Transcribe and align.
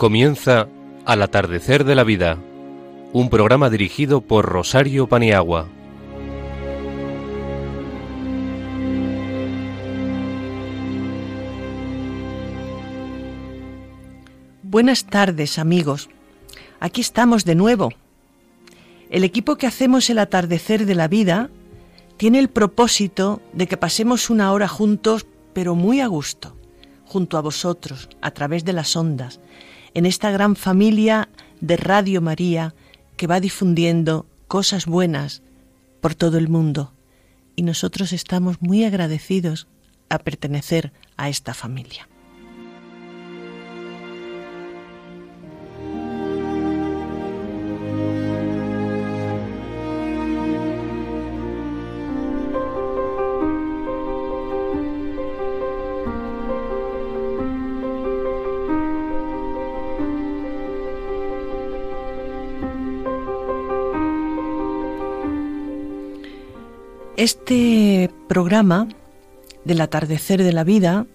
Comienza 0.00 0.66
Al 1.04 1.20
atardecer 1.20 1.84
de 1.84 1.94
la 1.94 2.04
vida, 2.04 2.38
un 3.12 3.28
programa 3.28 3.68
dirigido 3.68 4.22
por 4.22 4.46
Rosario 4.46 5.06
Paniagua. 5.08 5.68
Buenas 14.62 15.04
tardes, 15.04 15.58
amigos. 15.58 16.08
Aquí 16.80 17.02
estamos 17.02 17.44
de 17.44 17.54
nuevo. 17.54 17.90
El 19.10 19.22
equipo 19.22 19.56
que 19.56 19.66
hacemos 19.66 20.08
el 20.08 20.18
atardecer 20.18 20.86
de 20.86 20.94
la 20.94 21.08
vida 21.08 21.50
tiene 22.16 22.38
el 22.38 22.48
propósito 22.48 23.42
de 23.52 23.66
que 23.66 23.76
pasemos 23.76 24.30
una 24.30 24.50
hora 24.52 24.66
juntos, 24.66 25.26
pero 25.52 25.74
muy 25.74 26.00
a 26.00 26.06
gusto, 26.06 26.56
junto 27.04 27.36
a 27.36 27.42
vosotros, 27.42 28.08
a 28.22 28.30
través 28.30 28.64
de 28.64 28.72
las 28.72 28.96
ondas, 28.96 29.40
en 29.94 30.06
esta 30.06 30.30
gran 30.30 30.56
familia 30.56 31.28
de 31.60 31.76
Radio 31.76 32.20
María 32.20 32.74
que 33.16 33.26
va 33.26 33.40
difundiendo 33.40 34.26
cosas 34.48 34.86
buenas 34.86 35.42
por 36.00 36.14
todo 36.14 36.38
el 36.38 36.48
mundo. 36.48 36.92
Y 37.56 37.62
nosotros 37.62 38.12
estamos 38.12 38.60
muy 38.60 38.84
agradecidos 38.84 39.68
a 40.08 40.18
pertenecer 40.18 40.92
a 41.16 41.28
esta 41.28 41.54
familia. 41.54 42.09
Este 67.20 68.10
programa 68.28 68.88
del 69.66 69.82
atardecer 69.82 70.42
de 70.42 70.54
la 70.54 70.64
vida 70.64 71.06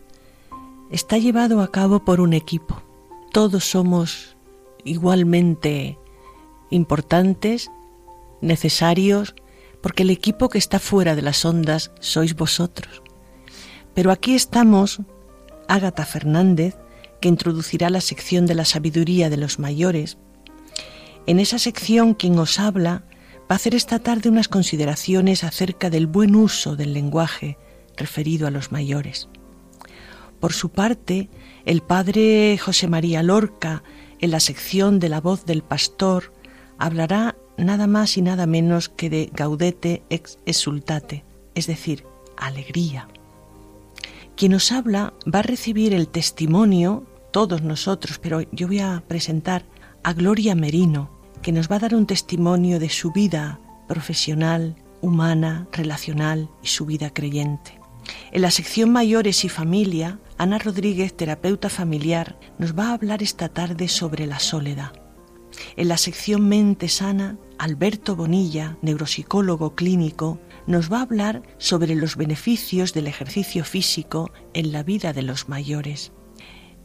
está 0.91 1.17
llevado 1.17 1.61
a 1.61 1.71
cabo 1.71 2.05
por 2.05 2.21
un 2.21 2.33
equipo. 2.33 2.83
Todos 3.31 3.63
somos 3.63 4.37
igualmente 4.83 5.97
importantes, 6.69 7.71
necesarios, 8.39 9.33
porque 9.81 10.03
el 10.03 10.11
equipo 10.11 10.47
que 10.47 10.59
está 10.59 10.77
fuera 10.77 11.15
de 11.15 11.23
las 11.23 11.43
ondas 11.43 11.89
sois 11.99 12.35
vosotros. 12.35 13.01
Pero 13.95 14.11
aquí 14.11 14.35
estamos 14.35 15.01
Ágata 15.67 16.05
Fernández, 16.05 16.77
que 17.19 17.29
introducirá 17.29 17.89
la 17.89 18.01
sección 18.01 18.45
de 18.45 18.53
la 18.53 18.65
sabiduría 18.65 19.31
de 19.31 19.37
los 19.37 19.57
mayores. 19.57 20.19
En 21.25 21.39
esa 21.39 21.57
sección 21.57 22.13
quien 22.13 22.37
os 22.37 22.59
habla 22.59 23.05
va 23.49 23.53
a 23.53 23.55
hacer 23.55 23.75
esta 23.75 23.99
tarde 23.99 24.29
unas 24.29 24.47
consideraciones 24.47 25.43
acerca 25.43 25.89
del 25.89 26.07
buen 26.07 26.35
uso 26.35 26.75
del 26.75 26.93
lenguaje 26.93 27.57
referido 27.95 28.47
a 28.47 28.51
los 28.51 28.71
mayores. 28.71 29.29
Por 30.39 30.53
su 30.53 30.69
parte, 30.69 31.29
el 31.65 31.81
padre 31.81 32.57
José 32.57 32.87
María 32.87 33.23
Lorca, 33.23 33.83
en 34.19 34.31
la 34.31 34.39
sección 34.39 34.99
de 34.99 35.09
la 35.09 35.21
voz 35.21 35.45
del 35.45 35.61
pastor, 35.61 36.33
hablará 36.77 37.35
nada 37.57 37.87
más 37.87 38.17
y 38.17 38.21
nada 38.21 38.45
menos 38.45 38.89
que 38.89 39.09
de 39.09 39.29
gaudete 39.33 40.03
ex 40.09 40.39
exultate, 40.45 41.23
es 41.53 41.67
decir, 41.67 42.03
alegría. 42.37 43.07
Quien 44.35 44.51
nos 44.51 44.71
habla 44.71 45.13
va 45.33 45.39
a 45.39 45.43
recibir 45.43 45.93
el 45.93 46.09
testimonio, 46.09 47.05
todos 47.31 47.61
nosotros, 47.61 48.19
pero 48.19 48.41
yo 48.51 48.67
voy 48.67 48.79
a 48.79 49.03
presentar 49.07 49.65
a 50.03 50.13
Gloria 50.13 50.55
Merino, 50.55 51.09
que 51.45 51.51
nos 51.51 51.69
va 51.69 51.75
a 51.75 51.79
dar 51.79 51.93
un 51.93 52.07
testimonio 52.07 52.79
de 52.79 52.89
su 52.89 53.11
vida 53.11 53.59
profesional, 53.87 54.75
humana, 55.01 55.67
relacional 55.71 56.49
y 56.63 56.69
su 56.69 56.87
vida 56.87 57.11
creyente. 57.11 57.79
En 58.31 58.41
la 58.41 58.49
sección 58.49 58.91
Mayores 58.91 59.45
y 59.45 59.49
Familia, 59.49 60.19
Ana 60.39 60.57
Rodríguez, 60.57 61.15
terapeuta 61.15 61.69
familiar, 61.69 62.39
nos 62.57 62.75
va 62.75 62.89
a 62.89 62.93
hablar 62.93 63.21
esta 63.21 63.47
tarde 63.47 63.89
sobre 63.89 64.25
la 64.25 64.39
soledad. 64.39 64.93
En 65.75 65.87
la 65.87 65.97
sección 65.97 66.49
Mente 66.49 66.89
Sana, 66.89 67.37
Alberto 67.59 68.15
Bonilla, 68.15 68.79
neuropsicólogo 68.81 69.75
clínico, 69.75 70.39
nos 70.65 70.91
va 70.91 70.97
a 70.97 71.03
hablar 71.03 71.43
sobre 71.59 71.93
los 71.93 72.15
beneficios 72.15 72.91
del 72.91 73.05
ejercicio 73.05 73.63
físico 73.65 74.31
en 74.55 74.71
la 74.71 74.81
vida 74.81 75.13
de 75.13 75.21
los 75.21 75.47
mayores. 75.47 76.11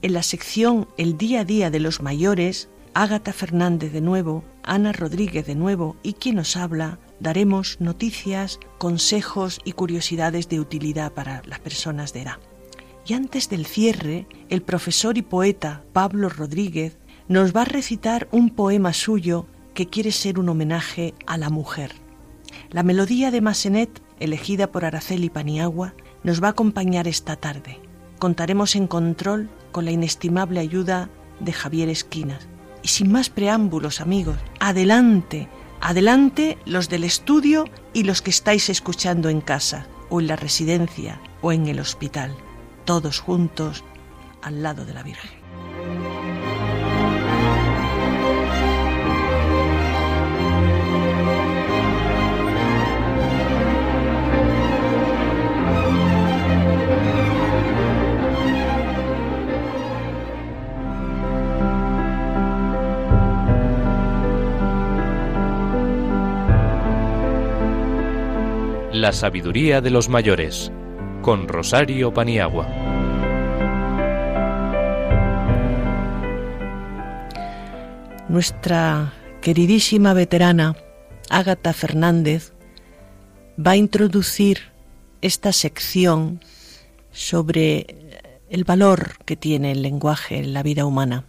En 0.02 0.12
la 0.12 0.22
sección 0.22 0.86
El 0.98 1.16
día 1.16 1.40
a 1.40 1.44
día 1.46 1.70
de 1.70 1.80
los 1.80 2.02
mayores, 2.02 2.68
Ágata 2.94 3.32
Fernández 3.32 3.92
de 3.92 4.00
nuevo, 4.00 4.44
Ana 4.62 4.92
Rodríguez 4.92 5.46
de 5.46 5.54
nuevo 5.54 5.96
y 6.02 6.14
quien 6.14 6.36
nos 6.36 6.56
habla, 6.56 6.98
daremos 7.18 7.76
noticias, 7.80 8.58
consejos 8.78 9.60
y 9.64 9.72
curiosidades 9.72 10.48
de 10.48 10.60
utilidad 10.60 11.12
para 11.12 11.42
las 11.46 11.60
personas 11.60 12.12
de 12.12 12.22
edad. 12.22 12.38
Y 13.06 13.14
antes 13.14 13.48
del 13.48 13.66
cierre, 13.66 14.26
el 14.48 14.62
profesor 14.62 15.18
y 15.18 15.22
poeta 15.22 15.82
Pablo 15.92 16.28
Rodríguez 16.28 16.98
nos 17.28 17.54
va 17.54 17.62
a 17.62 17.66
recitar 17.66 18.28
un 18.30 18.50
poema 18.50 18.92
suyo 18.92 19.46
que 19.74 19.86
quiere 19.86 20.12
ser 20.12 20.38
un 20.38 20.48
homenaje 20.48 21.14
a 21.26 21.38
la 21.38 21.48
mujer. 21.48 21.92
La 22.70 22.82
melodía 22.82 23.30
de 23.30 23.40
Massenet, 23.40 24.02
elegida 24.18 24.70
por 24.70 24.84
Araceli 24.84 25.30
Paniagua, 25.30 25.94
nos 26.22 26.42
va 26.42 26.48
a 26.48 26.50
acompañar 26.50 27.08
esta 27.08 27.36
tarde. 27.36 27.80
Contaremos 28.18 28.76
en 28.76 28.86
control 28.86 29.48
con 29.72 29.86
la 29.86 29.92
inestimable 29.92 30.60
ayuda 30.60 31.08
de 31.40 31.52
Javier 31.52 31.88
Esquinas 31.88 32.49
y 32.82 32.88
sin 32.88 33.12
más 33.12 33.30
preámbulos, 33.30 34.00
amigos, 34.00 34.36
adelante, 34.58 35.48
adelante 35.80 36.58
los 36.64 36.88
del 36.88 37.04
estudio 37.04 37.64
y 37.92 38.04
los 38.04 38.22
que 38.22 38.30
estáis 38.30 38.68
escuchando 38.68 39.28
en 39.28 39.40
casa, 39.40 39.86
o 40.08 40.20
en 40.20 40.26
la 40.26 40.36
residencia, 40.36 41.20
o 41.42 41.52
en 41.52 41.66
el 41.68 41.80
hospital, 41.80 42.34
todos 42.84 43.20
juntos 43.20 43.84
al 44.42 44.62
lado 44.62 44.84
de 44.84 44.94
la 44.94 45.02
Virgen. 45.02 45.39
La 69.00 69.14
sabiduría 69.14 69.80
de 69.80 69.88
los 69.88 70.10
mayores, 70.10 70.70
con 71.22 71.48
Rosario 71.48 72.12
Paniagua. 72.12 72.68
Nuestra 78.28 79.14
queridísima 79.40 80.12
veterana, 80.12 80.76
Ágata 81.30 81.72
Fernández, 81.72 82.52
va 83.58 83.70
a 83.70 83.76
introducir 83.76 84.70
esta 85.22 85.54
sección 85.54 86.40
sobre 87.10 87.86
el 88.50 88.64
valor 88.64 89.16
que 89.24 89.34
tiene 89.34 89.72
el 89.72 89.80
lenguaje 89.80 90.36
en 90.36 90.52
la 90.52 90.62
vida 90.62 90.84
humana. 90.84 91.24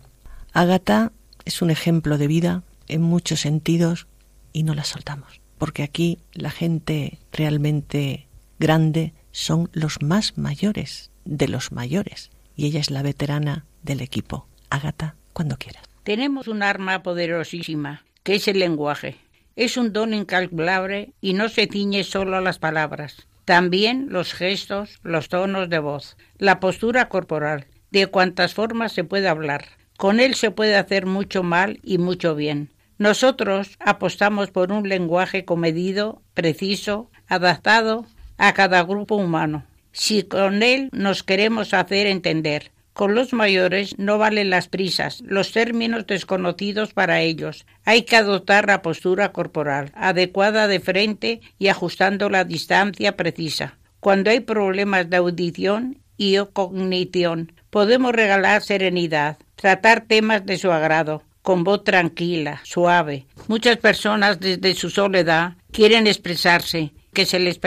Ágata 0.51 1.13
es 1.45 1.61
un 1.61 1.71
ejemplo 1.71 2.17
de 2.17 2.27
vida 2.27 2.63
en 2.89 3.01
muchos 3.01 3.39
sentidos 3.39 4.07
y 4.51 4.63
no 4.63 4.75
la 4.75 4.83
soltamos 4.83 5.40
porque 5.61 5.83
aquí 5.83 6.17
la 6.33 6.49
gente 6.49 7.19
realmente 7.31 8.27
grande 8.57 9.13
son 9.31 9.69
los 9.73 10.01
más 10.01 10.35
mayores 10.35 11.11
de 11.23 11.47
los 11.47 11.71
mayores 11.71 12.31
y 12.55 12.65
ella 12.65 12.79
es 12.79 12.89
la 12.89 13.03
veterana 13.03 13.67
del 13.83 14.01
equipo. 14.01 14.47
Ágata, 14.71 15.17
cuando 15.33 15.57
quieras. 15.57 15.83
Tenemos 16.01 16.47
un 16.47 16.63
arma 16.63 17.03
poderosísima, 17.03 18.03
que 18.23 18.33
es 18.33 18.47
el 18.47 18.57
lenguaje. 18.57 19.17
Es 19.55 19.77
un 19.77 19.93
don 19.93 20.15
incalculable 20.15 21.13
y 21.21 21.33
no 21.33 21.47
se 21.47 21.67
ciñe 21.67 22.03
solo 22.05 22.37
a 22.37 22.41
las 22.41 22.57
palabras. 22.57 23.27
También 23.45 24.07
los 24.09 24.33
gestos, 24.33 24.99
los 25.03 25.29
tonos 25.29 25.69
de 25.69 25.77
voz, 25.77 26.17
la 26.39 26.59
postura 26.59 27.07
corporal, 27.07 27.67
de 27.91 28.07
cuantas 28.07 28.55
formas 28.55 28.93
se 28.93 29.03
puede 29.03 29.27
hablar. 29.27 29.65
Con 29.95 30.19
él 30.19 30.33
se 30.33 30.49
puede 30.49 30.75
hacer 30.75 31.05
mucho 31.05 31.43
mal 31.43 31.79
y 31.83 31.99
mucho 31.99 32.33
bien. 32.33 32.71
Nosotros 33.01 33.79
apostamos 33.79 34.51
por 34.51 34.71
un 34.71 34.87
lenguaje 34.87 35.43
comedido, 35.43 36.21
preciso, 36.35 37.09
adaptado 37.27 38.05
a 38.37 38.53
cada 38.53 38.83
grupo 38.83 39.15
humano. 39.15 39.65
Si 39.91 40.21
con 40.21 40.61
él 40.61 40.87
nos 40.91 41.23
queremos 41.23 41.73
hacer 41.73 42.05
entender, 42.05 42.69
con 42.93 43.15
los 43.15 43.33
mayores 43.33 43.97
no 43.97 44.19
valen 44.19 44.51
las 44.51 44.67
prisas, 44.67 45.23
los 45.25 45.51
términos 45.51 46.05
desconocidos 46.05 46.93
para 46.93 47.21
ellos. 47.21 47.65
Hay 47.85 48.03
que 48.03 48.17
adoptar 48.17 48.67
la 48.67 48.83
postura 48.83 49.31
corporal, 49.31 49.91
adecuada 49.95 50.67
de 50.67 50.79
frente 50.79 51.41
y 51.57 51.69
ajustando 51.69 52.29
la 52.29 52.43
distancia 52.43 53.17
precisa. 53.17 53.79
Cuando 53.99 54.29
hay 54.29 54.41
problemas 54.41 55.09
de 55.09 55.17
audición 55.17 55.97
y 56.17 56.37
cognición. 56.53 57.51
Podemos 57.71 58.11
regalar 58.11 58.61
serenidad, 58.61 59.39
tratar 59.55 60.01
temas 60.01 60.45
de 60.45 60.59
su 60.59 60.71
agrado, 60.71 61.23
con 61.41 61.63
voz 61.63 61.83
tranquila, 61.83 62.61
suave. 62.63 63.25
Muchas 63.47 63.77
personas 63.77 64.39
desde 64.39 64.75
su 64.75 64.89
soledad 64.89 65.53
quieren 65.71 66.07
expresarse, 66.07 66.93
que 67.13 67.25
se 67.25 67.39
les 67.39 67.59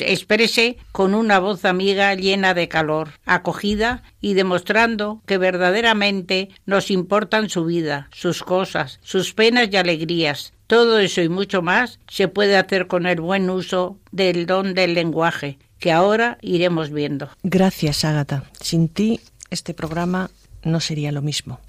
exprese 0.00 0.76
con 0.92 1.14
una 1.14 1.38
voz 1.38 1.64
amiga 1.64 2.14
llena 2.14 2.54
de 2.54 2.68
calor, 2.68 3.10
acogida 3.24 4.02
y 4.20 4.34
demostrando 4.34 5.22
que 5.26 5.38
verdaderamente 5.38 6.48
nos 6.64 6.90
importan 6.90 7.50
su 7.50 7.64
vida, 7.64 8.08
sus 8.12 8.42
cosas, 8.42 8.98
sus 9.02 9.34
penas 9.34 9.68
y 9.70 9.76
alegrías. 9.76 10.52
Todo 10.66 10.98
eso 10.98 11.22
y 11.22 11.28
mucho 11.28 11.62
más 11.62 12.00
se 12.08 12.28
puede 12.28 12.56
hacer 12.56 12.86
con 12.86 13.06
el 13.06 13.20
buen 13.20 13.48
uso 13.50 13.98
del 14.10 14.46
don 14.46 14.74
del 14.74 14.94
lenguaje, 14.94 15.58
que 15.78 15.92
ahora 15.92 16.38
iremos 16.40 16.90
viendo. 16.90 17.28
Gracias, 17.42 18.04
Ágata. 18.04 18.44
Sin 18.60 18.88
ti, 18.88 19.20
este 19.50 19.74
programa 19.74 20.30
no 20.64 20.80
sería 20.80 21.12
lo 21.12 21.22
mismo. 21.22 21.60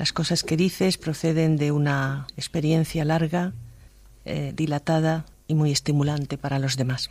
Las 0.00 0.14
cosas 0.14 0.44
que 0.44 0.56
dices 0.56 0.96
proceden 0.96 1.58
de 1.58 1.72
una 1.72 2.26
experiencia 2.38 3.04
larga, 3.04 3.52
eh, 4.24 4.54
dilatada 4.56 5.26
y 5.46 5.54
muy 5.54 5.72
estimulante 5.72 6.38
para 6.38 6.58
los 6.58 6.78
demás. 6.78 7.10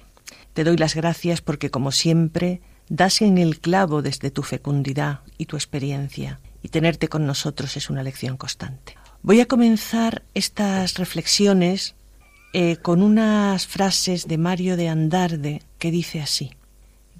Te 0.53 0.63
doy 0.63 0.75
las 0.75 0.95
gracias 0.95 1.39
porque, 1.41 1.69
como 1.69 1.91
siempre, 1.91 2.61
das 2.87 3.21
en 3.21 3.37
el 3.37 3.59
clavo 3.59 4.01
desde 4.01 4.31
tu 4.31 4.41
fecundidad 4.41 5.19
y 5.37 5.45
tu 5.45 5.55
experiencia, 5.55 6.39
y 6.63 6.69
tenerte 6.69 7.09
con 7.09 7.27
nosotros 7.27 7.77
es 7.77 7.91
una 7.91 8.01
lección 8.01 8.37
constante. 8.37 8.95
Voy 9.21 9.39
a 9.39 9.45
comenzar 9.45 10.23
estas 10.33 10.95
reflexiones 10.95 11.93
eh, 12.53 12.77
con 12.77 13.03
unas 13.03 13.67
frases 13.67 14.27
de 14.27 14.39
Mario 14.39 14.77
de 14.77 14.89
Andarde 14.89 15.61
que 15.77 15.91
dice 15.91 16.21
así. 16.21 16.55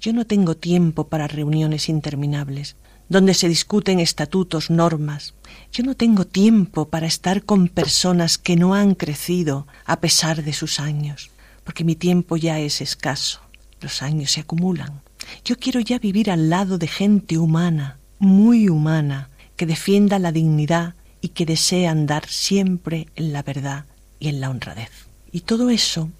Yo 0.00 0.12
no 0.14 0.24
tengo 0.26 0.56
tiempo 0.56 1.06
para 1.06 1.28
reuniones 1.28 1.88
interminables 1.88 2.74
donde 3.10 3.34
se 3.34 3.48
discuten 3.48 3.98
estatutos, 3.98 4.70
normas. 4.70 5.34
Yo 5.72 5.84
no 5.84 5.94
tengo 5.94 6.24
tiempo 6.24 6.88
para 6.88 7.06
estar 7.06 7.44
con 7.44 7.68
personas 7.68 8.38
que 8.38 8.56
no 8.56 8.74
han 8.74 8.96
crecido 8.96 9.68
a 9.84 10.00
pesar 10.00 10.42
de 10.42 10.52
sus 10.52 10.80
años, 10.80 11.30
porque 11.62 11.84
mi 11.84 11.94
tiempo 11.94 12.36
ya 12.36 12.58
es 12.58 12.80
escaso, 12.80 13.40
los 13.80 14.02
años 14.02 14.32
se 14.32 14.40
acumulan. 14.40 15.00
Yo 15.44 15.56
quiero 15.56 15.78
ya 15.78 16.00
vivir 16.00 16.28
al 16.30 16.50
lado 16.50 16.76
de 16.76 16.88
gente 16.88 17.38
humana, 17.38 17.98
muy 18.18 18.68
humana, 18.68 19.30
que 19.54 19.64
defienda 19.64 20.18
la 20.18 20.32
dignidad 20.32 20.94
y 21.20 21.28
que 21.28 21.46
desea 21.46 21.92
andar 21.92 22.26
siempre 22.26 23.06
en 23.14 23.32
la 23.32 23.44
verdad 23.44 23.84
y 24.18 24.28
en 24.28 24.40
la 24.40 24.50
honradez. 24.50 24.90
Y 25.30 25.42
todo 25.42 25.70
eso, 25.70 26.10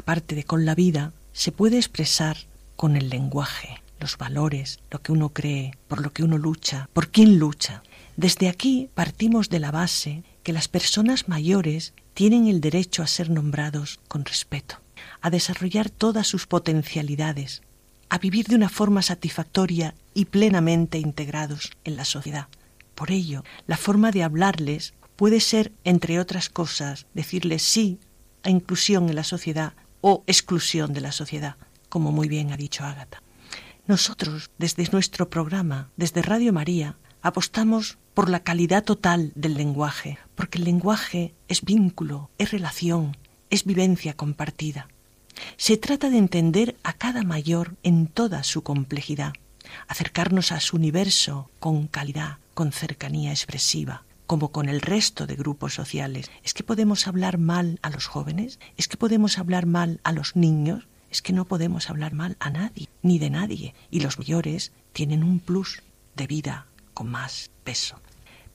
aparte 0.00 0.34
de 0.34 0.42
con 0.42 0.64
la 0.64 0.74
vida, 0.74 1.12
se 1.32 1.52
puede 1.52 1.76
expresar 1.76 2.36
con 2.74 2.96
el 2.96 3.10
lenguaje, 3.10 3.80
los 4.00 4.18
valores, 4.18 4.80
lo 4.90 5.02
que 5.02 5.12
uno 5.12 5.28
cree, 5.28 5.76
por 5.86 6.00
lo 6.00 6.12
que 6.12 6.24
uno 6.24 6.36
lucha, 6.36 6.88
por 6.92 7.10
quién 7.10 7.38
lucha. 7.38 7.82
Desde 8.18 8.48
aquí 8.48 8.90
partimos 8.96 9.48
de 9.48 9.60
la 9.60 9.70
base 9.70 10.24
que 10.42 10.52
las 10.52 10.66
personas 10.66 11.28
mayores 11.28 11.94
tienen 12.14 12.48
el 12.48 12.60
derecho 12.60 13.04
a 13.04 13.06
ser 13.06 13.30
nombrados 13.30 14.00
con 14.08 14.24
respeto, 14.24 14.80
a 15.20 15.30
desarrollar 15.30 15.88
todas 15.88 16.26
sus 16.26 16.48
potencialidades, 16.48 17.62
a 18.08 18.18
vivir 18.18 18.48
de 18.48 18.56
una 18.56 18.70
forma 18.70 19.02
satisfactoria 19.02 19.94
y 20.14 20.24
plenamente 20.24 20.98
integrados 20.98 21.70
en 21.84 21.94
la 21.94 22.04
sociedad. 22.04 22.48
Por 22.96 23.12
ello, 23.12 23.44
la 23.68 23.76
forma 23.76 24.10
de 24.10 24.24
hablarles 24.24 24.94
puede 25.14 25.38
ser, 25.38 25.70
entre 25.84 26.18
otras 26.18 26.48
cosas, 26.48 27.06
decirles 27.14 27.62
sí 27.62 28.00
a 28.42 28.50
inclusión 28.50 29.08
en 29.08 29.14
la 29.14 29.22
sociedad 29.22 29.74
o 30.00 30.24
exclusión 30.26 30.92
de 30.92 31.02
la 31.02 31.12
sociedad, 31.12 31.54
como 31.88 32.10
muy 32.10 32.26
bien 32.26 32.50
ha 32.50 32.56
dicho 32.56 32.82
Ágata. 32.82 33.22
Nosotros, 33.86 34.50
desde 34.58 34.88
nuestro 34.90 35.30
programa, 35.30 35.92
desde 35.96 36.20
Radio 36.20 36.52
María, 36.52 36.96
apostamos 37.22 37.98
por 38.14 38.28
la 38.28 38.40
calidad 38.40 38.84
total 38.84 39.32
del 39.34 39.54
lenguaje, 39.54 40.18
porque 40.34 40.58
el 40.58 40.64
lenguaje 40.64 41.34
es 41.46 41.62
vínculo, 41.62 42.30
es 42.38 42.50
relación, 42.50 43.16
es 43.50 43.64
vivencia 43.64 44.14
compartida. 44.14 44.88
Se 45.56 45.76
trata 45.76 46.10
de 46.10 46.18
entender 46.18 46.76
a 46.82 46.94
cada 46.94 47.22
mayor 47.22 47.76
en 47.82 48.08
toda 48.08 48.42
su 48.42 48.62
complejidad, 48.62 49.34
acercarnos 49.86 50.50
a 50.50 50.60
su 50.60 50.76
universo 50.76 51.48
con 51.60 51.86
calidad, 51.86 52.38
con 52.54 52.72
cercanía 52.72 53.30
expresiva, 53.30 54.04
como 54.26 54.50
con 54.50 54.68
el 54.68 54.80
resto 54.80 55.26
de 55.26 55.36
grupos 55.36 55.74
sociales. 55.74 56.30
¿Es 56.42 56.54
que 56.54 56.64
podemos 56.64 57.06
hablar 57.06 57.38
mal 57.38 57.78
a 57.82 57.90
los 57.90 58.06
jóvenes? 58.06 58.58
¿Es 58.76 58.88
que 58.88 58.96
podemos 58.96 59.38
hablar 59.38 59.66
mal 59.66 60.00
a 60.02 60.12
los 60.12 60.34
niños? 60.34 60.88
es 61.10 61.22
que 61.22 61.32
no 61.32 61.46
podemos 61.46 61.88
hablar 61.88 62.12
mal 62.12 62.36
a 62.38 62.50
nadie, 62.50 62.88
ni 63.02 63.18
de 63.18 63.30
nadie, 63.30 63.74
y 63.90 64.00
los 64.00 64.18
mayores 64.18 64.72
tienen 64.92 65.22
un 65.22 65.40
plus 65.40 65.82
de 66.16 66.26
vida 66.26 66.66
con 66.98 67.10
más 67.10 67.52
peso. 67.62 68.00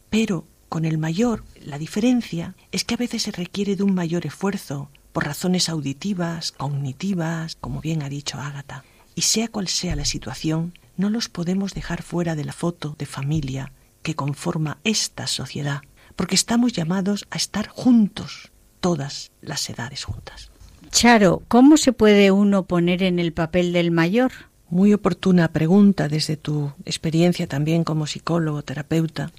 Pero 0.10 0.45
con 0.68 0.84
el 0.84 0.98
mayor, 0.98 1.45
la 1.62 1.78
diferencia 1.78 2.56
es 2.74 2.84
que 2.84 2.95
a 2.95 2.98
veces 2.98 3.24
se 3.24 3.31
requiere 3.31 3.78
de 3.78 3.84
un 3.84 3.94
mayor 3.94 4.25
esfuerzo 4.25 4.90
por 5.13 5.24
razones 5.24 5.69
auditivas, 5.69 6.51
cognitivas, 6.51 7.56
como 7.56 7.80
bien 7.80 8.04
ha 8.04 8.10
dicho 8.10 8.40
Ágata. 8.40 8.84
Y 9.16 9.22
sea 9.22 9.48
cual 9.48 9.69
sea 9.69 9.95
la 9.95 10.04
situación, 10.04 10.78
no 10.98 11.10
los 11.10 11.30
podemos 11.30 11.74
dejar 11.74 12.04
fuera 12.04 12.36
de 12.36 12.44
la 12.44 12.51
foto 12.51 12.98
de 13.00 13.06
familia 13.06 13.72
que 14.01 14.13
conforma 14.13 14.78
esta 14.84 15.25
sociedad, 15.25 15.81
porque 16.18 16.36
estamos 16.36 16.74
llamados 16.74 17.25
a 17.31 17.38
estar 17.38 17.69
juntos, 17.69 18.51
todas 18.81 19.31
las 19.40 19.69
edades 19.69 20.04
juntas. 20.04 20.51
Charo, 20.92 21.44
¿cómo 21.48 21.78
se 21.78 21.94
puede 21.94 22.31
uno 22.31 22.66
poner 22.66 23.04
en 23.04 23.19
el 23.19 23.31
papel 23.31 23.72
del 23.72 23.92
mayor? 23.92 24.34
Muy 24.73 24.91
oportuna 24.91 25.49
pregunta 25.49 26.09
desde 26.09 26.35
tu 26.35 26.73
experiencia 26.83 27.45
también 27.45 27.83
como 27.83 28.07
psicólogo, 28.07 28.63
terapeuta. 28.63 29.31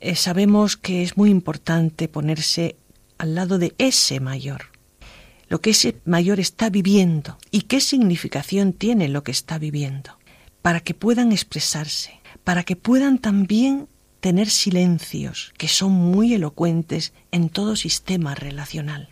Eh, 0.00 0.16
sabemos 0.16 0.76
que 0.76 1.04
es 1.04 1.16
muy 1.16 1.30
importante 1.30 2.08
ponerse 2.08 2.74
al 3.16 3.36
lado 3.36 3.60
de 3.60 3.76
ese 3.78 4.18
mayor, 4.18 4.72
lo 5.48 5.60
que 5.60 5.70
ese 5.70 6.00
mayor 6.04 6.40
está 6.40 6.68
viviendo 6.68 7.38
y 7.52 7.62
qué 7.62 7.80
significación 7.80 8.72
tiene 8.72 9.06
lo 9.06 9.22
que 9.22 9.30
está 9.30 9.56
viviendo, 9.56 10.18
para 10.62 10.80
que 10.80 10.94
puedan 10.94 11.30
expresarse, 11.30 12.20
para 12.42 12.64
que 12.64 12.74
puedan 12.74 13.18
también 13.18 13.86
tener 14.18 14.50
silencios 14.50 15.54
que 15.58 15.68
son 15.68 15.92
muy 15.92 16.34
elocuentes 16.34 17.12
en 17.30 17.50
todo 17.50 17.76
sistema 17.76 18.34
relacional. 18.34 19.10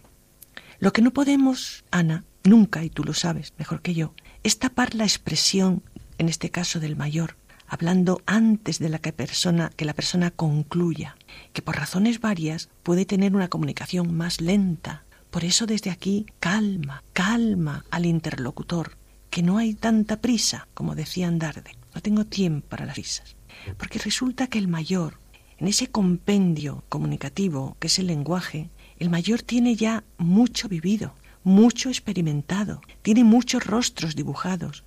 Lo 0.81 0.93
que 0.93 1.01
no 1.01 1.13
podemos, 1.13 1.85
Ana, 1.93 2.25
nunca, 2.45 2.85
y 2.85 2.91
tú 2.91 3.05
lo 3.05 3.15
sabes 3.15 3.53
mejor 3.59 3.83
que 3.83 3.95
yo, 3.95 4.15
es 4.43 4.59
tapar 4.59 4.95
la 4.95 5.05
expresión, 5.05 5.83
en 6.19 6.29
este 6.29 6.51
caso 6.51 6.81
del 6.81 6.97
mayor, 6.97 7.37
hablando 7.67 8.21
antes 8.27 8.79
de 8.79 8.89
la 8.89 8.99
que, 8.99 9.13
persona, 9.13 9.71
que 9.77 9.85
la 9.85 9.95
persona 9.95 10.31
concluya, 10.31 11.17
que 11.53 11.63
por 11.63 11.77
razones 11.77 12.21
varias 12.21 12.69
puede 12.83 13.05
tener 13.05 13.35
una 13.35 13.49
comunicación 13.49 14.15
más 14.15 14.41
lenta. 14.41 15.05
Por 15.31 15.45
eso 15.45 15.67
desde 15.67 15.91
aquí 15.91 16.27
calma, 16.41 17.05
calma 17.13 17.85
al 17.91 18.07
interlocutor, 18.07 18.97
que 19.31 19.43
no 19.43 19.59
hay 19.59 19.75
tanta 19.75 20.21
prisa, 20.21 20.67
como 20.75 20.97
decía 20.97 21.29
Andarde. 21.29 21.77
No 21.95 22.01
tengo 22.01 22.25
tiempo 22.25 22.69
para 22.69 22.87
las 22.87 22.95
prisas. 22.95 23.37
Porque 23.77 24.01
resulta 24.01 24.49
que 24.49 24.59
el 24.59 24.67
mayor, 24.67 25.19
en 25.59 25.69
ese 25.69 25.89
compendio 25.89 26.83
comunicativo 26.89 27.77
que 27.79 27.87
es 27.87 27.99
el 28.01 28.09
lenguaje, 28.09 28.71
el 28.99 29.11
mayor 29.11 29.43
tiene 29.43 29.77
ya 29.77 30.03
mucho 30.19 30.69
vivido, 30.69 31.15
mucho 31.43 31.89
experimentado, 31.89 32.81
tiene 33.03 33.25
muchos 33.25 33.67
rostros 33.67 34.15
dibujados, 34.15 34.85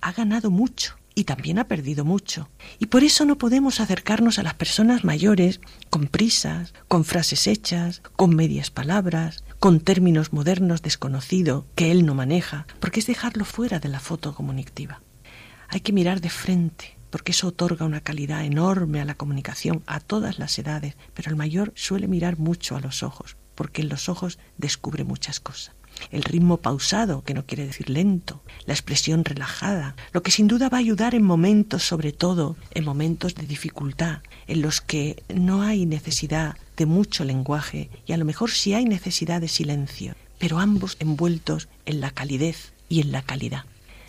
ha 0.00 0.12
ganado 0.12 0.50
mucho 0.50 0.96
y 1.14 1.24
también 1.24 1.58
ha 1.58 1.66
perdido 1.66 2.04
mucho. 2.04 2.50
Y 2.78 2.86
por 2.86 3.02
eso 3.02 3.24
no 3.24 3.38
podemos 3.38 3.80
acercarnos 3.80 4.38
a 4.38 4.42
las 4.42 4.54
personas 4.54 5.02
mayores 5.02 5.60
con 5.88 6.06
prisas, 6.08 6.74
con 6.88 7.04
frases 7.04 7.46
hechas, 7.46 8.02
con 8.16 8.36
medias 8.36 8.70
palabras, 8.70 9.42
con 9.58 9.80
términos 9.80 10.34
modernos 10.34 10.82
desconocidos 10.82 11.64
que 11.74 11.90
él 11.90 12.04
no 12.04 12.14
maneja, 12.14 12.66
porque 12.80 13.00
es 13.00 13.06
dejarlo 13.06 13.46
fuera 13.46 13.80
de 13.80 13.88
la 13.88 13.98
foto 13.98 14.34
comunicativa. 14.34 15.00
Hay 15.68 15.80
que 15.80 15.94
mirar 15.94 16.20
de 16.20 16.28
frente, 16.30 16.98
porque 17.08 17.32
eso 17.32 17.48
otorga 17.48 17.86
una 17.86 18.02
calidad 18.02 18.44
enorme 18.44 19.00
a 19.00 19.06
la 19.06 19.14
comunicación 19.14 19.82
a 19.86 20.00
todas 20.00 20.38
las 20.38 20.58
edades, 20.58 20.96
pero 21.14 21.30
el 21.30 21.36
mayor 21.36 21.72
suele 21.74 22.08
mirar 22.08 22.38
mucho 22.38 22.76
a 22.76 22.80
los 22.80 23.02
ojos, 23.02 23.38
porque 23.54 23.80
en 23.80 23.88
los 23.88 24.10
ojos 24.10 24.38
descubre 24.58 25.02
muchas 25.02 25.40
cosas. 25.40 25.74
El 26.10 26.22
ritmo 26.22 26.58
pausado, 26.58 27.22
que 27.24 27.34
no 27.34 27.46
quiere 27.46 27.66
decir 27.66 27.90
lento, 27.90 28.42
la 28.66 28.74
expresión 28.74 29.24
relajada, 29.24 29.96
lo 30.12 30.22
que 30.22 30.30
sin 30.30 30.48
duda 30.48 30.68
va 30.68 30.78
a 30.78 30.80
ayudar 30.80 31.14
en 31.14 31.22
momentos, 31.22 31.82
sobre 31.82 32.12
todo 32.12 32.56
en 32.72 32.84
momentos 32.84 33.34
de 33.34 33.46
dificultad, 33.46 34.20
en 34.46 34.62
los 34.62 34.80
que 34.80 35.22
no 35.34 35.62
hay 35.62 35.86
necesidad 35.86 36.56
de 36.76 36.86
mucho 36.86 37.24
lenguaje 37.24 37.90
y 38.06 38.12
a 38.12 38.16
lo 38.16 38.24
mejor 38.24 38.50
sí 38.50 38.74
hay 38.74 38.84
necesidad 38.84 39.40
de 39.40 39.48
silencio, 39.48 40.14
pero 40.38 40.58
ambos 40.58 40.96
envueltos 41.00 41.68
en 41.86 42.00
la 42.00 42.10
calidez 42.10 42.72
y 42.88 43.00
en 43.00 43.12
la 43.12 43.22
calidad. 43.22 43.64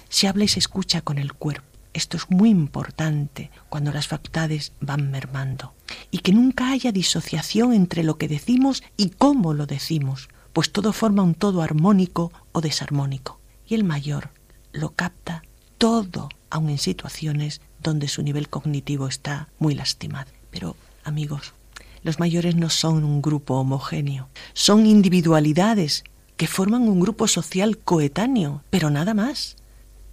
Se 0.10 0.27
habla 0.27 0.44
y 0.44 0.48
se 0.48 0.60
escucha 0.60 1.01
con 1.01 1.17
el 1.17 1.34
cuerpo. 1.34 1.65
Esto 1.94 2.17
es 2.17 2.29
muy 2.29 2.50
importante 2.50 3.50
cuando 3.70 3.91
las 3.91 4.08
facultades 4.08 4.72
van 4.79 5.10
mermando. 5.10 5.74
Y 6.12 6.20
que 6.20 6.32
nunca 6.32 6.72
haya 6.72 6.91
disociación 6.91 7.74
entre 7.74 8.03
lo 8.03 8.17
que 8.17 8.27
decimos 8.27 8.84
y 8.98 9.10
cómo 9.10 9.53
lo 9.53 9.65
decimos, 9.65 10.29
pues 10.57 10.71
todo 10.71 10.91
forma 10.91 11.21
un 11.21 11.35
todo 11.35 11.61
armónico 11.61 12.31
o 12.51 12.61
desarmónico. 12.61 13.39
Y 13.67 13.75
el 13.75 13.83
mayor 13.83 14.31
lo 14.71 14.89
capta 14.89 15.43
todo 15.77 16.29
aun 16.49 16.71
en 16.71 16.79
situaciones 16.79 17.61
donde 17.83 18.07
su 18.07 18.23
nivel 18.23 18.49
cognitivo 18.49 19.07
está 19.07 19.49
muy 19.59 19.75
lastimado. 19.75 20.31
Pero, 20.49 20.75
amigos, 21.03 21.53
los 22.01 22.17
mayores 22.17 22.55
no 22.55 22.71
son 22.71 23.03
un 23.03 23.21
grupo 23.21 23.53
homogéneo, 23.53 24.29
son 24.53 24.87
individualidades 24.87 26.03
que 26.37 26.47
forman 26.47 26.89
un 26.89 27.01
grupo 27.01 27.27
social 27.27 27.77
coetáneo, 27.77 28.63
pero 28.71 28.89
nada 28.89 29.13
más. 29.13 29.57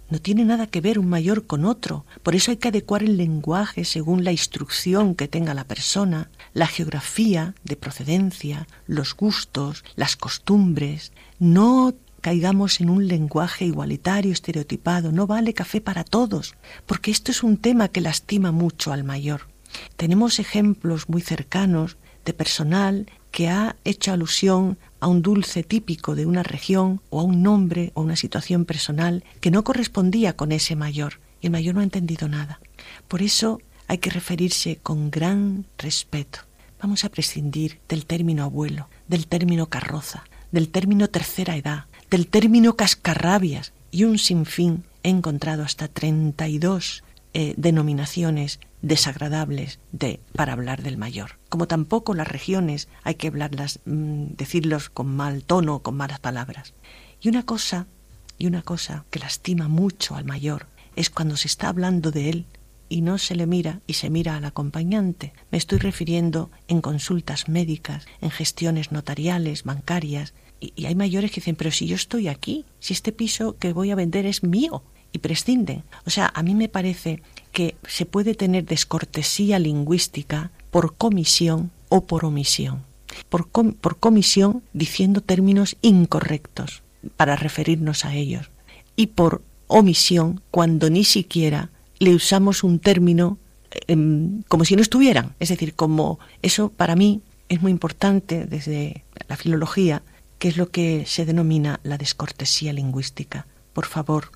No 0.09 0.19
tiene 0.19 0.45
nada 0.45 0.67
que 0.67 0.81
ver 0.81 0.99
un 0.99 1.07
mayor 1.07 1.47
con 1.47 1.65
otro. 1.65 2.05
Por 2.21 2.35
eso 2.35 2.51
hay 2.51 2.57
que 2.57 2.67
adecuar 2.67 3.01
el 3.01 3.17
lenguaje 3.17 3.85
según 3.85 4.23
la 4.23 4.31
instrucción 4.31 5.15
que 5.15 5.27
tenga 5.27 5.55
la 5.55 5.63
persona, 5.63 6.29
la 6.53 6.67
geografía 6.67 7.55
de 7.63 7.75
procedencia, 7.75 8.67
los 8.85 9.15
gustos, 9.15 9.83
las 9.95 10.15
costumbres. 10.15 11.11
No 11.39 11.95
caigamos 12.21 12.81
en 12.81 12.89
un 12.89 13.07
lenguaje 13.07 13.65
igualitario, 13.65 14.31
estereotipado. 14.31 15.11
No 15.11 15.25
vale 15.25 15.53
café 15.53 15.81
para 15.81 16.03
todos, 16.03 16.55
porque 16.85 17.09
esto 17.09 17.31
es 17.31 17.41
un 17.41 17.57
tema 17.57 17.87
que 17.87 18.01
lastima 18.01 18.51
mucho 18.51 18.93
al 18.93 19.03
mayor. 19.03 19.47
Tenemos 19.97 20.39
ejemplos 20.39 21.09
muy 21.09 21.21
cercanos 21.21 21.97
de 22.25 22.33
personal 22.33 23.07
que 23.31 23.49
ha 23.49 23.75
hecho 23.83 24.11
alusión 24.13 24.77
a 25.05 25.07
un 25.07 25.21
dulce 25.21 25.61
típico 25.61 26.15
de 26.15 26.25
una 26.25 26.41
región 26.41 26.99
o 27.11 27.19
a 27.19 27.23
un 27.23 27.43
nombre 27.43 27.91
o 27.93 28.01
una 28.01 28.15
situación 28.15 28.65
personal 28.65 29.23
que 29.39 29.51
no 29.51 29.63
correspondía 29.63 30.35
con 30.35 30.51
ese 30.51 30.75
mayor 30.75 31.19
y 31.41 31.45
el 31.45 31.51
mayor 31.51 31.75
no 31.75 31.81
ha 31.81 31.83
entendido 31.83 32.27
nada. 32.27 32.59
Por 33.07 33.21
eso 33.21 33.61
hay 33.87 33.99
que 33.99 34.09
referirse 34.09 34.77
con 34.77 35.11
gran 35.11 35.67
respeto. 35.77 36.39
Vamos 36.81 37.05
a 37.05 37.09
prescindir 37.09 37.79
del 37.87 38.07
término 38.07 38.45
abuelo, 38.45 38.89
del 39.07 39.27
término 39.27 39.67
carroza, 39.67 40.23
del 40.51 40.69
término 40.69 41.07
tercera 41.07 41.55
edad, 41.55 41.85
del 42.09 42.25
término 42.25 42.75
cascarrabias 42.75 43.73
y 43.91 44.05
un 44.05 44.17
sinfín. 44.17 44.85
He 45.03 45.09
encontrado 45.09 45.61
hasta 45.61 45.87
32 45.87 47.03
eh, 47.35 47.53
denominaciones 47.57 48.59
desagradables 48.81 49.77
de 49.91 50.19
para 50.33 50.53
hablar 50.53 50.81
del 50.81 50.97
mayor. 50.97 51.37
Como 51.55 51.69
tampoco 51.69 52.13
las 52.13 52.27
regiones 52.27 52.89
hay 53.03 53.15
que 53.15 53.27
hablarlas, 53.27 53.79
mm, 53.85 54.35
decirlos 54.35 54.89
con 54.89 55.07
mal 55.07 55.45
tono, 55.45 55.79
con 55.79 55.95
malas 55.95 56.19
palabras. 56.19 56.73
Y 57.21 57.29
una 57.29 57.45
cosa, 57.45 57.87
y 58.37 58.47
una 58.47 58.61
cosa 58.61 59.05
que 59.09 59.19
lastima 59.19 59.69
mucho 59.69 60.17
al 60.17 60.25
mayor 60.25 60.67
es 60.97 61.09
cuando 61.09 61.37
se 61.37 61.47
está 61.47 61.69
hablando 61.69 62.11
de 62.11 62.29
él 62.29 62.45
y 62.89 62.99
no 62.99 63.17
se 63.17 63.35
le 63.35 63.47
mira 63.47 63.79
y 63.87 63.93
se 63.93 64.09
mira 64.09 64.35
al 64.35 64.43
acompañante. 64.43 65.31
Me 65.49 65.57
estoy 65.57 65.77
refiriendo 65.77 66.51
en 66.67 66.81
consultas 66.81 67.47
médicas, 67.47 68.05
en 68.19 68.31
gestiones 68.31 68.91
notariales, 68.91 69.63
bancarias, 69.63 70.33
y, 70.59 70.73
y, 70.75 70.87
hay 70.87 70.95
mayores 70.95 71.31
que 71.31 71.39
dicen, 71.39 71.55
pero 71.55 71.71
si 71.71 71.87
yo 71.87 71.95
estoy 71.95 72.27
aquí, 72.27 72.65
si 72.81 72.91
este 72.91 73.13
piso 73.13 73.55
que 73.59 73.71
voy 73.71 73.91
a 73.91 73.95
vender 73.95 74.25
es 74.25 74.43
mío, 74.43 74.83
y 75.15 75.19
prescinden. 75.19 75.83
O 76.05 76.09
sea, 76.09 76.29
a 76.35 76.43
mí 76.43 76.53
me 76.55 76.67
parece 76.67 77.21
que 77.53 77.77
se 77.87 78.05
puede 78.05 78.35
tener 78.35 78.65
descortesía 78.65 79.59
lingüística 79.59 80.51
por 80.75 80.97
comisión 80.97 81.71
o 81.87 82.05
por 82.05 82.25
omisión. 82.25 82.83
Por, 83.29 83.47
por 83.47 83.97
comisión 83.97 84.61
diciendo 84.73 85.21
términos 85.21 85.77
incorrectos 85.81 86.83
para 87.15 87.37
referirnos 87.37 88.03
a 88.03 88.13
ellos 88.13 88.51
y 88.97 89.07
por 89.07 89.41
omisión 89.67 90.41
cuando 90.51 90.89
ni 90.89 91.05
siquiera 91.05 91.69
le 91.99 92.13
usamos 92.13 92.61
un 92.65 92.79
término 92.79 93.37
em, 93.87 94.41
como 94.49 94.65
si 94.65 94.75
no 94.75 94.81
estuvieran. 94.81 95.33
Es 95.39 95.47
decir, 95.47 95.75
como 95.75 96.19
eso 96.41 96.67
para 96.67 96.97
mí 96.97 97.21
es 97.47 97.61
muy 97.61 97.71
importante 97.71 98.43
desde 98.43 99.05
la 99.29 99.37
filología, 99.37 100.03
que 100.39 100.49
es 100.49 100.57
lo 100.57 100.71
que 100.71 101.05
se 101.07 101.25
denomina 101.25 101.79
la 101.83 101.97
descortesía 101.97 102.73
lingüística. 102.73 103.47
Por 103.71 103.85
favor, 103.85 104.31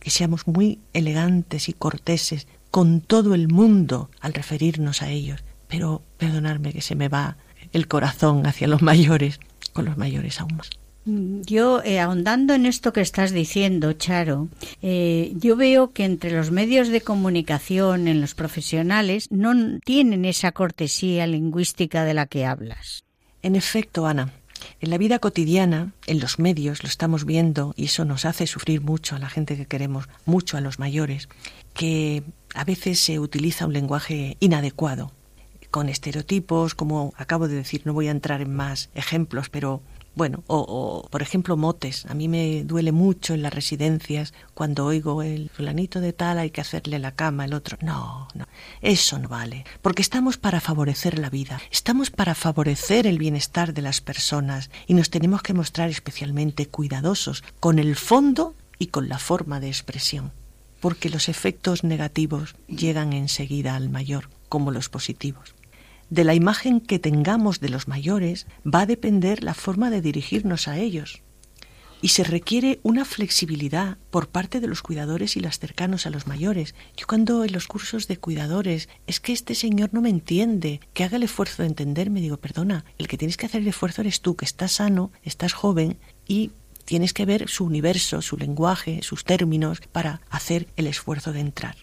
que 0.00 0.08
seamos 0.08 0.46
muy 0.46 0.78
elegantes 0.94 1.68
y 1.68 1.74
corteses 1.74 2.46
con 2.70 3.02
todo 3.02 3.34
el 3.34 3.48
mundo 3.48 4.08
al 4.22 4.32
referirnos 4.32 5.02
a 5.02 5.10
ellos. 5.10 5.44
Pero 5.72 6.02
perdonadme 6.18 6.74
que 6.74 6.82
se 6.82 6.94
me 6.94 7.08
va 7.08 7.38
el 7.72 7.88
corazón 7.88 8.44
hacia 8.44 8.68
los 8.68 8.82
mayores, 8.82 9.40
con 9.72 9.86
los 9.86 9.96
mayores 9.96 10.38
aún 10.38 10.56
más. 10.56 10.68
Yo, 11.06 11.82
eh, 11.82 11.98
ahondando 11.98 12.52
en 12.52 12.66
esto 12.66 12.92
que 12.92 13.00
estás 13.00 13.32
diciendo, 13.32 13.94
Charo, 13.94 14.48
eh, 14.82 15.32
yo 15.34 15.56
veo 15.56 15.92
que 15.92 16.04
entre 16.04 16.32
los 16.32 16.50
medios 16.50 16.88
de 16.88 17.00
comunicación, 17.00 18.06
en 18.06 18.20
los 18.20 18.34
profesionales, 18.34 19.28
no 19.30 19.80
tienen 19.80 20.26
esa 20.26 20.52
cortesía 20.52 21.26
lingüística 21.26 22.04
de 22.04 22.12
la 22.12 22.26
que 22.26 22.44
hablas. 22.44 23.04
En 23.42 23.56
efecto, 23.56 24.06
Ana, 24.06 24.34
en 24.82 24.90
la 24.90 24.98
vida 24.98 25.20
cotidiana, 25.20 25.92
en 26.06 26.20
los 26.20 26.38
medios, 26.38 26.82
lo 26.82 26.88
estamos 26.88 27.24
viendo 27.24 27.72
y 27.78 27.86
eso 27.86 28.04
nos 28.04 28.26
hace 28.26 28.46
sufrir 28.46 28.82
mucho 28.82 29.16
a 29.16 29.18
la 29.18 29.30
gente 29.30 29.56
que 29.56 29.66
queremos, 29.66 30.04
mucho 30.26 30.58
a 30.58 30.60
los 30.60 30.78
mayores, 30.78 31.30
que 31.72 32.22
a 32.54 32.64
veces 32.64 33.00
se 33.00 33.18
utiliza 33.18 33.66
un 33.66 33.72
lenguaje 33.72 34.36
inadecuado, 34.38 35.10
con 35.72 35.88
estereotipos, 35.88 36.76
como 36.76 37.12
acabo 37.16 37.48
de 37.48 37.56
decir, 37.56 37.82
no 37.84 37.94
voy 37.94 38.06
a 38.06 38.12
entrar 38.12 38.42
en 38.42 38.54
más 38.54 38.90
ejemplos, 38.94 39.48
pero 39.48 39.82
bueno, 40.14 40.44
o, 40.46 41.08
por 41.10 41.22
ejemplo 41.22 41.56
motes. 41.56 42.04
A 42.06 42.14
mí 42.14 42.28
me 42.28 42.64
duele 42.64 42.92
mucho 42.92 43.32
en 43.32 43.42
las 43.42 43.54
residencias 43.54 44.34
cuando 44.52 44.84
oigo 44.84 45.22
el 45.22 45.48
fulanito 45.48 46.00
de 46.00 46.12
tal 46.12 46.38
hay 46.38 46.50
que 46.50 46.60
hacerle 46.60 46.98
la 46.98 47.12
cama, 47.12 47.46
el 47.46 47.54
otro. 47.54 47.78
No, 47.80 48.28
no, 48.34 48.46
eso 48.82 49.18
no 49.18 49.28
vale, 49.28 49.64
porque 49.80 50.02
estamos 50.02 50.36
para 50.36 50.60
favorecer 50.60 51.18
la 51.18 51.30
vida, 51.30 51.60
estamos 51.70 52.10
para 52.10 52.34
favorecer 52.34 53.06
el 53.06 53.18
bienestar 53.18 53.72
de 53.72 53.82
las 53.82 54.02
personas 54.02 54.70
y 54.86 54.94
nos 54.94 55.08
tenemos 55.08 55.42
que 55.42 55.54
mostrar 55.54 55.88
especialmente 55.88 56.66
cuidadosos 56.66 57.42
con 57.58 57.78
el 57.78 57.96
fondo 57.96 58.54
y 58.78 58.88
con 58.88 59.08
la 59.08 59.18
forma 59.18 59.58
de 59.58 59.68
expresión 59.68 60.32
porque 60.82 61.10
los 61.10 61.28
efectos 61.28 61.84
negativos 61.84 62.56
llegan 62.66 63.12
enseguida 63.12 63.76
al 63.76 63.88
mayor, 63.88 64.28
como 64.48 64.72
los 64.72 64.88
positivos. 64.88 65.54
De 66.12 66.24
la 66.24 66.34
imagen 66.34 66.82
que 66.82 66.98
tengamos 66.98 67.58
de 67.58 67.70
los 67.70 67.88
mayores 67.88 68.46
va 68.66 68.80
a 68.80 68.86
depender 68.86 69.42
la 69.42 69.54
forma 69.54 69.88
de 69.88 70.02
dirigirnos 70.02 70.68
a 70.68 70.76
ellos. 70.76 71.22
Y 72.02 72.08
se 72.08 72.22
requiere 72.22 72.80
una 72.82 73.06
flexibilidad 73.06 73.96
por 74.10 74.28
parte 74.28 74.60
de 74.60 74.66
los 74.66 74.82
cuidadores 74.82 75.38
y 75.38 75.40
las 75.40 75.58
cercanos 75.58 76.04
a 76.04 76.10
los 76.10 76.26
mayores. 76.26 76.74
Yo 76.98 77.06
cuando 77.06 77.44
en 77.44 77.52
los 77.52 77.66
cursos 77.66 78.08
de 78.08 78.18
cuidadores 78.18 78.90
es 79.06 79.20
que 79.20 79.32
este 79.32 79.54
señor 79.54 79.94
no 79.94 80.02
me 80.02 80.10
entiende, 80.10 80.80
que 80.92 81.04
haga 81.04 81.16
el 81.16 81.22
esfuerzo 81.22 81.62
de 81.62 81.68
entenderme, 81.68 82.20
digo, 82.20 82.36
perdona, 82.36 82.84
el 82.98 83.08
que 83.08 83.16
tienes 83.16 83.38
que 83.38 83.46
hacer 83.46 83.62
el 83.62 83.68
esfuerzo 83.68 84.02
eres 84.02 84.20
tú, 84.20 84.36
que 84.36 84.44
estás 84.44 84.72
sano, 84.72 85.12
estás 85.22 85.54
joven 85.54 85.96
y 86.28 86.50
Tienes 86.84 87.14
que 87.14 87.24
ver 87.24 87.48
su 87.48 87.64
universo, 87.64 88.20
su 88.22 88.36
lenguaje, 88.36 89.02
sus 89.02 89.24
términos 89.24 89.80
para 89.92 90.20
hacer 90.30 90.66
el 90.76 90.88
esfuerzo 90.88 91.32
de 91.32 91.38
entrar. 91.38 91.76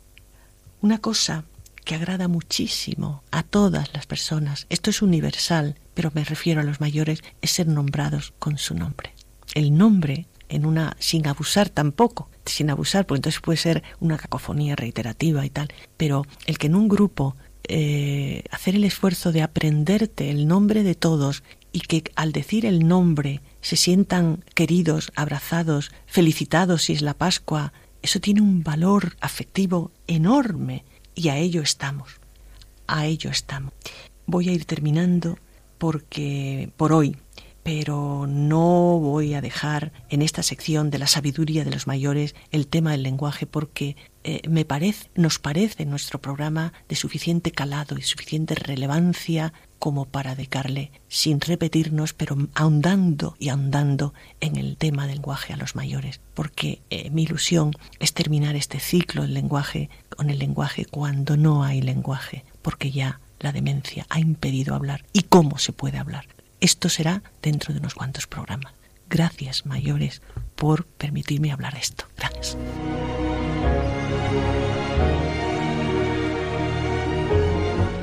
Una 0.81 0.97
cosa 0.97 1.45
que 1.89 1.95
agrada 1.95 2.27
muchísimo 2.27 3.23
a 3.31 3.41
todas 3.41 3.91
las 3.95 4.05
personas, 4.05 4.67
esto 4.69 4.91
es 4.91 5.01
universal, 5.01 5.73
pero 5.95 6.11
me 6.13 6.23
refiero 6.23 6.61
a 6.61 6.63
los 6.63 6.79
mayores, 6.79 7.23
es 7.41 7.49
ser 7.49 7.65
nombrados 7.65 8.31
con 8.37 8.59
su 8.59 8.75
nombre. 8.75 9.15
El 9.55 9.75
nombre 9.75 10.27
en 10.49 10.67
una 10.67 10.95
sin 10.99 11.25
abusar 11.25 11.69
tampoco, 11.69 12.29
sin 12.45 12.69
abusar, 12.69 13.07
porque 13.07 13.17
entonces 13.17 13.41
puede 13.41 13.57
ser 13.57 13.81
una 13.99 14.19
cacofonía 14.19 14.75
reiterativa 14.75 15.43
y 15.47 15.49
tal, 15.49 15.69
pero 15.97 16.27
el 16.45 16.59
que 16.59 16.67
en 16.67 16.75
un 16.75 16.89
grupo 16.89 17.35
eh, 17.63 18.43
hacer 18.51 18.75
el 18.75 18.83
esfuerzo 18.83 19.31
de 19.31 19.41
aprenderte 19.41 20.29
el 20.29 20.47
nombre 20.47 20.83
de 20.83 20.93
todos 20.93 21.41
y 21.71 21.79
que 21.79 22.03
al 22.15 22.33
decir 22.33 22.67
el 22.67 22.87
nombre 22.87 23.41
se 23.61 23.77
sientan 23.77 24.43
queridos, 24.53 25.11
abrazados, 25.15 25.91
felicitados 26.05 26.83
si 26.83 26.93
es 26.93 27.01
la 27.01 27.15
Pascua, 27.15 27.73
eso 28.03 28.19
tiene 28.19 28.41
un 28.41 28.61
valor 28.61 29.17
afectivo 29.21 29.89
enorme 30.05 30.85
y 31.15 31.29
a 31.29 31.37
ello 31.37 31.61
estamos, 31.61 32.19
a 32.87 33.05
ello 33.05 33.29
estamos. 33.29 33.73
Voy 34.25 34.49
a 34.49 34.51
ir 34.51 34.65
terminando 34.65 35.37
porque 35.77 36.71
por 36.77 36.93
hoy, 36.93 37.17
pero 37.63 38.25
no 38.27 38.99
voy 38.99 39.33
a 39.33 39.41
dejar 39.41 39.91
en 40.09 40.21
esta 40.21 40.43
sección 40.43 40.89
de 40.89 40.99
la 40.99 41.07
sabiduría 41.07 41.63
de 41.63 41.71
los 41.71 41.87
mayores 41.87 42.35
el 42.51 42.67
tema 42.67 42.91
del 42.91 43.03
lenguaje 43.03 43.45
porque 43.45 43.95
eh, 44.23 44.41
me 44.49 44.65
parece, 44.65 45.09
nos 45.15 45.39
parece 45.39 45.85
nuestro 45.85 46.19
programa 46.19 46.73
de 46.87 46.95
suficiente 46.95 47.51
calado 47.51 47.97
y 47.97 48.01
suficiente 48.01 48.55
relevancia 48.55 49.53
como 49.79 50.05
para 50.05 50.35
dedicarle, 50.35 50.91
sin 51.07 51.39
repetirnos, 51.41 52.13
pero 52.13 52.37
ahondando 52.53 53.35
y 53.39 53.49
ahondando 53.49 54.13
en 54.41 54.57
el 54.57 54.77
tema 54.77 55.07
del 55.07 55.15
lenguaje 55.15 55.53
a 55.53 55.57
los 55.57 55.75
mayores, 55.75 56.21
porque 56.33 56.81
eh, 56.89 57.09
mi 57.09 57.23
ilusión 57.23 57.71
es 57.99 58.13
terminar 58.13 58.55
este 58.55 58.79
ciclo 58.79 59.23
del 59.23 59.33
lenguaje 59.33 59.89
con 60.15 60.29
el 60.29 60.39
lenguaje 60.39 60.85
cuando 60.85 61.37
no 61.37 61.63
hay 61.63 61.81
lenguaje, 61.81 62.45
porque 62.61 62.91
ya 62.91 63.19
la 63.39 63.51
demencia 63.51 64.05
ha 64.09 64.19
impedido 64.19 64.75
hablar 64.75 65.05
y 65.13 65.23
cómo 65.23 65.57
se 65.57 65.73
puede 65.73 65.97
hablar. 65.97 66.27
Esto 66.61 66.89
será 66.89 67.23
dentro 67.41 67.73
de 67.73 67.79
unos 67.79 67.95
cuantos 67.95 68.27
programas. 68.27 68.73
Gracias, 69.09 69.65
mayores, 69.65 70.21
por 70.55 70.85
permitirme 70.85 71.51
hablar 71.51 71.75
esto. 71.75 72.05
Gracias. 72.15 72.57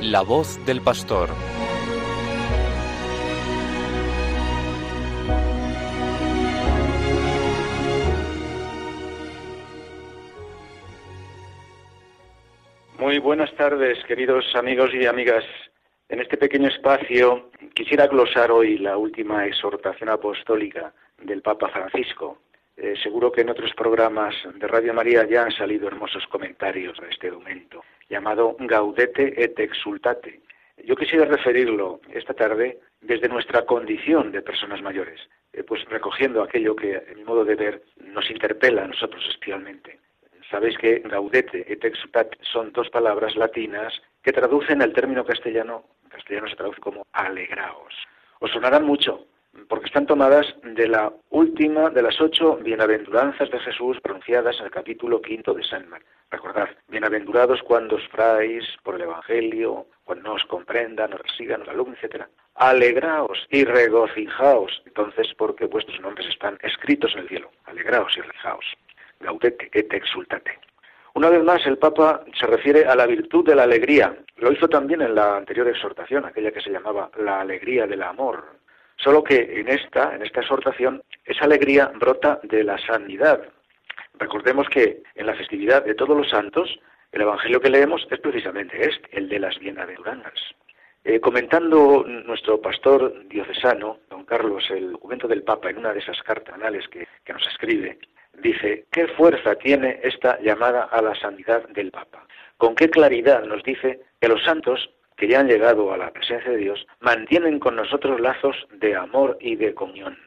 La 0.01 0.21
voz 0.21 0.57
del 0.65 0.81
pastor. 0.81 1.29
Muy 12.99 13.19
buenas 13.19 13.53
tardes, 13.53 14.03
queridos 14.05 14.43
amigos 14.55 14.89
y 14.91 15.05
amigas. 15.05 15.43
En 16.09 16.19
este 16.19 16.35
pequeño 16.35 16.67
espacio 16.67 17.51
quisiera 17.75 18.07
glosar 18.07 18.51
hoy 18.51 18.79
la 18.79 18.97
última 18.97 19.45
exhortación 19.45 20.09
apostólica 20.09 20.91
del 21.21 21.43
Papa 21.43 21.69
Francisco. 21.69 22.39
Eh, 22.75 22.95
seguro 23.03 23.31
que 23.31 23.41
en 23.41 23.51
otros 23.51 23.71
programas 23.75 24.33
de 24.51 24.67
Radio 24.67 24.95
María 24.95 25.27
ya 25.29 25.43
han 25.43 25.51
salido 25.51 25.87
hermosos 25.87 26.25
comentarios 26.25 26.97
de 26.99 27.09
este 27.09 27.29
documento, 27.29 27.83
llamado 28.09 28.55
Gaudete 28.59 29.43
et 29.43 29.59
Exultate. 29.59 30.41
Yo 30.83 30.95
quisiera 30.95 31.25
referirlo 31.25 32.01
esta 32.09 32.33
tarde 32.33 32.79
desde 33.01 33.29
nuestra 33.29 33.63
condición 33.63 34.31
de 34.31 34.41
personas 34.41 34.81
mayores, 34.81 35.19
eh, 35.53 35.63
pues 35.63 35.85
recogiendo 35.85 36.41
aquello 36.41 36.75
que, 36.75 36.93
en 36.93 37.17
mi 37.17 37.23
modo 37.25 37.45
de 37.45 37.55
ver, 37.55 37.83
nos 38.03 38.27
interpela 38.31 38.85
a 38.85 38.87
nosotros 38.87 39.23
especialmente. 39.29 39.99
Sabéis 40.49 40.77
que 40.77 40.99
gaudete 40.99 41.65
et 41.67 41.83
exultate 41.83 42.37
son 42.41 42.71
dos 42.71 42.89
palabras 42.89 43.35
latinas 43.35 44.01
que 44.23 44.31
traducen 44.31 44.81
el 44.81 44.93
término 44.93 45.25
castellano, 45.25 45.83
en 46.03 46.09
castellano 46.09 46.47
se 46.47 46.55
traduce 46.55 46.79
como 46.79 47.05
alegraos. 47.11 47.93
Os 48.39 48.51
sonarán 48.51 48.85
mucho, 48.85 49.25
porque 49.67 49.87
están 49.87 50.05
tomadas 50.05 50.55
de 50.63 50.87
la 50.87 51.11
última 51.31 51.89
de 51.89 52.01
las 52.01 52.21
ocho 52.21 52.55
bienaventuranzas 52.57 53.51
de 53.51 53.59
Jesús 53.59 53.99
pronunciadas 54.01 54.57
en 54.59 54.65
el 54.65 54.71
capítulo 54.71 55.21
quinto 55.21 55.53
de 55.53 55.63
San 55.63 55.89
Marcos. 55.89 56.09
Recordad, 56.31 56.69
bienaventurados 56.87 57.61
cuando 57.63 57.97
os 57.97 58.07
fraéis 58.07 58.63
por 58.83 58.95
el 58.95 59.01
Evangelio, 59.01 59.87
cuando 60.05 60.29
no 60.29 60.35
os 60.35 60.45
comprendan, 60.45 61.13
os 61.13 61.35
sigan, 61.35 61.63
os 61.63 61.67
alumnos, 61.67 61.99
etc. 62.01 62.23
Alegraos 62.55 63.47
y 63.49 63.65
regocijaos, 63.65 64.81
entonces, 64.85 65.27
porque 65.37 65.65
vuestros 65.65 65.99
nombres 65.99 66.27
están 66.27 66.57
escritos 66.61 67.13
en 67.13 67.19
el 67.19 67.27
cielo. 67.29 67.51
Alegraos 67.65 68.15
y 68.15 68.21
regocijaos 68.21 68.65
gaudete 69.19 69.69
et 69.73 69.93
exultate. 69.93 70.59
Una 71.17 71.31
vez 71.31 71.43
más, 71.43 71.65
el 71.65 71.79
Papa 71.79 72.23
se 72.39 72.45
refiere 72.45 72.85
a 72.85 72.95
la 72.95 73.07
virtud 73.07 73.43
de 73.43 73.55
la 73.55 73.63
alegría. 73.63 74.15
Lo 74.35 74.51
hizo 74.51 74.67
también 74.67 75.01
en 75.01 75.15
la 75.15 75.37
anterior 75.37 75.67
exhortación, 75.67 76.25
aquella 76.25 76.51
que 76.51 76.61
se 76.61 76.69
llamaba 76.69 77.09
la 77.17 77.41
alegría 77.41 77.87
del 77.87 78.03
amor. 78.03 78.45
Solo 78.97 79.23
que 79.23 79.59
en 79.59 79.67
esta, 79.67 80.13
en 80.13 80.21
esta 80.21 80.41
exhortación, 80.41 81.01
esa 81.25 81.45
alegría 81.45 81.91
brota 81.95 82.39
de 82.43 82.63
la 82.63 82.77
sanidad. 82.77 83.41
Recordemos 84.19 84.69
que 84.69 85.01
en 85.15 85.25
la 85.25 85.33
festividad 85.33 85.83
de 85.85 85.95
todos 85.95 86.15
los 86.15 86.29
santos, 86.29 86.79
el 87.11 87.21
Evangelio 87.21 87.61
que 87.61 87.71
leemos 87.71 88.05
es 88.11 88.19
precisamente 88.19 88.79
este, 88.79 89.17
el 89.17 89.27
de 89.27 89.39
las 89.39 89.57
bienaventuranzas. 89.57 90.39
Eh, 91.03 91.19
comentando 91.19 92.05
nuestro 92.05 92.61
pastor 92.61 93.27
diocesano, 93.27 94.01
don 94.07 94.23
Carlos, 94.23 94.69
el 94.69 94.91
documento 94.91 95.27
del 95.27 95.41
Papa 95.41 95.71
en 95.71 95.79
una 95.79 95.93
de 95.93 95.99
esas 95.99 96.21
cartas 96.21 96.53
anales 96.53 96.87
que 96.89 97.07
nos 97.33 97.47
escribe, 97.47 97.97
dice, 98.37 98.85
¿qué 98.91 99.07
fuerza 99.07 99.55
tiene 99.55 99.99
esta 100.03 100.39
llamada 100.39 100.83
a 100.83 101.01
la 101.01 101.15
santidad 101.15 101.67
del 101.69 101.91
Papa? 101.91 102.25
¿Con 102.57 102.75
qué 102.75 102.89
claridad 102.89 103.43
nos 103.43 103.63
dice 103.63 104.01
que 104.19 104.27
los 104.27 104.43
santos 104.43 104.89
que 105.15 105.27
ya 105.27 105.39
han 105.39 105.47
llegado 105.47 105.91
a 105.91 105.97
la 105.97 106.11
presencia 106.11 106.51
de 106.51 106.57
Dios 106.57 106.85
mantienen 106.99 107.59
con 107.59 107.75
nosotros 107.75 108.19
lazos 108.19 108.55
de 108.71 108.95
amor 108.95 109.37
y 109.39 109.55
de 109.55 109.73
comunión? 109.73 110.17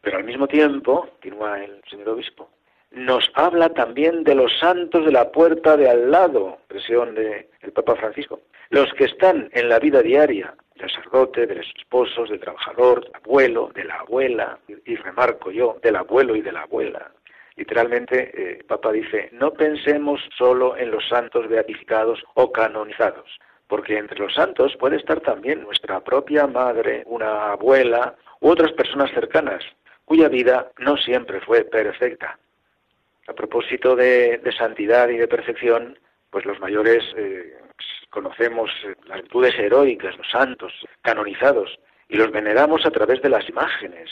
Pero 0.00 0.18
al 0.18 0.24
mismo 0.24 0.46
tiempo, 0.48 1.02
continúa 1.02 1.62
el 1.62 1.80
señor 1.88 2.10
obispo, 2.10 2.50
nos 2.90 3.30
habla 3.34 3.68
también 3.68 4.24
de 4.24 4.34
los 4.34 4.58
santos 4.58 5.04
de 5.04 5.12
la 5.12 5.30
puerta 5.30 5.76
de 5.76 5.88
al 5.88 6.10
lado, 6.10 6.58
expresión 6.58 7.14
del 7.14 7.72
Papa 7.72 7.94
Francisco, 7.96 8.40
los 8.70 8.92
que 8.94 9.04
están 9.04 9.48
en 9.52 9.68
la 9.68 9.78
vida 9.78 10.02
diaria, 10.02 10.54
del 10.74 10.90
sacerdote, 10.90 11.46
de 11.46 11.56
los 11.56 11.66
esposos, 11.76 12.30
del 12.30 12.40
trabajador, 12.40 13.04
del 13.04 13.14
abuelo, 13.14 13.70
de 13.74 13.84
la 13.84 13.96
abuela, 13.96 14.58
y 14.84 14.96
remarco 14.96 15.50
yo, 15.50 15.78
del 15.82 15.96
abuelo 15.96 16.34
y 16.34 16.40
de 16.40 16.52
la 16.52 16.62
abuela, 16.62 17.12
Literalmente, 17.60 18.30
eh, 18.32 18.64
Papa 18.66 18.90
dice, 18.90 19.28
no 19.32 19.52
pensemos 19.52 20.18
solo 20.38 20.78
en 20.78 20.90
los 20.90 21.06
santos 21.06 21.46
beatificados 21.46 22.24
o 22.32 22.50
canonizados, 22.50 23.38
porque 23.68 23.98
entre 23.98 24.18
los 24.18 24.32
santos 24.32 24.74
puede 24.78 24.96
estar 24.96 25.20
también 25.20 25.60
nuestra 25.60 26.00
propia 26.00 26.46
madre, 26.46 27.02
una 27.04 27.52
abuela 27.52 28.16
u 28.40 28.48
otras 28.48 28.72
personas 28.72 29.10
cercanas, 29.10 29.62
cuya 30.06 30.30
vida 30.30 30.72
no 30.78 30.96
siempre 30.96 31.42
fue 31.42 31.64
perfecta. 31.64 32.38
A 33.28 33.34
propósito 33.34 33.94
de, 33.94 34.40
santidad 34.56 35.10
y 35.10 35.18
de 35.18 35.28
perfección, 35.28 35.98
pues 36.30 36.46
los 36.46 36.58
mayores 36.60 37.04
eh, 37.14 37.58
conocemos 38.08 38.70
eh, 38.86 38.94
las 39.04 39.20
virtudes 39.20 39.54
heroicas, 39.58 40.16
los 40.16 40.30
santos 40.30 40.72
canonizados, 41.02 41.78
y 42.10 42.16
los 42.16 42.30
veneramos 42.30 42.84
a 42.84 42.90
través 42.90 43.22
de 43.22 43.30
las 43.30 43.48
imágenes. 43.48 44.10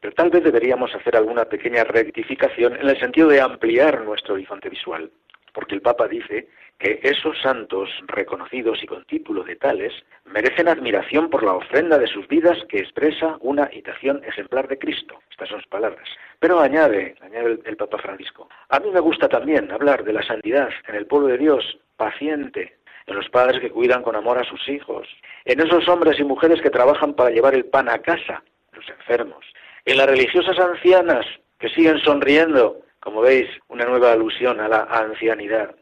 Pero 0.00 0.14
tal 0.14 0.30
vez 0.30 0.44
deberíamos 0.44 0.94
hacer 0.94 1.16
alguna 1.16 1.44
pequeña 1.44 1.84
rectificación 1.84 2.76
en 2.76 2.88
el 2.88 2.98
sentido 2.98 3.28
de 3.28 3.40
ampliar 3.40 4.02
nuestro 4.04 4.34
horizonte 4.34 4.68
visual, 4.68 5.10
porque 5.52 5.76
el 5.76 5.80
Papa 5.80 6.08
dice 6.08 6.48
que 6.78 7.00
esos 7.02 7.40
santos 7.40 7.90
reconocidos 8.06 8.82
y 8.82 8.86
con 8.86 9.04
título 9.04 9.42
de 9.42 9.56
tales 9.56 9.92
merecen 10.26 10.68
admiración 10.68 11.28
por 11.28 11.42
la 11.42 11.54
ofrenda 11.54 11.98
de 11.98 12.06
sus 12.06 12.28
vidas 12.28 12.58
que 12.68 12.78
expresa 12.78 13.36
una 13.40 13.68
imitación 13.72 14.22
ejemplar 14.24 14.68
de 14.68 14.78
Cristo. 14.78 15.20
Estas 15.30 15.48
son 15.48 15.60
sus 15.60 15.68
palabras. 15.68 16.08
Pero 16.38 16.60
añade, 16.60 17.16
añade 17.20 17.58
el, 17.64 17.76
Papa 17.76 17.98
Francisco, 17.98 18.48
a 18.68 18.78
mí 18.78 18.90
me 18.90 19.00
gusta 19.00 19.28
también 19.28 19.70
hablar 19.72 20.04
de 20.04 20.12
la 20.12 20.22
santidad 20.22 20.70
en 20.86 20.94
el 20.94 21.06
pueblo 21.06 21.28
de 21.28 21.38
Dios, 21.38 21.78
paciente, 21.96 22.77
en 23.08 23.16
los 23.16 23.28
padres 23.30 23.60
que 23.60 23.70
cuidan 23.70 24.02
con 24.02 24.16
amor 24.16 24.38
a 24.38 24.44
sus 24.44 24.68
hijos, 24.68 25.08
en 25.44 25.60
esos 25.60 25.88
hombres 25.88 26.18
y 26.20 26.24
mujeres 26.24 26.60
que 26.60 26.70
trabajan 26.70 27.14
para 27.14 27.30
llevar 27.30 27.54
el 27.54 27.64
pan 27.64 27.88
a 27.88 27.98
casa, 27.98 28.42
los 28.72 28.88
enfermos, 28.88 29.44
en 29.84 29.96
las 29.96 30.08
religiosas 30.08 30.58
ancianas 30.58 31.26
que 31.58 31.68
siguen 31.70 31.98
sonriendo, 32.00 32.80
como 33.00 33.22
veis, 33.22 33.48
una 33.68 33.84
nueva 33.84 34.12
alusión 34.12 34.60
a 34.60 34.68
la 34.68 34.82
ancianidad. 34.82 35.74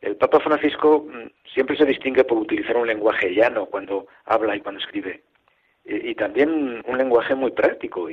El 0.00 0.16
Papa 0.16 0.40
Francisco 0.40 1.06
mm, 1.08 1.30
siempre 1.54 1.76
se 1.76 1.84
distingue 1.84 2.24
por 2.24 2.38
utilizar 2.38 2.76
un 2.76 2.86
lenguaje 2.86 3.34
llano 3.34 3.66
cuando 3.66 4.06
habla 4.24 4.56
y 4.56 4.60
cuando 4.60 4.80
escribe, 4.80 5.22
y, 5.84 6.14
también 6.14 6.82
un 6.86 6.98
lenguaje 6.98 7.34
muy 7.34 7.52
práctico. 7.52 8.08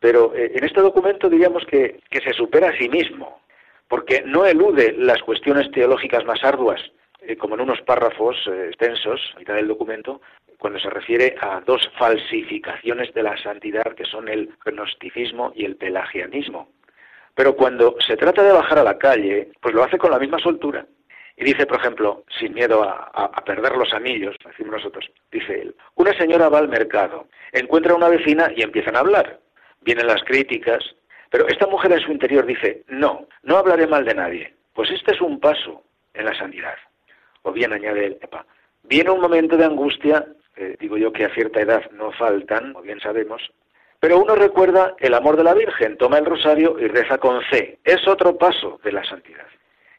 pero 0.00 0.34
eh, 0.34 0.52
en 0.54 0.64
este 0.64 0.80
documento 0.80 1.28
diríamos 1.28 1.64
que, 1.66 2.00
que 2.10 2.20
se 2.20 2.32
supera 2.32 2.70
a 2.70 2.78
sí 2.78 2.88
mismo, 2.88 3.40
porque 3.88 4.22
no 4.22 4.44
elude 4.44 4.92
las 4.98 5.22
cuestiones 5.22 5.70
teológicas 5.70 6.24
más 6.24 6.42
arduas, 6.42 6.80
eh, 7.26 7.36
como 7.36 7.54
en 7.54 7.62
unos 7.62 7.80
párrafos 7.82 8.36
eh, 8.46 8.66
extensos, 8.68 9.32
a 9.34 9.38
mitad 9.38 9.54
del 9.54 9.68
documento, 9.68 10.20
cuando 10.58 10.78
se 10.78 10.90
refiere 10.90 11.36
a 11.40 11.60
dos 11.60 11.90
falsificaciones 11.98 13.12
de 13.14 13.22
la 13.22 13.36
santidad 13.42 13.94
que 13.94 14.04
son 14.04 14.28
el 14.28 14.50
gnosticismo 14.64 15.52
y 15.54 15.64
el 15.64 15.76
pelagianismo. 15.76 16.68
Pero 17.34 17.54
cuando 17.54 17.96
se 18.00 18.16
trata 18.16 18.42
de 18.42 18.52
bajar 18.52 18.78
a 18.78 18.84
la 18.84 18.96
calle, 18.96 19.50
pues 19.60 19.74
lo 19.74 19.82
hace 19.82 19.98
con 19.98 20.10
la 20.10 20.18
misma 20.18 20.38
soltura. 20.38 20.86
Y 21.36 21.44
dice, 21.44 21.66
por 21.66 21.78
ejemplo, 21.78 22.24
sin 22.38 22.54
miedo 22.54 22.82
a, 22.82 23.10
a, 23.12 23.44
perder 23.44 23.76
los 23.76 23.92
anillos, 23.92 24.36
decimos 24.42 24.72
nosotros, 24.72 25.10
dice 25.30 25.60
él, 25.60 25.76
una 25.96 26.16
señora 26.16 26.48
va 26.48 26.58
al 26.58 26.68
mercado, 26.68 27.28
encuentra 27.52 27.92
a 27.92 27.96
una 27.96 28.08
vecina 28.08 28.50
y 28.56 28.62
empiezan 28.62 28.96
a 28.96 29.00
hablar. 29.00 29.40
Vienen 29.82 30.06
las 30.06 30.24
críticas, 30.24 30.82
pero 31.30 31.46
esta 31.48 31.66
mujer 31.66 31.92
en 31.92 32.00
su 32.00 32.10
interior 32.10 32.46
dice, 32.46 32.84
no, 32.88 33.26
no 33.42 33.58
hablaré 33.58 33.86
mal 33.86 34.06
de 34.06 34.14
nadie. 34.14 34.54
Pues 34.72 34.90
este 34.90 35.14
es 35.14 35.20
un 35.20 35.38
paso 35.38 35.82
en 36.14 36.24
la 36.24 36.38
santidad. 36.38 36.76
O 37.46 37.52
bien 37.52 37.72
añade 37.72 38.06
el 38.06 38.18
Epa, 38.20 38.44
viene 38.82 39.10
un 39.10 39.20
momento 39.20 39.56
de 39.56 39.64
angustia, 39.64 40.26
digo 40.80 40.98
yo 40.98 41.12
que 41.12 41.24
a 41.24 41.32
cierta 41.32 41.60
edad 41.60 41.88
no 41.92 42.10
faltan, 42.10 42.72
como 42.72 42.82
bien 42.82 42.98
sabemos, 42.98 43.40
pero 44.00 44.18
uno 44.18 44.34
recuerda 44.34 44.96
el 44.98 45.14
amor 45.14 45.36
de 45.36 45.44
la 45.44 45.54
Virgen, 45.54 45.96
toma 45.96 46.18
el 46.18 46.26
rosario 46.26 46.76
y 46.80 46.88
reza 46.88 47.18
con 47.18 47.40
fe. 47.42 47.78
Es 47.84 48.06
otro 48.08 48.36
paso 48.36 48.80
de 48.82 48.90
la 48.90 49.04
santidad. 49.04 49.46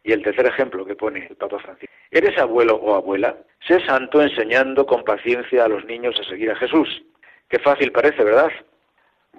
Y 0.04 0.12
el 0.12 0.24
tercer 0.24 0.46
ejemplo 0.46 0.86
que 0.86 0.96
pone 0.96 1.26
el 1.30 1.38
Papa 1.38 1.60
Francisco. 1.60 1.94
¿Eres 2.12 2.38
abuelo 2.38 2.76
o 2.76 2.96
abuela? 2.96 3.38
Sé 3.66 3.80
santo 3.86 4.22
enseñando 4.22 4.86
con 4.86 5.06
paciencia 5.06 5.64
a 5.64 5.70
los 5.70 5.86
niños 5.86 6.20
a 6.20 6.30
seguir 6.30 6.52
a 6.52 6.56
Jesús. 6.58 7.02
Qué 7.48 7.60
fácil 7.60 7.94
parece, 7.94 8.26
¿verdad? 8.26 8.52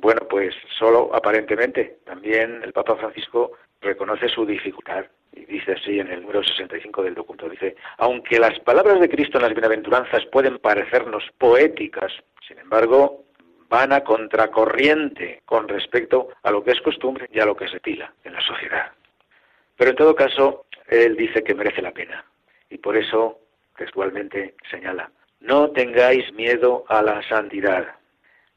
Bueno, 0.01 0.23
pues 0.31 0.55
solo 0.79 1.11
aparentemente. 1.14 1.99
También 2.07 2.62
el 2.64 2.73
Papa 2.73 2.97
Francisco 2.97 3.53
reconoce 3.81 4.29
su 4.29 4.45
dificultad 4.45 5.07
y 5.33 5.45
dice 5.45 5.73
así 5.73 5.99
en 6.01 6.11
el 6.11 6.23
número 6.23 6.43
65 6.43 7.03
del 7.03 7.14
documento, 7.14 7.49
dice, 7.49 7.77
aunque 7.99 8.38
las 8.38 8.59
palabras 8.61 9.01
de 9.01 9.09
Cristo 9.09 9.38
en 9.38 9.43
las 9.43 9.53
bienaventuranzas 9.53 10.25
pueden 10.27 10.59
parecernos 10.59 11.25
poéticas, 11.38 12.12
sin 12.47 12.59
embargo, 12.59 13.25
van 13.69 13.93
a 13.93 14.03
contracorriente 14.03 15.43
con 15.45 15.69
respecto 15.69 16.29
a 16.43 16.51
lo 16.51 16.64
que 16.64 16.73
es 16.73 16.81
costumbre 16.81 17.29
y 17.33 17.41
a 17.41 17.45
lo 17.45 17.55
que 17.55 17.69
se 17.69 17.81
pila 17.81 18.12
en 18.25 18.33
la 18.33 18.41
sociedad. 18.41 18.93
Pero 19.77 19.91
en 19.91 19.97
todo 19.97 20.14
caso, 20.14 20.67
él 20.88 21.17
dice 21.17 21.45
que 21.45 21.55
merece 21.55 21.83
la 21.83 21.93
pena. 21.93 22.25
Y 22.71 22.79
por 22.79 22.97
eso, 22.97 23.41
textualmente, 23.77 24.55
señala, 24.71 25.11
no 25.41 25.71
tengáis 25.71 26.33
miedo 26.33 26.85
a 26.88 27.03
la 27.03 27.23
santidad. 27.29 27.95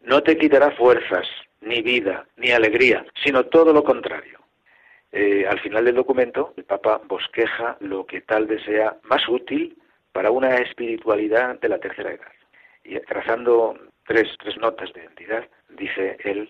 No 0.02 0.24
te 0.24 0.38
quitará 0.38 0.72
fuerzas, 0.72 1.28
ni 1.60 1.82
vida, 1.82 2.26
ni 2.38 2.52
alegría, 2.52 3.06
sino 3.22 3.46
todo 3.46 3.74
lo 3.74 3.84
contrario 3.84 4.41
eh, 5.12 5.46
al 5.48 5.60
final 5.60 5.86
del 5.86 5.96
documento, 5.96 6.54
el 6.58 6.64
Papa 6.64 7.02
bosqueja 7.06 7.78
lo 7.80 8.06
que 8.06 8.22
tal 8.22 8.46
vez 8.46 8.64
sea 8.64 8.98
más 9.04 9.28
útil 9.28 9.78
para 10.12 10.32
una 10.32 10.56
espiritualidad 10.56 11.60
de 11.60 11.70
la 11.70 11.80
tercera 11.80 12.12
edad. 12.12 12.32
Y 12.84 13.00
trazando 13.02 13.78
tres, 14.06 14.28
tres 14.40 14.58
notas 14.58 14.92
de 14.94 15.02
identidad, 15.02 15.48
dice 15.70 16.18
él, 16.24 16.50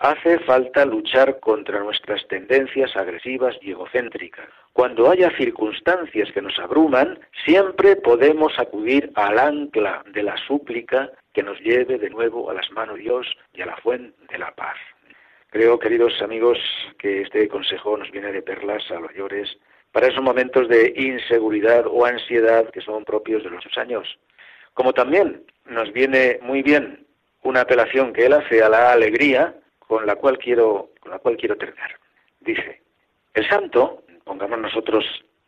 Hace 0.00 0.38
falta 0.40 0.84
luchar 0.84 1.40
contra 1.40 1.80
nuestras 1.80 2.24
tendencias 2.28 2.96
agresivas 2.96 3.56
y 3.60 3.72
egocéntricas. 3.72 4.48
Cuando 4.72 5.10
haya 5.10 5.28
circunstancias 5.36 6.30
que 6.32 6.40
nos 6.40 6.56
abruman, 6.60 7.18
siempre 7.44 7.96
podemos 7.96 8.56
acudir 8.60 9.10
al 9.16 9.40
ancla 9.40 10.04
de 10.12 10.22
la 10.22 10.36
súplica 10.46 11.10
que 11.32 11.42
nos 11.42 11.58
lleve 11.58 11.98
de 11.98 12.10
nuevo 12.10 12.48
a 12.48 12.54
las 12.54 12.70
manos 12.70 12.94
de 12.94 13.02
Dios 13.02 13.26
y 13.52 13.62
a 13.62 13.66
la 13.66 13.76
fuente 13.78 14.16
de 14.30 14.38
la 14.38 14.52
paz. 14.52 14.76
Creo, 15.50 15.78
queridos 15.78 16.20
amigos, 16.20 16.58
que 16.98 17.22
este 17.22 17.48
consejo 17.48 17.96
nos 17.96 18.10
viene 18.10 18.32
de 18.32 18.42
perlas 18.42 18.90
a 18.90 19.00
mayores 19.00 19.56
para 19.92 20.08
esos 20.08 20.22
momentos 20.22 20.68
de 20.68 20.92
inseguridad 20.94 21.86
o 21.86 22.04
ansiedad 22.04 22.68
que 22.70 22.82
son 22.82 23.02
propios 23.06 23.42
de 23.42 23.50
los 23.50 23.64
años. 23.78 24.18
Como 24.74 24.92
también 24.92 25.44
nos 25.64 25.90
viene 25.94 26.38
muy 26.42 26.62
bien 26.62 27.06
una 27.44 27.62
apelación 27.62 28.12
que 28.12 28.26
él 28.26 28.34
hace 28.34 28.62
a 28.62 28.68
la 28.68 28.92
alegría 28.92 29.54
con 29.78 30.04
la 30.06 30.16
cual 30.16 30.36
quiero, 30.36 30.90
con 31.00 31.12
la 31.12 31.18
cual 31.18 31.38
quiero 31.38 31.56
terminar. 31.56 31.98
Dice, 32.40 32.82
el 33.32 33.48
santo, 33.48 34.02
pongamos 34.24 34.58
nosotros 34.58 35.04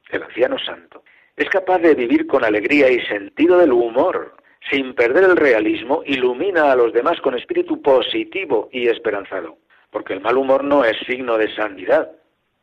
el 0.08 0.22
anciano 0.22 0.58
santo, 0.58 1.04
es 1.36 1.50
capaz 1.50 1.78
de 1.78 1.94
vivir 1.94 2.26
con 2.26 2.42
alegría 2.42 2.90
y 2.90 3.04
sentido 3.04 3.58
del 3.58 3.72
humor, 3.72 4.34
sin 4.70 4.94
perder 4.94 5.24
el 5.24 5.36
realismo, 5.36 6.02
ilumina 6.06 6.72
a 6.72 6.76
los 6.76 6.94
demás 6.94 7.20
con 7.20 7.36
espíritu 7.36 7.82
positivo 7.82 8.70
y 8.72 8.88
esperanzado, 8.88 9.58
porque 9.90 10.14
el 10.14 10.20
mal 10.20 10.36
humor 10.36 10.64
no 10.64 10.84
es 10.84 10.96
signo 11.06 11.36
de 11.36 11.54
santidad, 11.54 12.10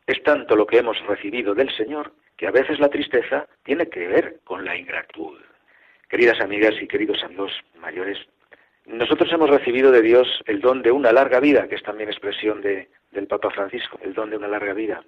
es 0.06 0.22
tanto 0.24 0.56
lo 0.56 0.66
que 0.66 0.78
hemos 0.78 1.00
recibido 1.06 1.54
del 1.54 1.70
Señor 1.76 2.13
que 2.38 2.48
a 2.48 2.52
veces 2.52 2.80
la 2.80 2.90
tristeza 2.90 3.48
tiene 3.63 3.88
que 3.90 4.08
ver 4.08 4.40
con 4.44 4.63
la 4.63 4.76
ingratitud. 4.76 5.40
Queridas 6.08 6.40
amigas 6.40 6.76
y 6.82 6.88
queridos 6.88 7.24
amigos 7.24 7.52
mayores, 7.80 8.18
nosotros 8.86 9.32
hemos 9.34 9.50
recibido 9.50 9.92
de 9.92 10.02
Dios 10.02 10.28
el 10.46 10.62
don 10.62 10.82
de 10.82 10.92
una 10.92 11.12
larga 11.12 11.40
vida, 11.40 11.68
que 11.68 11.76
es 11.76 11.84
también 11.84 12.10
expresión 12.10 12.62
de, 12.62 12.90
del 13.12 13.28
Papa 13.28 13.50
Francisco, 13.50 14.00
el 14.02 14.13
don 14.13 14.30
de 14.30 14.38
una 14.38 14.48
larga 14.48 14.74
vida. 14.74 15.04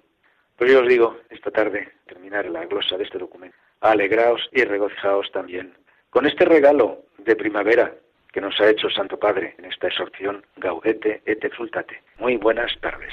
Pero 0.58 0.72
yo 0.72 0.80
os 0.80 0.88
digo, 0.88 1.20
esta 1.30 1.50
tarde, 1.50 1.88
terminar 2.06 2.46
la 2.50 2.66
glosa 2.66 2.98
de 2.98 3.04
este 3.04 3.18
documento, 3.18 3.56
alegraos 3.80 4.46
y 4.52 4.64
regocijaos 4.64 5.30
también 5.32 5.72
con 6.10 6.26
este 6.26 6.44
regalo 6.44 7.04
de 7.18 7.36
primavera 7.36 7.94
que 8.32 8.40
nos 8.40 8.58
ha 8.60 8.68
hecho 8.68 8.88
Santo 8.90 9.18
Padre 9.18 9.54
en 9.58 9.66
esta 9.66 9.88
exhortación 9.88 10.44
Gaudete 10.56 11.22
et 11.26 11.44
exultate. 11.44 12.02
Muy 12.18 12.36
buenas 12.36 12.72
tardes. 12.80 13.12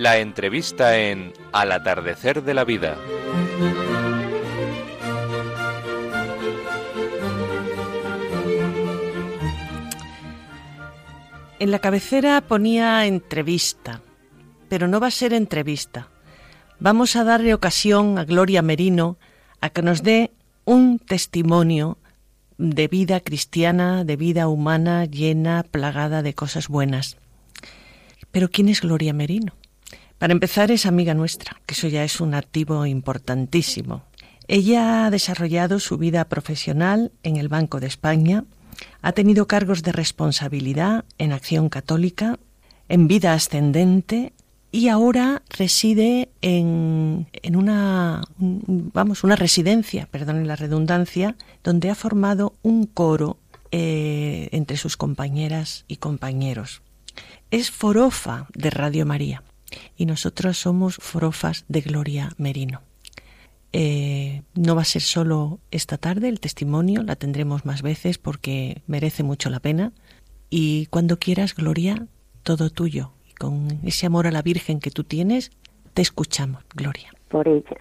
La 0.00 0.16
entrevista 0.16 0.96
en 0.96 1.34
Al 1.52 1.72
atardecer 1.72 2.42
de 2.42 2.54
la 2.54 2.64
vida. 2.64 2.96
En 11.58 11.70
la 11.70 11.80
cabecera 11.80 12.40
ponía 12.40 13.04
entrevista, 13.04 14.00
pero 14.70 14.88
no 14.88 15.00
va 15.00 15.08
a 15.08 15.10
ser 15.10 15.34
entrevista. 15.34 16.08
Vamos 16.78 17.14
a 17.14 17.24
darle 17.24 17.52
ocasión 17.52 18.16
a 18.16 18.24
Gloria 18.24 18.62
Merino 18.62 19.18
a 19.60 19.68
que 19.68 19.82
nos 19.82 20.02
dé 20.02 20.30
un 20.64 20.98
testimonio 20.98 21.98
de 22.56 22.88
vida 22.88 23.20
cristiana, 23.20 24.04
de 24.04 24.16
vida 24.16 24.48
humana 24.48 25.04
llena, 25.04 25.62
plagada 25.62 26.22
de 26.22 26.32
cosas 26.32 26.68
buenas. 26.68 27.18
Pero 28.30 28.48
¿quién 28.48 28.70
es 28.70 28.80
Gloria 28.80 29.12
Merino? 29.12 29.59
Para 30.20 30.34
empezar, 30.34 30.70
es 30.70 30.84
amiga 30.84 31.14
nuestra, 31.14 31.56
que 31.64 31.72
eso 31.72 31.88
ya 31.88 32.04
es 32.04 32.20
un 32.20 32.34
activo 32.34 32.84
importantísimo. 32.84 34.02
Ella 34.48 35.06
ha 35.06 35.10
desarrollado 35.10 35.80
su 35.80 35.96
vida 35.96 36.26
profesional 36.26 37.10
en 37.22 37.38
el 37.38 37.48
Banco 37.48 37.80
de 37.80 37.86
España, 37.86 38.44
ha 39.00 39.12
tenido 39.12 39.46
cargos 39.46 39.82
de 39.82 39.92
responsabilidad 39.92 41.06
en 41.16 41.32
Acción 41.32 41.70
Católica, 41.70 42.38
en 42.90 43.08
vida 43.08 43.32
ascendente 43.32 44.34
y 44.70 44.88
ahora 44.88 45.40
reside 45.48 46.28
en, 46.42 47.26
en 47.32 47.56
una, 47.56 48.20
vamos, 48.36 49.24
una 49.24 49.36
residencia, 49.36 50.06
perdonen 50.10 50.46
la 50.46 50.56
redundancia, 50.56 51.34
donde 51.64 51.88
ha 51.88 51.94
formado 51.94 52.52
un 52.60 52.84
coro 52.84 53.38
eh, 53.70 54.50
entre 54.52 54.76
sus 54.76 54.98
compañeras 54.98 55.86
y 55.88 55.96
compañeros. 55.96 56.82
Es 57.50 57.70
forofa 57.70 58.48
de 58.52 58.68
Radio 58.68 59.06
María 59.06 59.42
y 59.96 60.06
nosotros 60.06 60.58
somos 60.58 60.96
forofas 60.96 61.64
de 61.68 61.80
Gloria 61.80 62.30
Merino. 62.38 62.80
Eh, 63.72 64.42
no 64.54 64.74
va 64.74 64.82
a 64.82 64.84
ser 64.84 65.02
solo 65.02 65.60
esta 65.70 65.96
tarde 65.96 66.28
el 66.28 66.40
testimonio, 66.40 67.02
la 67.02 67.16
tendremos 67.16 67.64
más 67.64 67.82
veces 67.82 68.18
porque 68.18 68.82
merece 68.86 69.22
mucho 69.22 69.48
la 69.50 69.60
pena. 69.60 69.92
Y 70.50 70.86
cuando 70.86 71.18
quieras, 71.18 71.54
Gloria, 71.54 72.06
todo 72.42 72.70
tuyo. 72.70 73.12
Con 73.38 73.68
ese 73.84 74.06
amor 74.06 74.26
a 74.26 74.32
la 74.32 74.42
Virgen 74.42 74.80
que 74.80 74.90
tú 74.90 75.04
tienes, 75.04 75.52
te 75.94 76.02
escuchamos, 76.02 76.64
Gloria. 76.74 77.10
Por 77.28 77.46
ella. 77.46 77.76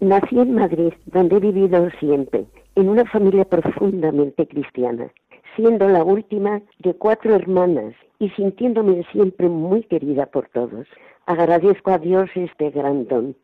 Nací 0.00 0.38
en 0.38 0.54
Madrid, 0.54 0.92
donde 1.06 1.36
he 1.36 1.40
vivido 1.40 1.88
siempre, 2.00 2.46
en 2.74 2.88
una 2.88 3.04
familia 3.06 3.44
profundamente 3.44 4.46
cristiana, 4.46 5.10
siendo 5.54 5.88
la 5.88 6.04
última 6.04 6.60
de 6.80 6.94
cuatro 6.94 7.34
hermanas 7.34 7.94
y 8.18 8.30
sintiéndome 8.30 9.04
siempre 9.12 9.48
muy 9.48 9.82
querida 9.84 10.26
por 10.26 10.48
todos. 10.48 10.86
Agradezco 11.26 11.90
a 11.90 11.98
Dios 11.98 12.30
este 12.34 12.70
gran 12.70 13.06
don. 13.06 13.36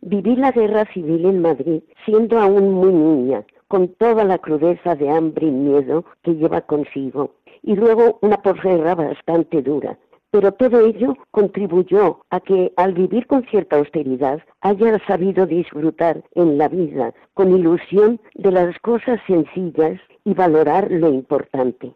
Viví 0.00 0.36
la 0.36 0.52
guerra 0.52 0.84
civil 0.92 1.24
en 1.24 1.42
Madrid 1.42 1.82
siendo 2.04 2.38
aún 2.38 2.72
muy 2.72 2.92
niña, 2.92 3.44
con 3.68 3.88
toda 3.88 4.24
la 4.24 4.38
crudeza 4.38 4.94
de 4.94 5.10
hambre 5.10 5.46
y 5.46 5.50
miedo 5.50 6.04
que 6.22 6.34
lleva 6.34 6.60
consigo, 6.60 7.34
y 7.62 7.74
luego 7.74 8.18
una 8.22 8.36
posguerra 8.36 8.94
bastante 8.94 9.62
dura. 9.62 9.98
Pero 10.30 10.52
todo 10.52 10.80
ello 10.80 11.16
contribuyó 11.30 12.20
a 12.30 12.40
que 12.40 12.72
al 12.76 12.92
vivir 12.92 13.26
con 13.26 13.44
cierta 13.46 13.76
austeridad 13.76 14.40
haya 14.60 14.98
sabido 15.06 15.46
disfrutar 15.46 16.22
en 16.34 16.58
la 16.58 16.68
vida 16.68 17.14
con 17.34 17.56
ilusión 17.56 18.20
de 18.34 18.52
las 18.52 18.78
cosas 18.80 19.20
sencillas 19.26 20.00
y 20.24 20.34
valorar 20.34 20.90
lo 20.90 21.08
importante. 21.08 21.94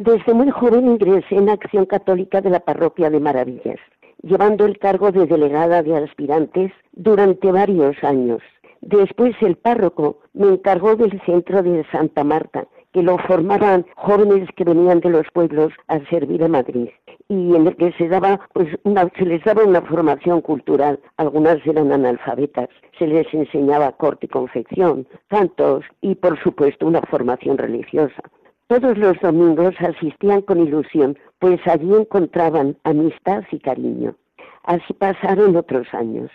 Desde 0.00 0.32
muy 0.32 0.50
joven 0.50 0.86
ingresé 0.86 1.34
en 1.34 1.50
Acción 1.50 1.84
Católica 1.84 2.40
de 2.40 2.48
la 2.48 2.60
Parroquia 2.60 3.10
de 3.10 3.20
Maravillas 3.20 3.78
llevando 4.22 4.64
el 4.64 4.78
cargo 4.78 5.12
de 5.12 5.26
delegada 5.26 5.82
de 5.82 5.94
aspirantes 5.94 6.72
durante 6.92 7.52
varios 7.52 8.02
años. 8.02 8.40
Después 8.80 9.36
el 9.42 9.56
párroco 9.56 10.20
me 10.32 10.48
encargó 10.48 10.96
del 10.96 11.20
centro 11.26 11.62
de 11.62 11.84
Santa 11.92 12.24
Marta, 12.24 12.66
que 12.94 13.02
lo 13.02 13.18
formaban 13.18 13.84
jóvenes 13.96 14.48
que 14.56 14.64
venían 14.64 15.00
de 15.00 15.10
los 15.10 15.26
pueblos 15.34 15.74
a 15.88 16.00
servir 16.08 16.44
a 16.44 16.48
Madrid 16.48 16.88
y 17.28 17.54
en 17.54 17.66
el 17.66 17.76
que 17.76 17.92
se 17.92 18.08
daba 18.08 18.40
pues 18.54 18.68
una, 18.84 19.06
se 19.18 19.26
les 19.26 19.44
daba 19.44 19.64
una 19.64 19.82
formación 19.82 20.40
cultural 20.40 20.98
algunas 21.18 21.64
eran 21.64 21.92
analfabetas 21.92 22.68
se 22.98 23.06
les 23.06 23.32
enseñaba 23.32 23.92
corte 23.92 24.26
y 24.26 24.28
confección 24.28 25.06
cantos 25.28 25.84
y 26.00 26.16
por 26.16 26.42
supuesto 26.42 26.86
una 26.86 27.02
formación 27.02 27.56
religiosa 27.56 28.22
todos 28.70 28.96
los 28.98 29.18
domingos 29.20 29.74
asistían 29.80 30.42
con 30.42 30.60
ilusión 30.64 31.18
pues 31.40 31.58
allí 31.66 31.92
encontraban 31.92 32.76
amistad 32.84 33.42
y 33.50 33.58
cariño. 33.58 34.14
Así 34.62 34.92
pasaron 34.92 35.56
otros 35.56 35.92
años. 35.92 36.30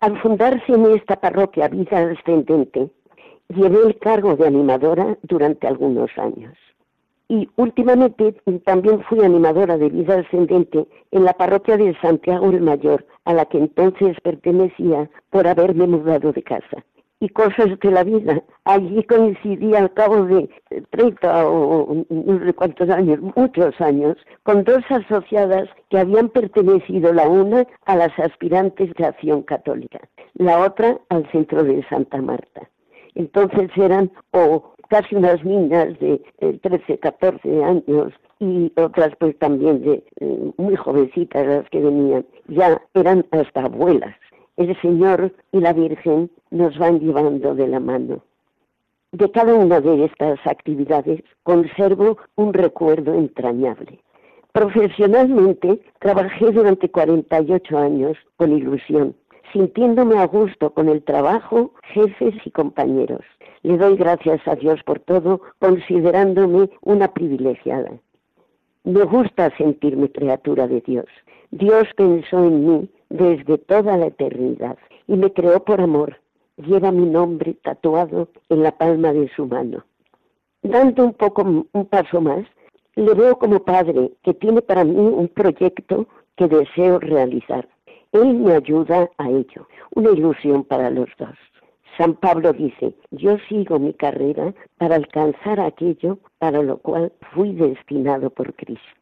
Al 0.00 0.18
fundarse 0.22 0.72
en 0.72 0.86
esta 0.86 1.20
parroquia 1.20 1.68
vida 1.68 1.98
ascendente 1.98 2.88
llevé 3.48 3.78
el 3.86 3.98
cargo 3.98 4.36
de 4.36 4.46
animadora 4.46 5.18
durante 5.22 5.66
algunos 5.66 6.10
años. 6.16 6.56
Y 7.28 7.46
últimamente 7.56 8.34
también 8.64 9.02
fui 9.02 9.22
animadora 9.22 9.76
de 9.76 9.90
vida 9.90 10.20
ascendente 10.20 10.86
en 11.10 11.24
la 11.24 11.34
parroquia 11.34 11.76
de 11.76 11.94
Santiago 12.00 12.48
el 12.48 12.62
Mayor, 12.62 13.04
a 13.26 13.34
la 13.34 13.44
que 13.44 13.58
entonces 13.58 14.16
pertenecía 14.22 15.10
por 15.28 15.46
haberme 15.46 15.86
mudado 15.86 16.32
de 16.32 16.42
casa. 16.42 16.84
Y 17.20 17.28
cosas 17.28 17.78
de 17.80 17.90
la 17.90 18.02
vida. 18.02 18.42
Allí 18.64 19.02
coincidí 19.04 19.74
al 19.74 19.92
cabo 19.92 20.24
de 20.24 20.48
30 20.90 21.46
o 21.46 22.04
no 22.08 22.44
sé 22.44 22.52
cuántos 22.54 22.88
años, 22.88 23.20
muchos 23.36 23.78
años, 23.80 24.16
con 24.42 24.64
dos 24.64 24.82
asociadas 24.88 25.68
que 25.90 25.98
habían 25.98 26.30
pertenecido 26.30 27.12
la 27.12 27.28
una 27.28 27.66
a 27.84 27.96
las 27.96 28.18
aspirantes 28.18 28.92
de 28.94 29.04
acción 29.04 29.42
católica, 29.42 30.00
la 30.34 30.60
otra 30.60 30.98
al 31.10 31.30
centro 31.30 31.62
de 31.62 31.86
Santa 31.88 32.22
Marta. 32.22 32.68
Entonces 33.14 33.70
eran 33.76 34.10
o 34.32 34.74
casi 34.88 35.14
unas 35.14 35.42
niñas 35.44 35.98
de 36.00 36.20
13, 36.62 36.92
eh, 36.92 36.98
14 36.98 37.64
años 37.64 38.12
y 38.40 38.72
otras 38.76 39.14
pues 39.18 39.38
también 39.38 39.82
de 39.82 40.04
eh, 40.20 40.52
muy 40.56 40.74
jovencitas 40.74 41.46
las 41.46 41.70
que 41.70 41.80
venían, 41.80 42.26
ya 42.48 42.80
eran 42.94 43.24
hasta 43.30 43.62
abuelas. 43.64 44.16
El 44.60 44.78
Señor 44.82 45.32
y 45.52 45.60
la 45.60 45.72
Virgen 45.72 46.30
nos 46.50 46.76
van 46.76 47.00
llevando 47.00 47.54
de 47.54 47.66
la 47.66 47.80
mano. 47.80 48.20
De 49.10 49.30
cada 49.30 49.54
una 49.54 49.80
de 49.80 50.04
estas 50.04 50.38
actividades 50.46 51.22
conservo 51.44 52.18
un 52.36 52.52
recuerdo 52.52 53.14
entrañable. 53.14 54.00
Profesionalmente 54.52 55.80
trabajé 55.98 56.52
durante 56.52 56.90
48 56.90 57.78
años 57.78 58.18
con 58.36 58.52
ilusión, 58.52 59.16
sintiéndome 59.50 60.18
a 60.18 60.26
gusto 60.26 60.74
con 60.74 60.90
el 60.90 61.02
trabajo, 61.04 61.72
jefes 61.94 62.34
y 62.44 62.50
compañeros. 62.50 63.22
Le 63.62 63.78
doy 63.78 63.96
gracias 63.96 64.46
a 64.46 64.56
Dios 64.56 64.82
por 64.82 65.00
todo, 65.00 65.40
considerándome 65.58 66.68
una 66.82 67.14
privilegiada. 67.14 67.92
Me 68.84 69.04
gusta 69.04 69.56
sentirme 69.56 70.12
criatura 70.12 70.68
de 70.68 70.82
Dios. 70.82 71.06
Dios 71.50 71.88
pensó 71.96 72.44
en 72.44 72.66
mí 72.66 72.90
desde 73.10 73.58
toda 73.58 73.96
la 73.96 74.06
eternidad 74.06 74.78
y 75.06 75.16
me 75.16 75.32
creó 75.32 75.62
por 75.62 75.80
amor. 75.80 76.16
Lleva 76.56 76.90
mi 76.90 77.06
nombre 77.06 77.54
tatuado 77.62 78.28
en 78.48 78.62
la 78.62 78.72
palma 78.72 79.12
de 79.12 79.28
su 79.34 79.46
mano. 79.46 79.84
Dando 80.62 81.04
un 81.04 81.14
poco 81.14 81.42
un 81.42 81.86
paso 81.86 82.20
más, 82.20 82.46
le 82.94 83.14
veo 83.14 83.38
como 83.38 83.64
padre 83.64 84.12
que 84.22 84.34
tiene 84.34 84.62
para 84.62 84.84
mí 84.84 84.96
un 84.96 85.28
proyecto 85.28 86.06
que 86.36 86.48
deseo 86.48 86.98
realizar. 86.98 87.68
Él 88.12 88.34
me 88.34 88.54
ayuda 88.54 89.08
a 89.18 89.28
ello, 89.30 89.68
una 89.94 90.10
ilusión 90.10 90.64
para 90.64 90.90
los 90.90 91.08
dos. 91.18 91.36
San 91.96 92.14
Pablo 92.14 92.52
dice, 92.52 92.94
yo 93.10 93.36
sigo 93.48 93.78
mi 93.78 93.92
carrera 93.92 94.54
para 94.78 94.96
alcanzar 94.96 95.60
aquello 95.60 96.18
para 96.38 96.62
lo 96.62 96.78
cual 96.78 97.12
fui 97.32 97.52
destinado 97.52 98.30
por 98.30 98.54
Cristo. 98.54 98.99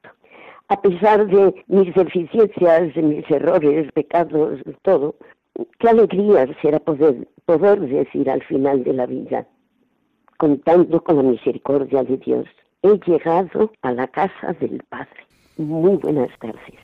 A 0.69 0.81
pesar 0.81 1.27
de 1.27 1.65
mis 1.67 1.95
deficiencias, 1.95 2.95
de 2.95 3.03
mis 3.03 3.31
errores, 3.31 3.91
pecados, 3.93 4.61
todo, 4.83 5.17
qué 5.79 5.89
alegría 5.89 6.47
será 6.61 6.79
poder, 6.79 7.27
poder 7.47 7.81
decir 7.81 8.29
al 8.29 8.43
final 8.45 8.85
de 8.85 8.93
la 8.93 9.07
vida, 9.07 9.47
contando 10.37 11.03
con 11.03 11.17
la 11.17 11.23
misericordia 11.23 12.05
de 12.05 12.19
Dios, 12.19 12.47
he 12.83 12.99
llegado 13.07 13.73
a 13.83 13.93
la 13.93 14.07
casa 14.09 14.53
del 14.61 14.83
Padre. 14.89 15.27
Muy 15.57 15.97
buenas 15.97 16.31
tardes. 16.39 16.75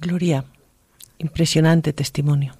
Gloria, 0.00 0.44
impresionante 1.18 1.92
testimonio. 1.92 2.52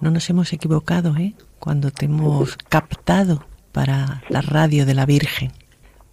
No 0.00 0.10
nos 0.10 0.28
hemos 0.30 0.52
equivocado, 0.52 1.16
¿eh? 1.16 1.34
Cuando 1.60 1.90
te 1.90 2.06
hemos 2.06 2.56
captado 2.68 3.44
para 3.70 4.22
la 4.28 4.40
radio 4.40 4.84
de 4.84 4.94
la 4.94 5.06
Virgen. 5.06 5.52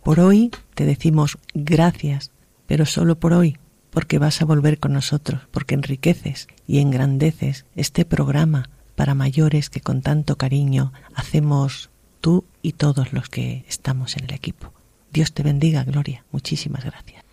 Por 0.04 0.20
hoy 0.20 0.52
te 0.76 0.86
decimos 0.86 1.38
gracias, 1.54 2.32
pero 2.68 2.86
solo 2.86 3.20
por 3.20 3.34
hoy, 3.34 3.58
porque 3.92 4.20
vas 4.20 4.42
a 4.42 4.46
volver 4.46 4.80
con 4.80 4.94
nosotros, 4.94 5.42
porque 5.52 5.76
enriqueces 5.76 6.48
y 6.68 6.80
engrandeces 6.80 7.66
este 7.76 8.06
programa 8.06 8.70
para 8.96 9.16
mayores 9.16 9.70
que 9.70 9.82
con 9.82 10.02
tanto 10.02 10.38
cariño 10.38 10.92
hacemos 11.16 11.90
tú 12.22 12.46
y 12.62 12.74
todos 12.74 13.14
los 13.14 13.30
que 13.30 13.64
estamos 13.68 14.18
en 14.18 14.26
el 14.26 14.34
equipo. 14.34 14.74
Dios 15.12 15.34
te 15.34 15.44
bendiga, 15.44 15.84
Gloria. 15.84 16.24
Muchísimas 16.32 16.84
gracias. 16.86 17.24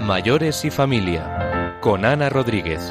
Mayores 0.00 0.64
y 0.64 0.70
familia 0.70 1.78
con 1.80 2.04
Ana 2.04 2.28
Rodríguez. 2.28 2.90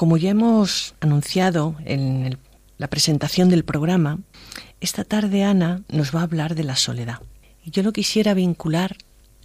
Como 0.00 0.16
ya 0.16 0.30
hemos 0.30 0.94
anunciado 1.00 1.76
en 1.84 2.38
la 2.78 2.88
presentación 2.88 3.50
del 3.50 3.66
programa, 3.66 4.20
esta 4.80 5.04
tarde 5.04 5.44
Ana 5.44 5.82
nos 5.90 6.14
va 6.14 6.20
a 6.20 6.22
hablar 6.22 6.54
de 6.54 6.64
la 6.64 6.76
soledad. 6.76 7.20
Y 7.62 7.70
yo 7.70 7.82
lo 7.82 7.92
quisiera 7.92 8.32
vincular 8.32 8.96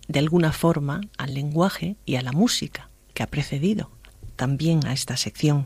de 0.08 0.20
alguna 0.20 0.54
forma 0.54 1.02
al 1.18 1.34
lenguaje 1.34 1.98
y 2.06 2.15
a 2.15 2.22
la 2.22 2.32
música 2.32 2.89
que 3.13 3.22
ha 3.22 3.28
precedido 3.28 3.91
también 4.38 4.88
a 4.88 4.94
esta 4.94 5.18
sección. 5.18 5.65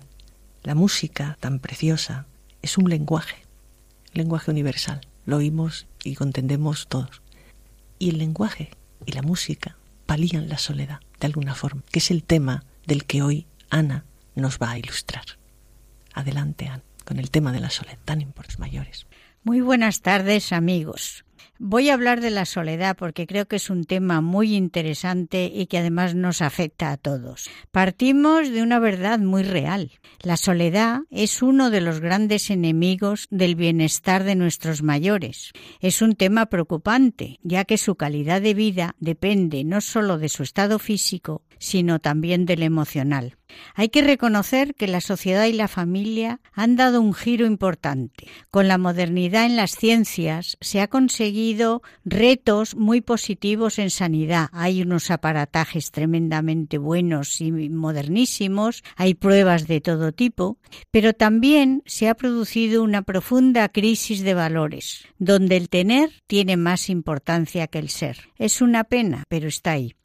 La 0.64 0.74
música 0.74 1.38
tan 1.40 1.60
preciosa 1.60 2.26
es 2.64 2.80
un 2.80 2.90
lenguaje, 2.90 3.44
lenguaje 4.14 4.50
universal 4.50 5.02
lo 5.28 5.38
oímos 5.38 5.86
y 6.04 6.16
contendemos 6.16 6.88
todos. 6.88 7.22
Y 8.00 8.10
el 8.10 8.18
lenguaje 8.18 8.72
y 9.06 9.12
la 9.12 9.22
música 9.22 9.78
palían 10.08 10.50
la 10.50 10.58
soledad 10.58 11.00
de 11.20 11.28
alguna 11.28 11.54
forma, 11.54 11.84
que 11.92 12.00
es 12.00 12.10
el 12.10 12.24
tema 12.24 12.64
del 12.88 13.06
que 13.06 13.22
hoy 13.22 13.46
Ana 13.70 14.06
nos 14.40 14.60
va 14.60 14.72
a 14.72 14.78
ilustrar. 14.78 15.26
Adelante, 16.14 16.68
Ana, 16.68 16.84
con 17.06 17.20
el 17.20 17.32
tema 17.32 17.52
de 17.52 17.60
la 17.60 17.70
soledad 17.70 18.00
tan 18.06 18.22
importante 18.22 18.60
mayores. 18.60 19.08
Muy 19.44 19.62
buenas 19.62 20.02
tardes, 20.02 20.52
amigos. 20.52 21.26
Voy 21.62 21.90
a 21.90 21.94
hablar 21.94 22.22
de 22.22 22.30
la 22.30 22.46
soledad 22.46 22.96
porque 22.96 23.28
creo 23.28 23.46
que 23.46 23.58
es 23.58 23.70
un 23.70 23.84
tema 23.84 24.22
muy 24.22 24.56
interesante 24.56 25.52
y 25.54 25.66
que 25.66 25.80
además 25.80 26.16
nos 26.16 26.42
afecta 26.42 26.90
a 26.90 26.96
todos. 26.96 27.50
Partimos 27.72 28.50
de 28.50 28.64
una 28.64 28.80
verdad 28.80 29.20
muy 29.20 29.44
real. 29.44 29.92
La 30.22 30.38
soledad 30.38 31.02
es 31.10 31.42
uno 31.42 31.70
de 31.70 31.82
los 31.82 32.00
grandes 32.00 32.50
enemigos 32.50 33.28
del 33.30 33.56
bienestar 33.56 34.24
de 34.24 34.36
nuestros 34.36 34.84
mayores. 34.84 35.52
Es 35.82 36.02
un 36.02 36.16
tema 36.16 36.46
preocupante, 36.46 37.40
ya 37.44 37.66
que 37.66 37.78
su 37.78 37.96
calidad 37.96 38.42
de 38.42 38.54
vida 38.54 38.96
depende 39.02 39.66
no 39.66 39.82
solo 39.82 40.18
de 40.18 40.30
su 40.30 40.44
estado 40.44 40.80
físico, 40.80 41.44
sino 41.58 42.00
también 42.00 42.46
del 42.46 42.64
emocional. 42.64 43.36
Hay 43.76 43.90
que 43.90 44.04
reconocer 44.04 44.76
que 44.76 44.88
la 44.88 45.02
sociedad 45.02 45.46
y 45.46 45.54
la 45.54 45.68
familia 45.68 46.40
han 46.54 46.76
dado 46.76 47.02
un 47.02 47.14
giro 47.14 47.46
importante. 47.46 48.28
Con 48.52 48.68
la 48.68 48.78
modernidad 48.78 49.46
en 49.46 49.56
las 49.56 49.72
ciencias 49.72 50.56
se 50.62 50.82
ha 50.82 50.88
conseguido 50.88 51.49
retos 52.06 52.76
muy 52.76 53.02
positivos 53.02 53.80
en 53.80 53.90
sanidad. 53.90 54.50
Hay 54.52 54.82
unos 54.82 55.12
aparatajes 55.12 55.92
tremendamente 55.92 56.78
buenos 56.78 57.42
y 57.42 57.52
modernísimos, 57.52 58.84
hay 58.96 59.14
pruebas 59.14 59.68
de 59.68 59.82
todo 59.82 60.12
tipo, 60.12 60.58
pero 60.92 61.14
también 61.14 61.84
se 61.86 62.10
ha 62.10 62.16
producido 62.16 62.84
una 62.84 63.02
profunda 63.02 63.70
crisis 63.70 64.22
de 64.22 64.34
valores, 64.34 65.06
donde 65.18 65.58
el 65.58 65.70
tener 65.70 66.10
tiene 66.28 66.58
más 66.58 66.90
importancia 66.90 67.68
que 67.68 67.80
el 67.80 67.90
ser. 67.90 68.30
Es 68.38 68.62
una 68.62 68.84
pena, 68.84 69.24
pero 69.30 69.48
está 69.48 69.72
ahí. 69.72 69.96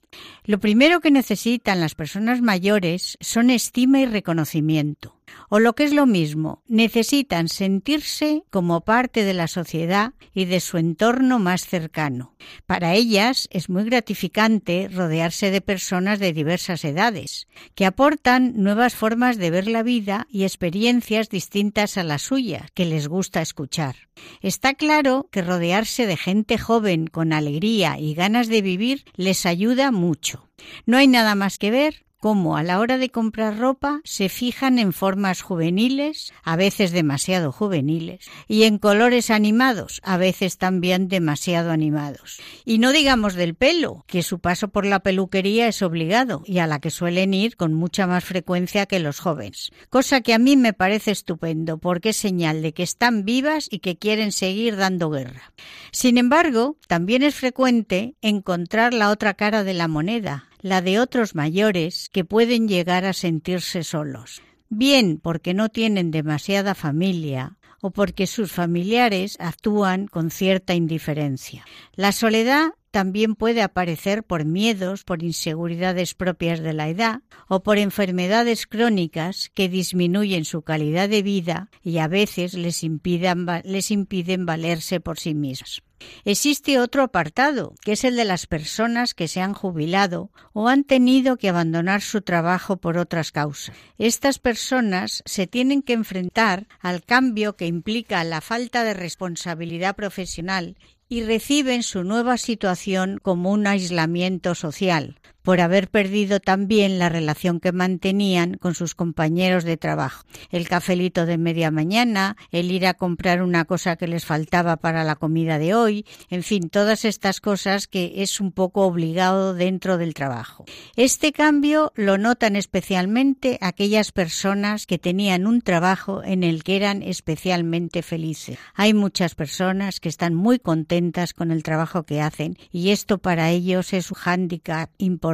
Lo 0.44 0.60
primero 0.60 1.00
que 1.00 1.10
necesitan 1.10 1.80
las 1.80 1.94
personas 1.94 2.40
mayores 2.40 3.16
son 3.20 3.50
estima 3.50 4.00
y 4.00 4.06
reconocimiento. 4.06 5.16
O 5.48 5.58
lo 5.60 5.74
que 5.74 5.84
es 5.84 5.92
lo 5.92 6.06
mismo, 6.06 6.62
necesitan 6.66 7.48
sentirse 7.48 8.42
como 8.50 8.82
parte 8.82 9.24
de 9.24 9.34
la 9.34 9.48
sociedad 9.48 10.12
y 10.34 10.46
de 10.46 10.60
su 10.60 10.78
entorno 10.78 11.38
más 11.38 11.66
cercano. 11.66 12.34
Para 12.66 12.94
ellas 12.94 13.48
es 13.50 13.68
muy 13.68 13.84
gratificante 13.84 14.88
rodearse 14.92 15.50
de 15.50 15.60
personas 15.60 16.18
de 16.18 16.32
diversas 16.32 16.84
edades, 16.84 17.46
que 17.74 17.86
aportan 17.86 18.54
nuevas 18.56 18.94
formas 18.94 19.38
de 19.38 19.50
ver 19.50 19.68
la 19.68 19.82
vida 19.82 20.26
y 20.30 20.42
experiencias 20.42 21.28
distintas 21.28 21.96
a 21.96 22.04
las 22.04 22.22
suyas, 22.22 22.70
que 22.74 22.84
les 22.84 23.08
gusta 23.08 23.40
escuchar. 23.40 23.96
Está 24.40 24.74
claro 24.74 25.28
que 25.30 25.42
rodearse 25.42 26.06
de 26.06 26.16
gente 26.16 26.58
joven 26.58 27.06
con 27.06 27.32
alegría 27.32 27.98
y 27.98 28.14
ganas 28.14 28.48
de 28.48 28.62
vivir 28.62 29.04
les 29.16 29.46
ayuda 29.46 29.90
mucho. 29.90 30.48
No 30.86 30.96
hay 30.96 31.08
nada 31.08 31.34
más 31.34 31.58
que 31.58 31.70
ver 31.70 32.03
cómo 32.24 32.56
a 32.56 32.62
la 32.62 32.80
hora 32.80 32.96
de 32.96 33.10
comprar 33.10 33.58
ropa 33.58 34.00
se 34.02 34.30
fijan 34.30 34.78
en 34.78 34.94
formas 34.94 35.42
juveniles, 35.42 36.32
a 36.42 36.56
veces 36.56 36.90
demasiado 36.90 37.52
juveniles, 37.52 38.24
y 38.48 38.62
en 38.62 38.78
colores 38.78 39.28
animados, 39.28 40.00
a 40.02 40.16
veces 40.16 40.56
también 40.56 41.08
demasiado 41.08 41.70
animados. 41.70 42.40
Y 42.64 42.78
no 42.78 42.92
digamos 42.92 43.34
del 43.34 43.54
pelo, 43.54 44.06
que 44.06 44.22
su 44.22 44.38
paso 44.38 44.68
por 44.68 44.86
la 44.86 45.00
peluquería 45.00 45.68
es 45.68 45.82
obligado 45.82 46.42
y 46.46 46.60
a 46.60 46.66
la 46.66 46.80
que 46.80 46.88
suelen 46.88 47.34
ir 47.34 47.56
con 47.56 47.74
mucha 47.74 48.06
más 48.06 48.24
frecuencia 48.24 48.86
que 48.86 49.00
los 49.00 49.20
jóvenes, 49.20 49.70
cosa 49.90 50.22
que 50.22 50.32
a 50.32 50.38
mí 50.38 50.56
me 50.56 50.72
parece 50.72 51.10
estupendo 51.10 51.76
porque 51.76 52.08
es 52.08 52.16
señal 52.16 52.62
de 52.62 52.72
que 52.72 52.84
están 52.84 53.26
vivas 53.26 53.68
y 53.70 53.80
que 53.80 53.98
quieren 53.98 54.32
seguir 54.32 54.76
dando 54.76 55.10
guerra. 55.10 55.52
Sin 55.90 56.16
embargo, 56.16 56.78
también 56.88 57.22
es 57.22 57.34
frecuente 57.34 58.14
encontrar 58.22 58.94
la 58.94 59.10
otra 59.10 59.34
cara 59.34 59.62
de 59.62 59.74
la 59.74 59.88
moneda, 59.88 60.48
la 60.64 60.80
de 60.80 60.98
otros 60.98 61.34
mayores 61.34 62.08
que 62.08 62.24
pueden 62.24 62.68
llegar 62.68 63.04
a 63.04 63.12
sentirse 63.12 63.84
solos, 63.84 64.40
bien 64.70 65.20
porque 65.22 65.52
no 65.52 65.68
tienen 65.68 66.10
demasiada 66.10 66.74
familia 66.74 67.58
o 67.82 67.90
porque 67.90 68.26
sus 68.26 68.50
familiares 68.50 69.36
actúan 69.40 70.06
con 70.06 70.30
cierta 70.30 70.72
indiferencia. 70.72 71.66
La 71.96 72.12
soledad 72.12 72.70
también 72.92 73.34
puede 73.34 73.60
aparecer 73.60 74.22
por 74.22 74.46
miedos, 74.46 75.04
por 75.04 75.22
inseguridades 75.22 76.14
propias 76.14 76.60
de 76.60 76.72
la 76.72 76.88
edad 76.88 77.20
o 77.46 77.62
por 77.62 77.76
enfermedades 77.76 78.66
crónicas 78.66 79.50
que 79.52 79.68
disminuyen 79.68 80.46
su 80.46 80.62
calidad 80.62 81.10
de 81.10 81.20
vida 81.20 81.68
y 81.82 81.98
a 81.98 82.08
veces 82.08 82.54
les, 82.54 82.82
impiden 82.84 84.46
valerse 84.46 85.00
por 85.00 85.18
sí 85.18 85.34
mismos. 85.34 85.82
Existe 86.24 86.78
otro 86.78 87.02
apartado, 87.02 87.74
que 87.82 87.92
es 87.92 88.04
el 88.04 88.16
de 88.16 88.24
las 88.24 88.46
personas 88.46 89.14
que 89.14 89.28
se 89.28 89.40
han 89.40 89.54
jubilado 89.54 90.30
o 90.52 90.68
han 90.68 90.84
tenido 90.84 91.36
que 91.36 91.48
abandonar 91.48 92.00
su 92.00 92.22
trabajo 92.22 92.76
por 92.78 92.98
otras 92.98 93.32
causas. 93.32 93.74
Estas 93.98 94.38
personas 94.38 95.22
se 95.26 95.46
tienen 95.46 95.82
que 95.82 95.92
enfrentar 95.92 96.66
al 96.80 97.02
cambio 97.04 97.56
que 97.56 97.66
implica 97.66 98.22
la 98.24 98.40
falta 98.40 98.84
de 98.84 98.94
responsabilidad 98.94 99.96
profesional 99.96 100.76
y 101.08 101.22
reciben 101.22 101.82
su 101.82 102.02
nueva 102.02 102.38
situación 102.38 103.18
como 103.22 103.52
un 103.52 103.66
aislamiento 103.66 104.54
social, 104.54 105.20
por 105.44 105.60
haber 105.60 105.88
perdido 105.88 106.40
también 106.40 106.98
la 106.98 107.10
relación 107.10 107.60
que 107.60 107.70
mantenían 107.70 108.54
con 108.54 108.74
sus 108.74 108.94
compañeros 108.94 109.62
de 109.62 109.76
trabajo. 109.76 110.24
El 110.50 110.66
cafelito 110.66 111.26
de 111.26 111.36
media 111.36 111.70
mañana, 111.70 112.36
el 112.50 112.72
ir 112.72 112.86
a 112.86 112.94
comprar 112.94 113.42
una 113.42 113.66
cosa 113.66 113.96
que 113.96 114.08
les 114.08 114.24
faltaba 114.24 114.78
para 114.78 115.04
la 115.04 115.16
comida 115.16 115.58
de 115.58 115.74
hoy, 115.74 116.06
en 116.30 116.42
fin, 116.42 116.70
todas 116.70 117.04
estas 117.04 117.40
cosas 117.40 117.86
que 117.86 118.22
es 118.22 118.40
un 118.40 118.52
poco 118.52 118.86
obligado 118.86 119.52
dentro 119.52 119.98
del 119.98 120.14
trabajo. 120.14 120.64
Este 120.96 121.32
cambio 121.32 121.92
lo 121.94 122.16
notan 122.16 122.56
especialmente 122.56 123.58
aquellas 123.60 124.12
personas 124.12 124.86
que 124.86 124.98
tenían 124.98 125.46
un 125.46 125.60
trabajo 125.60 126.22
en 126.24 126.42
el 126.42 126.64
que 126.64 126.76
eran 126.76 127.02
especialmente 127.02 128.02
felices. 128.02 128.58
Hay 128.74 128.94
muchas 128.94 129.34
personas 129.34 130.00
que 130.00 130.08
están 130.08 130.34
muy 130.34 130.58
contentas 130.58 131.34
con 131.34 131.50
el 131.50 131.62
trabajo 131.62 132.04
que 132.04 132.22
hacen 132.22 132.56
y 132.72 132.90
esto 132.90 133.18
para 133.18 133.50
ellos 133.50 133.92
es 133.92 134.10
un 134.10 134.16
hándicap 134.16 134.88
importante 134.96 135.33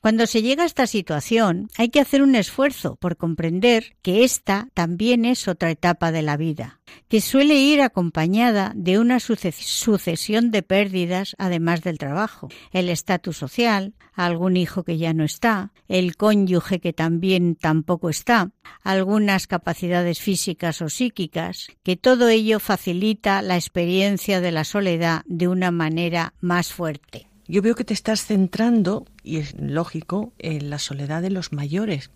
cuando 0.00 0.26
se 0.26 0.42
llega 0.42 0.62
a 0.62 0.66
esta 0.66 0.86
situación, 0.86 1.68
hay 1.76 1.88
que 1.88 2.00
hacer 2.00 2.22
un 2.22 2.34
esfuerzo 2.34 2.96
por 2.96 3.16
comprender 3.16 3.96
que 4.02 4.24
esta 4.24 4.68
también 4.74 5.24
es 5.24 5.48
otra 5.48 5.70
etapa 5.70 6.12
de 6.12 6.22
la 6.22 6.36
vida, 6.36 6.80
que 7.08 7.20
suele 7.20 7.54
ir 7.54 7.80
acompañada 7.80 8.72
de 8.74 8.98
una 8.98 9.20
sucesión 9.20 10.50
de 10.50 10.62
pérdidas 10.62 11.34
además 11.38 11.82
del 11.82 11.98
trabajo, 11.98 12.48
el 12.72 12.88
estatus 12.88 13.36
social, 13.36 13.94
algún 14.12 14.56
hijo 14.56 14.84
que 14.84 14.98
ya 14.98 15.12
no 15.12 15.24
está, 15.24 15.72
el 15.88 16.16
cónyuge 16.16 16.80
que 16.80 16.92
también 16.92 17.56
tampoco 17.56 18.10
está, 18.10 18.50
algunas 18.82 19.46
capacidades 19.46 20.20
físicas 20.20 20.80
o 20.82 20.88
psíquicas, 20.88 21.68
que 21.82 21.96
todo 21.96 22.28
ello 22.28 22.60
facilita 22.60 23.42
la 23.42 23.56
experiencia 23.56 24.40
de 24.40 24.52
la 24.52 24.64
soledad 24.64 25.22
de 25.26 25.48
una 25.48 25.70
manera 25.70 26.34
más 26.40 26.72
fuerte. 26.72 27.28
Yo 27.46 27.60
veo 27.60 27.74
que 27.74 27.84
te 27.84 27.94
estás 27.94 28.24
centrando, 28.24 29.06
y 29.22 29.36
es 29.36 29.54
lógico, 29.58 30.32
en 30.38 30.70
la 30.70 30.78
soledad 30.78 31.20
de 31.20 31.30
los 31.30 31.52
mayores, 31.52 32.10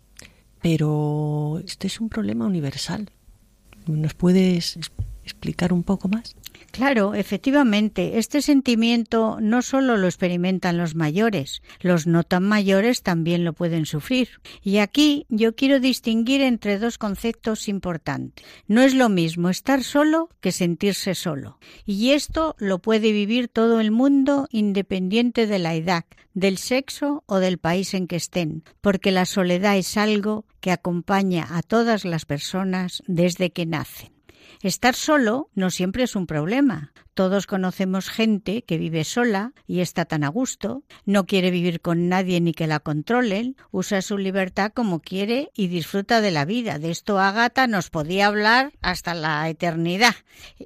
pero 0.62 1.60
este 1.66 1.86
es 1.86 2.00
un 2.00 2.08
problema 2.08 2.46
universal. 2.46 3.10
¿Nos 3.86 4.14
puedes 4.14 4.78
explicar 5.22 5.72
un 5.72 5.82
poco 5.82 6.08
más? 6.08 6.34
Claro, 6.78 7.14
efectivamente, 7.14 8.18
este 8.18 8.40
sentimiento 8.40 9.38
no 9.40 9.62
solo 9.62 9.96
lo 9.96 10.06
experimentan 10.06 10.78
los 10.78 10.94
mayores, 10.94 11.60
los 11.80 12.06
no 12.06 12.22
tan 12.22 12.44
mayores 12.44 13.02
también 13.02 13.44
lo 13.44 13.52
pueden 13.52 13.84
sufrir. 13.84 14.28
Y 14.62 14.78
aquí 14.78 15.26
yo 15.28 15.56
quiero 15.56 15.80
distinguir 15.80 16.40
entre 16.40 16.78
dos 16.78 16.96
conceptos 16.96 17.66
importantes. 17.66 18.46
No 18.68 18.82
es 18.82 18.94
lo 18.94 19.08
mismo 19.08 19.50
estar 19.50 19.82
solo 19.82 20.28
que 20.40 20.52
sentirse 20.52 21.16
solo. 21.16 21.58
Y 21.84 22.10
esto 22.10 22.54
lo 22.60 22.78
puede 22.78 23.10
vivir 23.10 23.48
todo 23.48 23.80
el 23.80 23.90
mundo 23.90 24.46
independiente 24.52 25.48
de 25.48 25.58
la 25.58 25.74
edad, 25.74 26.04
del 26.32 26.58
sexo 26.58 27.24
o 27.26 27.40
del 27.40 27.58
país 27.58 27.92
en 27.92 28.06
que 28.06 28.14
estén, 28.14 28.62
porque 28.80 29.10
la 29.10 29.26
soledad 29.26 29.76
es 29.76 29.96
algo 29.96 30.46
que 30.60 30.70
acompaña 30.70 31.44
a 31.50 31.62
todas 31.62 32.04
las 32.04 32.24
personas 32.24 33.02
desde 33.08 33.50
que 33.50 33.66
nacen. 33.66 34.17
Estar 34.62 34.94
solo 34.94 35.50
no 35.54 35.70
siempre 35.70 36.02
es 36.02 36.16
un 36.16 36.26
problema. 36.26 36.92
Todos 37.14 37.46
conocemos 37.46 38.10
gente 38.10 38.62
que 38.62 38.78
vive 38.78 39.02
sola 39.02 39.52
y 39.66 39.80
está 39.80 40.04
tan 40.04 40.22
a 40.22 40.28
gusto, 40.28 40.84
no 41.04 41.26
quiere 41.26 41.50
vivir 41.50 41.80
con 41.80 42.08
nadie 42.08 42.40
ni 42.40 42.52
que 42.54 42.68
la 42.68 42.78
controlen, 42.78 43.56
usa 43.72 44.02
su 44.02 44.18
libertad 44.18 44.72
como 44.72 45.00
quiere 45.00 45.50
y 45.54 45.66
disfruta 45.66 46.20
de 46.20 46.30
la 46.30 46.44
vida. 46.44 46.78
De 46.78 46.92
esto 46.92 47.18
Agata 47.18 47.66
nos 47.66 47.90
podía 47.90 48.28
hablar 48.28 48.72
hasta 48.82 49.14
la 49.14 49.48
eternidad. 49.48 50.14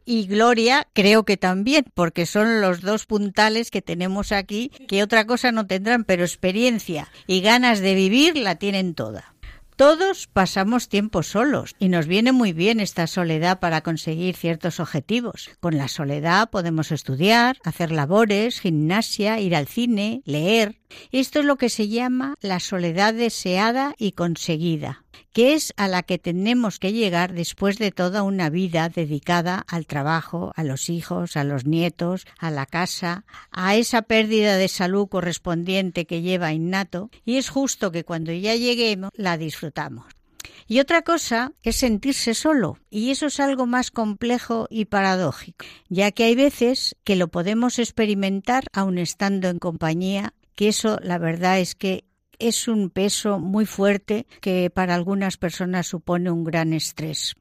Y 0.04 0.26
Gloria 0.26 0.88
creo 0.92 1.24
que 1.24 1.38
también, 1.38 1.86
porque 1.94 2.26
son 2.26 2.60
los 2.60 2.82
dos 2.82 3.06
puntales 3.06 3.70
que 3.70 3.80
tenemos 3.80 4.32
aquí, 4.32 4.70
que 4.88 5.02
otra 5.02 5.26
cosa 5.26 5.52
no 5.52 5.66
tendrán, 5.66 6.04
pero 6.04 6.22
experiencia 6.22 7.08
y 7.26 7.40
ganas 7.40 7.80
de 7.80 7.94
vivir 7.94 8.36
la 8.36 8.56
tienen 8.56 8.94
toda. 8.94 9.32
Todos 9.76 10.26
pasamos 10.26 10.90
tiempo 10.90 11.22
solos 11.22 11.74
y 11.78 11.88
nos 11.88 12.06
viene 12.06 12.32
muy 12.32 12.52
bien 12.52 12.78
esta 12.78 13.06
soledad 13.06 13.58
para 13.58 13.80
conseguir 13.80 14.36
ciertos 14.36 14.80
objetivos. 14.80 15.50
Con 15.60 15.78
la 15.78 15.88
soledad 15.88 16.50
podemos 16.50 16.92
estudiar, 16.92 17.56
hacer 17.64 17.90
labores, 17.90 18.60
gimnasia, 18.60 19.40
ir 19.40 19.56
al 19.56 19.66
cine, 19.66 20.20
leer. 20.26 20.81
Esto 21.10 21.40
es 21.40 21.44
lo 21.44 21.56
que 21.56 21.68
se 21.68 21.88
llama 21.88 22.34
la 22.40 22.60
soledad 22.60 23.14
deseada 23.14 23.94
y 23.98 24.12
conseguida 24.12 25.04
que 25.32 25.54
es 25.54 25.72
a 25.76 25.88
la 25.88 26.02
que 26.02 26.18
tenemos 26.18 26.78
que 26.78 26.92
llegar 26.92 27.32
después 27.32 27.78
de 27.78 27.90
toda 27.90 28.22
una 28.22 28.50
vida 28.50 28.88
dedicada 28.88 29.64
al 29.66 29.86
trabajo, 29.86 30.52
a 30.56 30.64
los 30.64 30.90
hijos, 30.90 31.36
a 31.36 31.44
los 31.44 31.64
nietos, 31.64 32.26
a 32.38 32.50
la 32.50 32.66
casa, 32.66 33.24
a 33.50 33.76
esa 33.76 34.02
pérdida 34.02 34.56
de 34.56 34.68
salud 34.68 35.08
correspondiente 35.08 36.04
que 36.04 36.22
lleva 36.22 36.52
innato, 36.52 37.10
y 37.24 37.36
es 37.36 37.48
justo 37.48 37.92
que 37.92 38.04
cuando 38.04 38.32
ya 38.32 38.54
lleguemos 38.54 39.10
la 39.14 39.38
disfrutamos. 39.38 40.04
Y 40.68 40.80
otra 40.80 41.02
cosa 41.02 41.52
es 41.62 41.76
sentirse 41.76 42.34
solo, 42.34 42.78
y 42.90 43.10
eso 43.10 43.26
es 43.26 43.40
algo 43.40 43.66
más 43.66 43.90
complejo 43.90 44.68
y 44.70 44.84
paradójico, 44.84 45.66
ya 45.88 46.12
que 46.12 46.24
hay 46.24 46.34
veces 46.34 46.96
que 47.04 47.16
lo 47.16 47.28
podemos 47.28 47.78
experimentar 47.78 48.64
aun 48.72 48.98
estando 48.98 49.48
en 49.48 49.58
compañía, 49.58 50.34
que 50.54 50.68
eso 50.68 50.98
la 51.02 51.18
verdad 51.18 51.60
es 51.60 51.74
que 51.74 52.04
es 52.38 52.68
un 52.68 52.90
peso 52.90 53.38
muy 53.38 53.66
fuerte 53.66 54.26
que 54.40 54.70
para 54.70 54.94
algunas 54.94 55.36
personas 55.36 55.86
supone 55.86 56.30
un 56.30 56.44
gran 56.44 56.72
estrés. 56.72 57.34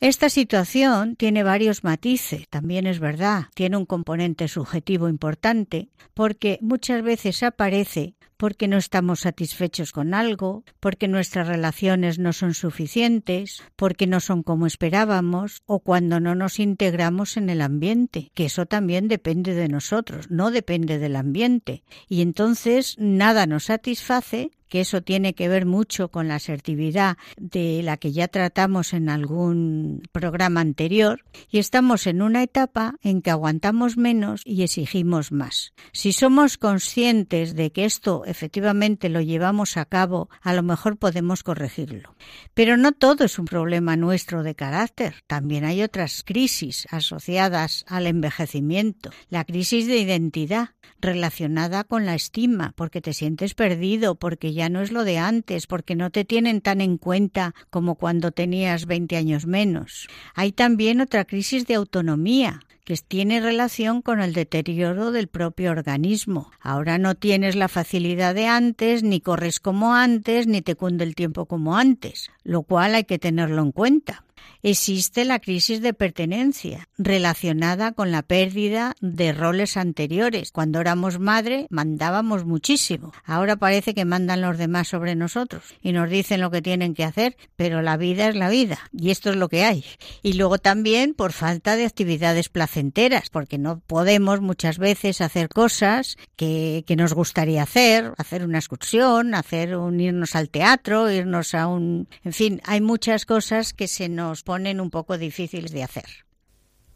Esta 0.00 0.28
situación 0.28 1.16
tiene 1.16 1.42
varios 1.42 1.82
matices, 1.82 2.48
también 2.48 2.86
es 2.86 3.00
verdad, 3.00 3.46
tiene 3.54 3.76
un 3.76 3.84
componente 3.84 4.46
subjetivo 4.46 5.08
importante, 5.08 5.88
porque 6.14 6.58
muchas 6.62 7.02
veces 7.02 7.42
aparece 7.42 8.14
porque 8.38 8.68
no 8.68 8.78
estamos 8.78 9.20
satisfechos 9.20 9.92
con 9.92 10.14
algo, 10.14 10.64
porque 10.80 11.08
nuestras 11.08 11.46
relaciones 11.48 12.18
no 12.18 12.32
son 12.32 12.54
suficientes, 12.54 13.62
porque 13.76 14.06
no 14.06 14.20
son 14.20 14.42
como 14.42 14.66
esperábamos 14.66 15.62
o 15.66 15.80
cuando 15.80 16.20
no 16.20 16.34
nos 16.34 16.58
integramos 16.60 17.36
en 17.36 17.50
el 17.50 17.60
ambiente, 17.60 18.30
que 18.34 18.46
eso 18.46 18.64
también 18.64 19.08
depende 19.08 19.54
de 19.54 19.68
nosotros, 19.68 20.30
no 20.30 20.50
depende 20.50 20.98
del 20.98 21.16
ambiente. 21.16 21.82
Y 22.08 22.22
entonces 22.22 22.94
nada 22.98 23.46
nos 23.46 23.64
satisface 23.64 24.52
que 24.68 24.80
eso 24.80 25.02
tiene 25.02 25.34
que 25.34 25.48
ver 25.48 25.66
mucho 25.66 26.08
con 26.08 26.28
la 26.28 26.36
asertividad 26.36 27.16
de 27.38 27.82
la 27.82 27.96
que 27.96 28.12
ya 28.12 28.28
tratamos 28.28 28.92
en 28.92 29.08
algún 29.08 30.02
programa 30.12 30.60
anterior, 30.60 31.24
y 31.50 31.58
estamos 31.58 32.06
en 32.06 32.22
una 32.22 32.42
etapa 32.42 32.94
en 33.02 33.22
que 33.22 33.30
aguantamos 33.30 33.96
menos 33.96 34.42
y 34.44 34.62
exigimos 34.62 35.32
más. 35.32 35.72
Si 35.92 36.12
somos 36.12 36.58
conscientes 36.58 37.54
de 37.54 37.72
que 37.72 37.84
esto 37.84 38.24
efectivamente 38.28 39.08
lo 39.08 39.20
llevamos 39.20 39.76
a 39.76 39.84
cabo, 39.84 40.28
a 40.42 40.52
lo 40.52 40.62
mejor 40.62 40.96
podemos 40.96 41.42
corregirlo. 41.42 42.14
Pero 42.54 42.76
no 42.76 42.92
todo 42.92 43.24
es 43.24 43.38
un 43.38 43.46
problema 43.46 43.96
nuestro 43.96 44.42
de 44.42 44.54
carácter, 44.54 45.16
también 45.26 45.64
hay 45.64 45.82
otras 45.82 46.22
crisis 46.24 46.86
asociadas 46.90 47.84
al 47.88 48.06
envejecimiento, 48.06 49.10
la 49.28 49.44
crisis 49.44 49.86
de 49.86 49.98
identidad 49.98 50.70
relacionada 51.00 51.84
con 51.84 52.06
la 52.06 52.14
estima, 52.14 52.72
porque 52.76 53.00
te 53.00 53.12
sientes 53.12 53.54
perdido, 53.54 54.16
porque 54.16 54.52
ya 54.52 54.68
no 54.68 54.80
es 54.80 54.92
lo 54.92 55.04
de 55.04 55.18
antes, 55.18 55.66
porque 55.66 55.94
no 55.94 56.10
te 56.10 56.24
tienen 56.24 56.60
tan 56.60 56.80
en 56.80 56.98
cuenta 56.98 57.54
como 57.70 57.94
cuando 57.94 58.32
tenías 58.32 58.86
20 58.86 59.16
años 59.16 59.46
menos. 59.46 60.08
Hay 60.34 60.52
también 60.52 61.00
otra 61.00 61.24
crisis 61.24 61.66
de 61.66 61.74
autonomía, 61.74 62.60
que 62.88 62.96
tiene 62.96 63.42
relación 63.42 64.00
con 64.00 64.22
el 64.22 64.32
deterioro 64.32 65.12
del 65.12 65.28
propio 65.28 65.72
organismo. 65.72 66.50
Ahora 66.58 66.96
no 66.96 67.16
tienes 67.16 67.54
la 67.54 67.68
facilidad 67.68 68.34
de 68.34 68.46
antes, 68.46 69.02
ni 69.02 69.20
corres 69.20 69.60
como 69.60 69.94
antes, 69.94 70.46
ni 70.46 70.62
te 70.62 70.74
cunde 70.74 71.04
el 71.04 71.14
tiempo 71.14 71.44
como 71.44 71.76
antes, 71.76 72.30
lo 72.44 72.62
cual 72.62 72.94
hay 72.94 73.04
que 73.04 73.18
tenerlo 73.18 73.60
en 73.60 73.72
cuenta 73.72 74.24
existe 74.62 75.24
la 75.24 75.38
crisis 75.38 75.80
de 75.80 75.94
pertenencia, 75.94 76.88
relacionada 76.98 77.92
con 77.92 78.10
la 78.10 78.22
pérdida 78.22 78.94
de 79.00 79.32
roles 79.32 79.76
anteriores. 79.76 80.52
Cuando 80.52 80.80
éramos 80.80 81.18
madre, 81.18 81.66
mandábamos 81.70 82.44
muchísimo. 82.44 83.12
Ahora 83.24 83.56
parece 83.56 83.94
que 83.94 84.04
mandan 84.04 84.40
los 84.40 84.58
demás 84.58 84.88
sobre 84.88 85.14
nosotros 85.14 85.62
y 85.80 85.92
nos 85.92 86.10
dicen 86.10 86.40
lo 86.40 86.50
que 86.50 86.62
tienen 86.62 86.94
que 86.94 87.04
hacer, 87.04 87.36
pero 87.56 87.82
la 87.82 87.96
vida 87.96 88.28
es 88.28 88.36
la 88.36 88.48
vida 88.48 88.78
y 88.92 89.10
esto 89.10 89.30
es 89.30 89.36
lo 89.36 89.48
que 89.48 89.64
hay. 89.64 89.84
Y 90.22 90.34
luego 90.34 90.58
también 90.58 91.14
por 91.14 91.32
falta 91.32 91.76
de 91.76 91.86
actividades 91.86 92.48
placenteras, 92.48 93.30
porque 93.30 93.58
no 93.58 93.80
podemos 93.80 94.40
muchas 94.40 94.78
veces 94.78 95.20
hacer 95.20 95.48
cosas 95.48 96.16
que, 96.36 96.84
que 96.86 96.96
nos 96.96 97.14
gustaría 97.14 97.62
hacer, 97.62 98.12
hacer 98.18 98.44
una 98.44 98.58
excursión, 98.58 99.34
hacer 99.34 99.76
un 99.76 100.00
irnos 100.00 100.34
al 100.34 100.50
teatro, 100.50 101.10
irnos 101.10 101.54
a 101.54 101.68
un... 101.68 102.08
En 102.24 102.32
fin, 102.32 102.60
hay 102.64 102.80
muchas 102.80 103.24
cosas 103.24 103.72
que 103.72 103.88
se 103.88 104.08
nos 104.08 104.27
ponen 104.42 104.80
un 104.80 104.90
poco 104.90 105.18
difíciles 105.18 105.72
de 105.72 105.82
hacer. 105.82 106.06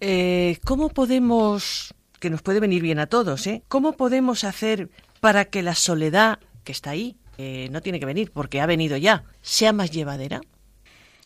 Eh, 0.01 0.59
¿Cómo 0.65 0.89
podemos, 0.89 1.95
que 2.19 2.31
nos 2.31 2.43
puede 2.43 2.61
venir 2.61 2.83
bien 2.83 2.99
a 2.99 3.07
todos, 3.07 3.47
¿eh? 3.47 3.63
¿cómo 3.69 3.93
podemos 3.93 4.45
hacer 4.45 4.91
para 5.21 5.45
que 5.45 5.63
la 5.63 5.75
soledad 5.75 6.41
que 6.65 6.73
está 6.73 6.91
ahí, 6.91 7.17
eh, 7.39 7.69
no 7.71 7.81
tiene 7.81 8.01
que 8.01 8.07
venir 8.07 8.33
porque 8.33 8.61
ha 8.61 8.67
venido 8.67 8.97
ya, 8.97 9.25
sea 9.43 9.73
más 9.73 9.91
llevadera? 9.91 10.41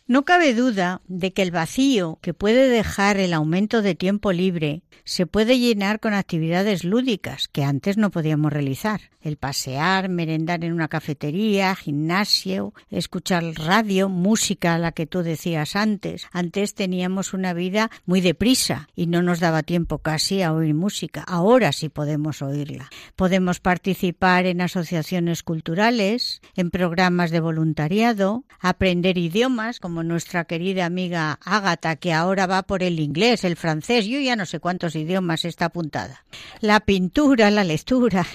No 0.06 0.24
cabe 0.24 0.54
duda 0.54 1.00
de 1.08 1.32
que 1.32 1.42
el 1.42 1.50
vacío 1.50 2.18
que 2.22 2.32
puede 2.32 2.68
dejar 2.68 3.16
el 3.16 3.32
aumento 3.32 3.82
de 3.82 3.96
tiempo 3.96 4.32
libre 4.32 4.82
se 5.06 5.24
puede 5.24 5.60
llenar 5.60 6.00
con 6.00 6.14
actividades 6.14 6.82
lúdicas 6.82 7.46
que 7.46 7.62
antes 7.62 7.96
no 7.96 8.10
podíamos 8.10 8.52
realizar. 8.52 9.02
El 9.20 9.36
pasear, 9.36 10.08
merendar 10.08 10.64
en 10.64 10.72
una 10.72 10.88
cafetería, 10.88 11.74
gimnasio, 11.76 12.74
escuchar 12.90 13.44
radio, 13.54 14.08
música, 14.08 14.78
la 14.78 14.92
que 14.92 15.06
tú 15.06 15.22
decías 15.22 15.76
antes. 15.76 16.26
Antes 16.32 16.74
teníamos 16.74 17.34
una 17.34 17.52
vida 17.52 17.90
muy 18.04 18.20
deprisa 18.20 18.88
y 18.96 19.06
no 19.06 19.22
nos 19.22 19.38
daba 19.38 19.62
tiempo 19.62 19.98
casi 19.98 20.42
a 20.42 20.52
oír 20.52 20.74
música. 20.74 21.22
Ahora 21.26 21.72
sí 21.72 21.88
podemos 21.88 22.42
oírla. 22.42 22.90
Podemos 23.14 23.60
participar 23.60 24.46
en 24.46 24.60
asociaciones 24.60 25.44
culturales, 25.44 26.40
en 26.56 26.70
programas 26.70 27.30
de 27.30 27.40
voluntariado, 27.40 28.44
aprender 28.58 29.18
idiomas 29.18 29.78
como 29.78 30.02
nuestra 30.02 30.46
querida 30.46 30.84
amiga 30.84 31.38
Ágata, 31.44 31.94
que 31.94 32.12
ahora 32.12 32.46
va 32.46 32.64
por 32.64 32.82
el 32.82 32.98
inglés, 32.98 33.44
el 33.44 33.56
francés, 33.56 34.06
yo 34.06 34.18
ya 34.18 34.34
no 34.34 34.46
sé 34.46 34.58
cuántos 34.58 34.95
idiomas 34.96 35.44
está 35.44 35.66
apuntada. 35.66 36.24
La 36.60 36.80
pintura, 36.80 37.50
la 37.50 37.64
lectura. 37.64 38.26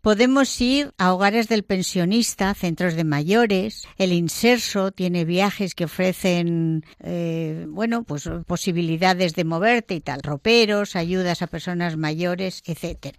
Podemos 0.00 0.60
ir 0.60 0.92
a 0.98 1.14
hogares 1.14 1.48
del 1.48 1.62
pensionista, 1.64 2.54
centros 2.54 2.94
de 2.94 3.04
mayores. 3.04 3.88
El 3.96 4.12
Inserso 4.12 4.92
tiene 4.92 5.24
viajes 5.24 5.74
que 5.74 5.86
ofrecen, 5.86 6.84
eh, 7.00 7.66
bueno, 7.68 8.04
pues 8.04 8.28
posibilidades 8.46 9.34
de 9.34 9.44
moverte 9.44 9.94
y 9.94 10.00
tal, 10.00 10.22
roperos, 10.22 10.96
ayudas 10.96 11.42
a 11.42 11.46
personas 11.46 11.96
mayores, 11.96 12.62
etcétera. 12.66 13.18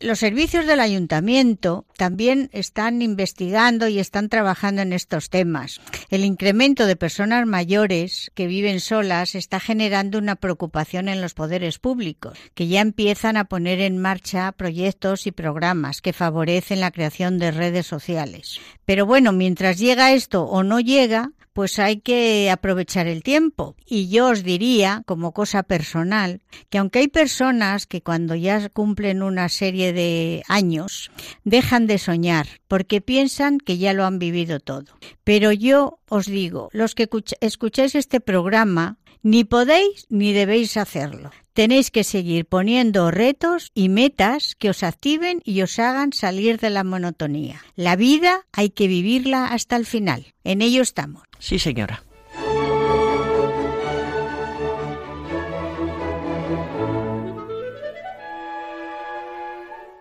Los 0.00 0.18
servicios 0.18 0.66
del 0.66 0.80
ayuntamiento 0.80 1.86
también 1.96 2.50
están 2.52 3.00
investigando 3.00 3.86
y 3.86 4.00
están 4.00 4.28
trabajando 4.28 4.82
en 4.82 4.92
estos 4.92 5.30
temas. 5.30 5.80
El 6.10 6.24
incremento 6.24 6.86
de 6.86 6.96
personas 6.96 7.46
mayores 7.46 8.32
que 8.34 8.48
viven 8.48 8.80
solas 8.80 9.36
está 9.36 9.60
generando 9.60 10.18
una 10.18 10.34
preocupación 10.34 11.08
en 11.08 11.20
los 11.20 11.34
poderes 11.34 11.78
públicos, 11.78 12.36
que 12.54 12.66
ya 12.66 12.80
empiezan 12.80 13.36
a 13.36 13.44
poner 13.44 13.80
en 13.80 13.98
marcha 13.98 14.50
proyectos 14.50 15.28
y 15.28 15.32
programas 15.32 16.00
que 16.00 16.12
favorecen 16.12 16.80
la 16.80 16.90
creación 16.90 17.38
de 17.38 17.52
redes 17.52 17.86
sociales. 17.86 18.60
Pero 18.84 19.06
bueno, 19.06 19.30
mientras 19.32 19.78
llega 19.78 20.12
esto 20.12 20.42
o 20.42 20.64
no 20.64 20.80
llega, 20.80 21.30
pues 21.54 21.78
hay 21.78 22.00
que 22.00 22.50
aprovechar 22.50 23.06
el 23.06 23.22
tiempo. 23.22 23.76
Y 23.86 24.08
yo 24.08 24.28
os 24.28 24.42
diría, 24.42 25.02
como 25.06 25.32
cosa 25.32 25.62
personal, 25.62 26.42
que 26.68 26.78
aunque 26.78 26.98
hay 26.98 27.08
personas 27.08 27.86
que 27.86 28.02
cuando 28.02 28.34
ya 28.34 28.68
cumplen 28.68 29.22
una 29.22 29.48
serie 29.48 29.92
de 29.92 30.42
años 30.48 31.10
dejan 31.44 31.86
de 31.86 31.98
soñar 31.98 32.46
porque 32.68 33.00
piensan 33.00 33.58
que 33.58 33.78
ya 33.78 33.92
lo 33.92 34.04
han 34.04 34.18
vivido 34.18 34.58
todo. 34.60 34.98
Pero 35.22 35.52
yo 35.52 36.00
os 36.08 36.26
digo, 36.26 36.68
los 36.72 36.94
que 36.94 37.08
escucháis 37.40 37.94
este 37.94 38.20
programa, 38.20 38.98
ni 39.22 39.44
podéis 39.44 40.06
ni 40.08 40.32
debéis 40.32 40.76
hacerlo. 40.76 41.30
Tenéis 41.52 41.90
que 41.90 42.02
seguir 42.02 42.46
poniendo 42.46 43.10
retos 43.10 43.70
y 43.74 43.88
metas 43.88 44.56
que 44.58 44.70
os 44.70 44.82
activen 44.82 45.40
y 45.44 45.62
os 45.62 45.78
hagan 45.78 46.12
salir 46.12 46.58
de 46.58 46.70
la 46.70 46.82
monotonía. 46.82 47.62
La 47.76 47.94
vida 47.94 48.46
hay 48.52 48.70
que 48.70 48.88
vivirla 48.88 49.46
hasta 49.46 49.76
el 49.76 49.86
final. 49.86 50.34
En 50.42 50.62
ello 50.62 50.82
estamos. 50.82 51.22
Sí, 51.38 51.58
señora. 51.58 52.02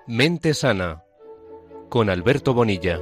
Mente 0.07 0.53
Sana 0.53 1.03
con 1.89 2.09
Alberto 2.09 2.53
Bonilla. 2.53 2.99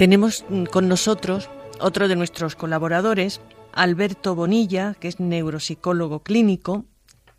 Tenemos 0.00 0.46
mm, 0.48 0.64
con 0.64 0.88
nosotros 0.88 1.50
otro 1.78 2.08
de 2.08 2.16
nuestros 2.16 2.56
colaboradores, 2.56 3.42
Alberto 3.74 4.34
Bonilla, 4.34 4.94
que 4.98 5.08
es 5.08 5.20
neuropsicólogo 5.20 6.22
clínico, 6.22 6.86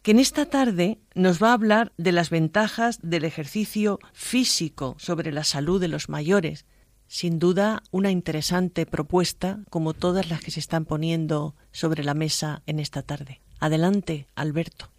que 0.04 0.12
en 0.12 0.20
esta 0.20 0.46
tarde 0.46 1.00
nos 1.16 1.42
va 1.42 1.50
a 1.50 1.54
hablar 1.54 1.92
de 1.98 2.12
las 2.12 2.30
ventajas 2.30 3.00
del 3.02 3.26
ejercicio 3.26 3.98
físico 4.14 4.96
sobre 5.00 5.32
la 5.32 5.44
salud 5.44 5.82
de 5.82 5.88
los 5.88 6.08
mayores. 6.08 6.68
Sin 7.08 7.40
duda, 7.40 7.82
una 7.90 8.12
interesante 8.12 8.86
propuesta, 8.86 9.62
como 9.72 9.96
todas 9.96 10.30
las 10.30 10.42
que 10.42 10.52
se 10.52 10.60
están 10.60 10.86
poniendo 10.86 11.56
sobre 11.72 12.04
la 12.04 12.14
mesa 12.14 12.62
en 12.68 12.80
esta 12.80 13.02
tarde. 13.02 13.42
Adelante, 13.60 14.28
Alberto. 14.36 14.92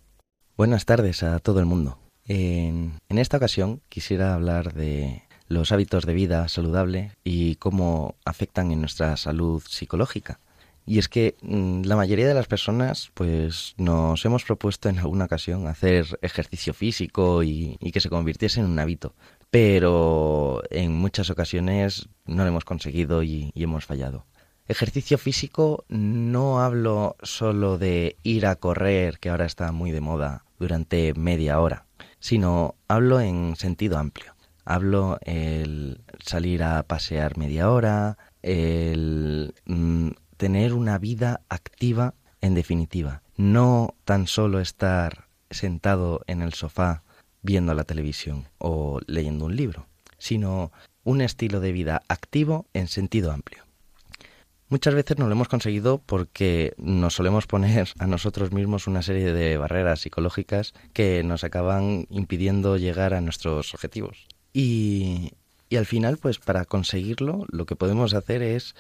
Buenas 0.56 0.84
tardes 0.84 1.22
a 1.22 1.38
todo 1.38 1.60
el 1.60 1.66
mundo. 1.66 2.00
En, 2.24 2.98
en 3.08 3.18
esta 3.18 3.36
ocasión 3.36 3.82
quisiera 3.88 4.34
hablar 4.34 4.74
de 4.74 5.22
los 5.52 5.72
hábitos 5.72 6.06
de 6.06 6.14
vida 6.14 6.48
saludable 6.48 7.12
y 7.24 7.56
cómo 7.56 8.16
afectan 8.24 8.72
en 8.72 8.80
nuestra 8.80 9.16
salud 9.16 9.62
psicológica. 9.66 10.40
Y 10.84 10.98
es 10.98 11.08
que 11.08 11.36
mm, 11.42 11.82
la 11.82 11.96
mayoría 11.96 12.26
de 12.26 12.34
las 12.34 12.48
personas, 12.48 13.10
pues, 13.14 13.74
nos 13.76 14.24
hemos 14.24 14.44
propuesto 14.44 14.88
en 14.88 14.98
alguna 14.98 15.26
ocasión 15.26 15.66
hacer 15.68 16.18
ejercicio 16.22 16.74
físico 16.74 17.42
y, 17.42 17.76
que 17.92 18.00
se 18.00 18.10
convirtiese 18.10 18.60
en 18.60 18.66
un 18.66 18.78
hábito. 18.78 19.14
Pero 19.50 20.62
en 20.70 20.92
muchas 20.92 21.30
ocasiones 21.30 22.08
no 22.26 22.42
lo 22.42 22.48
hemos 22.48 22.64
conseguido 22.64 23.22
y, 23.22 23.52
y 23.54 23.62
hemos 23.62 23.84
fallado. 23.84 24.26
Ejercicio 24.66 25.18
físico 25.18 25.84
no 25.88 26.60
hablo 26.60 27.16
solo 27.22 27.78
de 27.78 28.16
ir 28.22 28.46
a 28.46 28.56
correr, 28.56 29.18
que 29.18 29.28
ahora 29.28 29.44
está 29.44 29.70
muy 29.72 29.90
de 29.90 30.00
moda, 30.00 30.44
durante 30.58 31.12
media 31.14 31.60
hora, 31.60 31.86
sino 32.20 32.76
hablo 32.88 33.20
en 33.20 33.56
sentido 33.56 33.98
amplio. 33.98 34.31
Hablo 34.64 35.18
el 35.22 36.00
salir 36.24 36.62
a 36.62 36.82
pasear 36.84 37.36
media 37.36 37.70
hora, 37.70 38.18
el 38.42 39.54
mm, 39.66 40.10
tener 40.36 40.74
una 40.74 40.98
vida 40.98 41.40
activa 41.48 42.14
en 42.40 42.54
definitiva. 42.54 43.22
No 43.36 43.94
tan 44.04 44.26
solo 44.26 44.60
estar 44.60 45.28
sentado 45.50 46.22
en 46.26 46.42
el 46.42 46.52
sofá 46.54 47.02
viendo 47.42 47.74
la 47.74 47.84
televisión 47.84 48.48
o 48.58 49.00
leyendo 49.06 49.46
un 49.46 49.56
libro, 49.56 49.86
sino 50.18 50.72
un 51.04 51.20
estilo 51.20 51.60
de 51.60 51.72
vida 51.72 52.02
activo 52.08 52.66
en 52.72 52.88
sentido 52.88 53.32
amplio. 53.32 53.64
Muchas 54.68 54.94
veces 54.94 55.18
no 55.18 55.26
lo 55.26 55.32
hemos 55.32 55.48
conseguido 55.48 55.98
porque 55.98 56.72
nos 56.78 57.14
solemos 57.14 57.46
poner 57.46 57.90
a 57.98 58.06
nosotros 58.06 58.52
mismos 58.52 58.86
una 58.86 59.02
serie 59.02 59.34
de 59.34 59.58
barreras 59.58 60.00
psicológicas 60.00 60.72
que 60.94 61.22
nos 61.24 61.44
acaban 61.44 62.06
impidiendo 62.08 62.78
llegar 62.78 63.12
a 63.12 63.20
nuestros 63.20 63.74
objetivos. 63.74 64.28
Y, 64.52 65.32
al 65.76 65.86
final, 65.86 66.18
pues 66.18 66.38
para 66.38 66.64
conseguirlo, 66.64 67.46
lo 67.50 67.66
que 67.66 67.76
podemos 67.76 68.14
hacer 68.14 68.42
es 68.42 68.74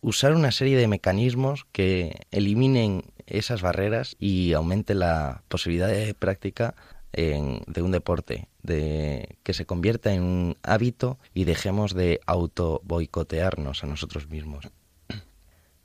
usar 0.00 0.34
una 0.34 0.52
serie 0.52 0.76
de 0.76 0.88
mecanismos 0.88 1.66
que 1.72 2.20
eliminen 2.30 3.04
esas 3.26 3.60
barreras 3.60 4.16
y 4.18 4.52
aumenten 4.52 5.00
la 5.00 5.42
posibilidad 5.48 5.88
de 5.88 6.14
práctica 6.14 6.74
de 7.12 7.82
un 7.82 7.90
deporte, 7.92 8.46
de 8.62 9.38
que 9.42 9.54
se 9.54 9.64
convierta 9.64 10.12
en 10.12 10.22
un 10.22 10.56
hábito 10.62 11.18
y 11.32 11.44
dejemos 11.44 11.94
de 11.94 12.20
auto 12.26 12.82
boicotearnos 12.84 13.82
a 13.82 13.86
nosotros 13.86 14.28
mismos. 14.28 14.68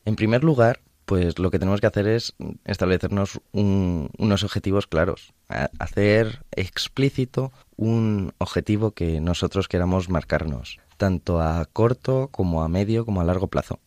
En 0.04 0.16
primer 0.18 0.44
lugar, 0.44 0.82
pues 1.12 1.40
lo 1.40 1.52
que 1.52 1.60
tenemos 1.60 1.82
que 1.82 1.88
hacer 1.88 2.08
es 2.08 2.36
establecernos 2.64 3.42
unos 3.52 4.44
objetivos 4.46 4.88
claros, 4.88 5.34
hacer 5.78 6.46
explícito 6.54 7.52
un 7.76 8.32
objetivo 8.38 8.92
que 8.92 9.20
nosotros 9.20 9.68
queramos 9.68 10.08
marcarnos, 10.08 10.80
tanto 10.96 11.42
a 11.42 11.66
corto 11.66 12.30
como 12.32 12.64
a 12.64 12.70
medio 12.70 13.06
como 13.06 13.20
a 13.20 13.26
largo 13.26 13.48
plazo. 13.48 13.82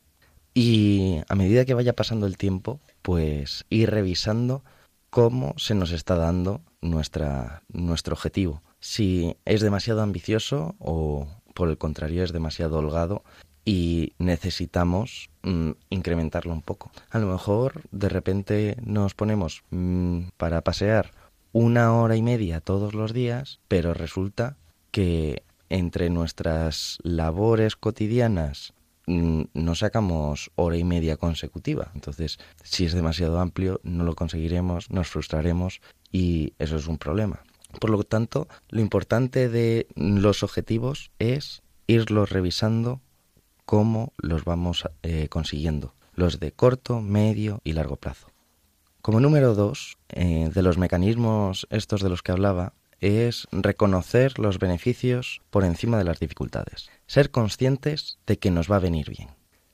Y 0.52 1.22
a 1.26 1.34
medida 1.34 1.64
que 1.64 1.72
vaya 1.72 1.94
pasando 1.94 2.26
el 2.26 2.36
tiempo, 2.36 2.78
pues 3.00 3.64
ir 3.70 3.90
revisando 3.90 4.62
cómo 5.08 5.54
se 5.56 5.74
nos 5.74 5.92
está 5.92 6.16
dando 6.16 6.60
nuestro 6.82 8.12
objetivo. 8.12 8.60
Si 8.80 9.38
es 9.46 9.62
demasiado 9.62 10.02
ambicioso 10.02 10.74
o 10.78 11.26
por 11.54 11.70
el 11.70 11.78
contrario 11.78 12.22
es 12.22 12.34
demasiado 12.34 12.76
holgado 12.76 13.24
y 13.64 14.12
necesitamos 14.18 15.30
mm, 15.42 15.70
incrementarlo 15.90 16.52
un 16.52 16.62
poco. 16.62 16.90
A 17.10 17.18
lo 17.18 17.26
mejor 17.26 17.82
de 17.90 18.08
repente 18.08 18.76
nos 18.84 19.14
ponemos 19.14 19.62
mm, 19.70 20.28
para 20.36 20.62
pasear 20.62 21.12
una 21.52 21.94
hora 21.94 22.16
y 22.16 22.22
media 22.22 22.60
todos 22.60 22.94
los 22.94 23.12
días, 23.12 23.60
pero 23.68 23.94
resulta 23.94 24.56
que 24.90 25.42
entre 25.68 26.10
nuestras 26.10 26.98
labores 27.02 27.76
cotidianas 27.76 28.74
Mm, 29.06 29.42
no 29.52 29.74
sacamos 29.74 30.50
hora 30.54 30.76
y 30.78 30.84
media 30.84 31.16
consecutiva. 31.16 31.90
Entonces, 31.94 32.38
si 32.62 32.86
es 32.86 32.94
demasiado 32.94 33.38
amplio, 33.38 33.80
no 33.82 34.04
lo 34.04 34.14
conseguiremos, 34.14 34.90
nos 34.90 35.08
frustraremos 35.08 35.80
y 36.10 36.54
eso 36.58 36.76
es 36.76 36.86
un 36.86 36.98
problema. 36.98 37.42
Por 37.80 37.90
lo 37.90 38.02
tanto, 38.04 38.48
lo 38.70 38.80
importante 38.80 39.48
de 39.48 39.88
los 39.94 40.42
objetivos 40.42 41.10
es 41.18 41.62
irlos 41.86 42.30
revisando 42.30 43.00
cómo 43.64 44.12
los 44.18 44.44
vamos 44.44 44.84
eh, 45.02 45.28
consiguiendo, 45.28 45.94
los 46.14 46.40
de 46.40 46.52
corto, 46.52 47.00
medio 47.00 47.60
y 47.64 47.72
largo 47.72 47.96
plazo. 47.96 48.28
Como 49.02 49.20
número 49.20 49.54
dos, 49.54 49.98
eh, 50.08 50.50
de 50.52 50.62
los 50.62 50.78
mecanismos 50.78 51.66
estos 51.70 52.02
de 52.02 52.08
los 52.08 52.22
que 52.22 52.32
hablaba, 52.32 52.72
es 53.00 53.46
reconocer 53.52 54.38
los 54.38 54.58
beneficios 54.58 55.42
por 55.50 55.64
encima 55.64 55.98
de 55.98 56.04
las 56.04 56.20
dificultades. 56.20 56.90
Ser 57.06 57.30
conscientes 57.30 58.18
de 58.26 58.38
que 58.38 58.50
nos 58.50 58.70
va 58.70 58.76
a 58.76 58.80
venir 58.80 59.10
bien. 59.10 59.28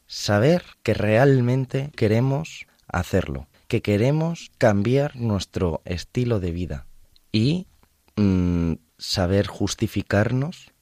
Saber 0.07 0.65
que 0.83 0.95
realmente 0.95 1.93
queremos 1.95 2.67
hacerlo, 2.89 3.47
que 3.69 3.83
queremos 3.83 4.51
cambiar 4.59 5.15
nuestro 5.15 5.81
estilo 5.85 6.41
de 6.41 6.51
vida 6.51 6.87
y 7.31 7.69
mm, 8.17 8.73
saber 8.99 9.47
justificarnos 9.47 10.73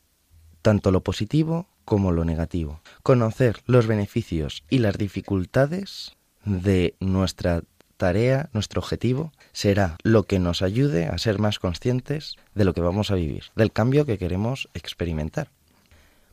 tanto 0.63 0.91
lo 0.91 1.03
positivo 1.03 1.67
como 1.89 2.12
lo 2.12 2.26
negativo. 2.26 2.82
Conocer 3.03 3.62
los 3.64 3.86
beneficios 3.86 4.62
y 4.68 4.80
las 4.80 4.99
dificultades 4.99 6.18
de 6.45 6.95
nuestra 7.01 7.62
tarea, 7.97 8.51
nuestro 8.53 8.82
objetivo, 8.82 9.32
será 9.53 9.97
lo 10.03 10.24
que 10.24 10.39
nos 10.39 10.61
ayude 10.61 11.07
a 11.07 11.16
ser 11.16 11.39
más 11.39 11.59
conscientes 11.59 12.36
de 12.55 12.66
lo 12.66 12.74
que 12.74 12.82
vamos 12.82 13.11
a 13.11 13.14
vivir, 13.14 13.45
del 13.57 13.72
cambio 13.72 14.05
que 14.05 14.18
queremos 14.18 14.68
experimentar. 14.74 15.49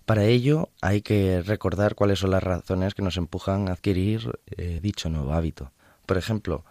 Para 0.05 0.25
ello 0.25 0.71
hay 0.81 1.01
que 1.01 1.41
recordar 1.41 1.95
cuáles 1.95 2.19
son 2.19 2.31
las 2.31 2.43
razones 2.43 2.93
que 2.93 3.01
nos 3.01 3.15
empujan 3.15 3.69
a 3.69 3.71
adquirir 3.71 4.37
eh, 4.57 4.81
dicho 4.83 5.09
nuevo 5.09 5.31
hábito. 5.31 5.71
Por 6.05 6.17
ejemplo, 6.17 6.65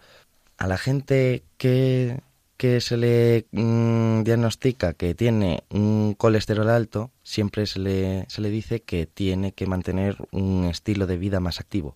a 0.59 0.67
la 0.67 0.77
gente 0.77 1.43
que, 1.57 2.21
que 2.57 2.81
se 2.81 2.97
le 2.97 3.45
mm, 3.51 4.23
diagnostica 4.23 4.93
que 4.93 5.13
tiene 5.15 5.63
un 5.69 6.15
colesterol 6.17 6.69
alto, 6.69 7.11
siempre 7.23 7.65
se 7.65 7.79
le, 7.79 8.25
se 8.29 8.41
le 8.41 8.49
dice 8.49 8.81
que 8.81 9.05
tiene 9.05 9.51
que 9.51 9.67
mantener 9.67 10.17
un 10.31 10.65
estilo 10.65 11.07
de 11.07 11.17
vida 11.17 11.39
más 11.39 11.59
activo 11.59 11.95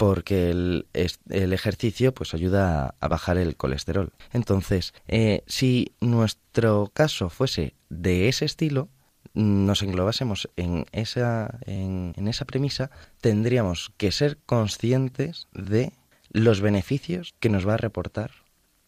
porque 0.00 0.48
el, 0.48 0.86
el, 0.94 1.52
ejercicio 1.52 2.14
pues 2.14 2.32
ayuda 2.32 2.94
a, 3.00 3.08
bajar 3.08 3.36
el 3.36 3.54
colesterol. 3.56 4.14
Entonces, 4.32 4.94
eh, 5.08 5.42
si 5.46 5.92
nuestro 6.00 6.90
caso 6.94 7.28
fuese 7.28 7.74
de 7.90 8.28
ese 8.28 8.46
estilo, 8.46 8.88
nos 9.34 9.82
englobásemos 9.82 10.48
en 10.56 10.86
esa, 10.92 11.58
en, 11.66 12.14
en 12.16 12.28
esa 12.28 12.46
premisa, 12.46 12.90
tendríamos 13.20 13.92
que 13.98 14.10
ser 14.10 14.38
conscientes 14.46 15.48
de 15.52 15.92
los 16.30 16.62
beneficios 16.62 17.34
que 17.38 17.50
nos 17.50 17.68
va 17.68 17.74
a 17.74 17.76
reportar 17.76 18.30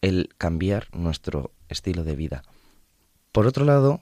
el 0.03 0.28
cambiar 0.36 0.88
nuestro 0.92 1.53
estilo 1.68 2.05
de 2.05 2.16
vida. 2.16 2.42
Por 3.32 3.46
otro 3.46 3.64
lado, 3.64 4.00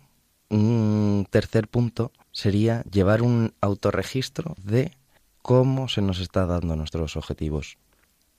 un 0.48 1.26
tercer 1.30 1.68
punto 1.68 2.10
sería 2.32 2.82
llevar 2.90 3.22
un 3.22 3.54
autorregistro 3.60 4.56
de 4.62 4.96
cómo 5.42 5.88
se 5.88 6.02
nos 6.02 6.18
está 6.18 6.46
dando 6.46 6.74
nuestros 6.74 7.16
objetivos. 7.16 7.78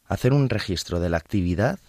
Hacer 0.05 0.33
un 0.33 0.49
registro 0.49 0.99
de 0.99 1.09
la 1.09 1.17
actividad 1.17 1.79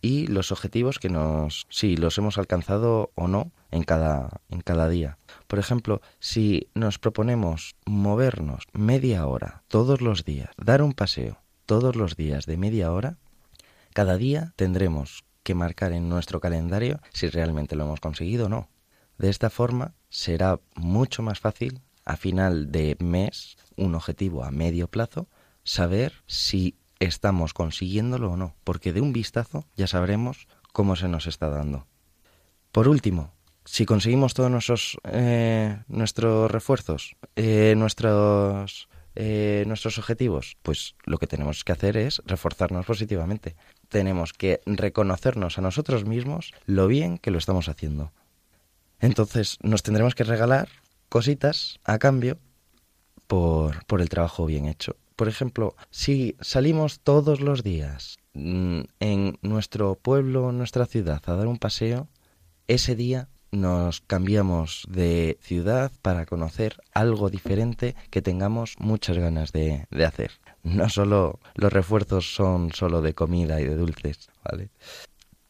y 0.00 0.28
los 0.28 0.52
objetivos 0.52 0.98
que 0.98 1.08
nos 1.08 1.66
si 1.68 1.96
los 1.96 2.16
hemos 2.18 2.38
alcanzado 2.38 3.10
o 3.14 3.26
no 3.26 3.50
en 3.70 3.82
cada 3.82 4.40
en 4.50 4.60
cada 4.60 4.88
día. 4.88 5.18
Por 5.48 5.58
ejemplo, 5.58 6.00
si 6.20 6.68
nos 6.74 6.98
proponemos 6.98 7.74
movernos 7.86 8.64
media 8.72 9.26
hora 9.26 9.64
todos 9.68 10.00
los 10.00 10.24
días, 10.24 10.50
dar 10.56 10.82
un 10.82 10.92
paseo 10.92 11.40
todos 11.64 11.96
los 11.96 12.14
días 12.14 12.46
de 12.46 12.56
media 12.56 12.92
hora, 12.92 13.18
cada 13.96 14.18
día 14.18 14.52
tendremos 14.56 15.24
que 15.42 15.54
marcar 15.54 15.92
en 15.92 16.10
nuestro 16.10 16.38
calendario 16.38 17.00
si 17.14 17.30
realmente 17.30 17.76
lo 17.76 17.84
hemos 17.84 17.98
conseguido 17.98 18.44
o 18.44 18.48
no. 18.50 18.68
De 19.16 19.30
esta 19.30 19.48
forma 19.48 19.94
será 20.10 20.60
mucho 20.74 21.22
más 21.22 21.40
fácil 21.40 21.80
a 22.04 22.18
final 22.18 22.70
de 22.70 22.98
mes 23.00 23.56
un 23.74 23.94
objetivo 23.94 24.44
a 24.44 24.50
medio 24.50 24.88
plazo, 24.88 25.30
saber 25.64 26.12
si 26.26 26.76
estamos 27.00 27.54
consiguiéndolo 27.54 28.32
o 28.32 28.36
no, 28.36 28.54
porque 28.64 28.92
de 28.92 29.00
un 29.00 29.14
vistazo 29.14 29.64
ya 29.76 29.86
sabremos 29.86 30.46
cómo 30.74 30.94
se 30.94 31.08
nos 31.08 31.26
está 31.26 31.48
dando. 31.48 31.86
Por 32.72 32.88
último, 32.88 33.32
si 33.64 33.86
conseguimos 33.86 34.34
todos 34.34 34.50
nuestros, 34.50 34.98
eh, 35.04 35.78
nuestros 35.88 36.50
refuerzos, 36.50 37.16
eh, 37.34 37.72
nuestros, 37.78 38.90
eh, 39.18 39.64
nuestros 39.66 39.96
objetivos, 39.96 40.58
pues 40.62 40.94
lo 41.06 41.16
que 41.16 41.26
tenemos 41.26 41.64
que 41.64 41.72
hacer 41.72 41.96
es 41.96 42.20
reforzarnos 42.26 42.84
positivamente. 42.84 43.56
Tenemos 43.88 44.32
que 44.32 44.60
reconocernos 44.66 45.58
a 45.58 45.62
nosotros 45.62 46.04
mismos 46.04 46.52
lo 46.66 46.86
bien 46.86 47.18
que 47.18 47.30
lo 47.30 47.38
estamos 47.38 47.68
haciendo. 47.68 48.12
Entonces 49.00 49.58
nos 49.62 49.82
tendremos 49.82 50.14
que 50.14 50.24
regalar 50.24 50.68
cositas 51.08 51.78
a 51.84 51.98
cambio 51.98 52.38
por, 53.26 53.84
por 53.86 54.00
el 54.00 54.08
trabajo 54.08 54.46
bien 54.46 54.66
hecho. 54.66 54.96
Por 55.16 55.28
ejemplo, 55.28 55.74
si 55.90 56.36
salimos 56.40 57.00
todos 57.00 57.40
los 57.40 57.62
días 57.62 58.18
mm, 58.34 58.80
en 59.00 59.38
nuestro 59.40 59.94
pueblo, 59.94 60.52
nuestra 60.52 60.84
ciudad, 60.84 61.22
a 61.26 61.34
dar 61.34 61.46
un 61.46 61.58
paseo, 61.58 62.08
ese 62.68 62.94
día 62.94 63.28
nos 63.50 64.02
cambiamos 64.02 64.86
de 64.90 65.38
ciudad 65.40 65.90
para 66.02 66.26
conocer 66.26 66.76
algo 66.92 67.30
diferente 67.30 67.94
que 68.10 68.22
tengamos 68.22 68.74
muchas 68.78 69.16
ganas 69.16 69.52
de, 69.52 69.86
de, 69.90 70.04
hacer. 70.04 70.32
No 70.66 70.88
solo 70.88 71.38
los 71.54 71.72
refuerzos 71.72 72.34
son 72.34 72.72
solo 72.72 73.00
de 73.00 73.14
comida 73.14 73.60
y 73.60 73.64
de 73.64 73.76
dulces, 73.76 74.30
¿vale? 74.44 74.70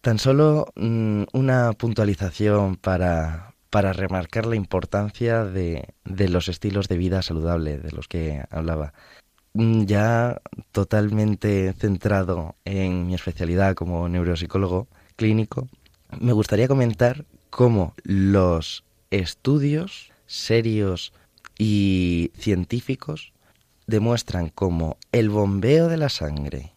Tan 0.03 0.19
solo 0.19 0.67
mm, 0.77 1.23
una 1.33 1.73
puntualización 1.73 2.77
para, 2.77 3.55
para 3.71 3.95
remarcar 3.95 4.45
la 4.45 4.57
importancia 4.57 5.45
de, 5.45 5.95
de 6.05 6.29
los 6.29 6.49
estilos 6.49 6.89
de 6.89 6.99
vida 6.99 7.23
saludable 7.23 7.79
de 7.79 7.93
los 7.93 8.09
que 8.09 8.45
hablaba. 8.51 8.93
Mm, 9.55 9.85
ya 9.85 10.43
totalmente 10.71 11.73
centrado 11.73 12.57
en 12.67 13.07
mi 13.07 13.15
especialidad 13.15 13.75
como 13.75 14.11
neuropsicólogo 14.11 14.87
clínico, 15.17 15.67
me 16.21 16.35
gustaría 16.35 16.69
comentar 16.69 17.25
cómo 17.49 17.95
los 18.05 18.85
estudios 19.11 20.13
serios 20.27 21.15
y 21.59 22.33
científicos 22.37 23.33
demuestran 23.87 24.49
cómo 24.49 24.99
el 25.13 25.31
bombeo 25.31 25.89
de 25.89 25.97
la 25.97 26.09
sangre 26.09 26.73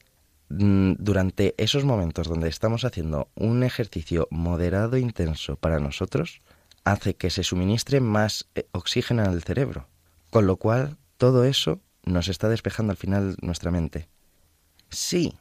mm, 0.50 0.94
durante 0.98 1.56
esos 1.58 1.86
momentos 1.86 2.28
donde 2.28 2.50
estamos 2.50 2.86
haciendo 2.86 3.30
un 3.36 3.64
ejercicio 3.64 4.28
moderado 4.32 4.96
e 4.96 5.02
intenso 5.02 5.56
para 5.56 5.80
nosotros, 5.80 6.42
hace 6.84 7.16
que 7.16 7.30
se 7.30 7.44
suministre 7.44 8.00
más 8.00 8.48
eh, 8.56 8.68
oxígeno 8.72 9.24
al 9.24 9.44
cerebro, 9.44 9.88
con 10.30 10.48
lo 10.48 10.58
cual 10.58 10.98
todo 11.18 11.46
eso 11.46 11.80
nos 12.04 12.28
está 12.28 12.50
despejando 12.50 12.92
al 12.92 12.98
final 12.98 13.36
nuestra 13.42 13.72
mente. 13.72 14.08
Si 14.90 15.34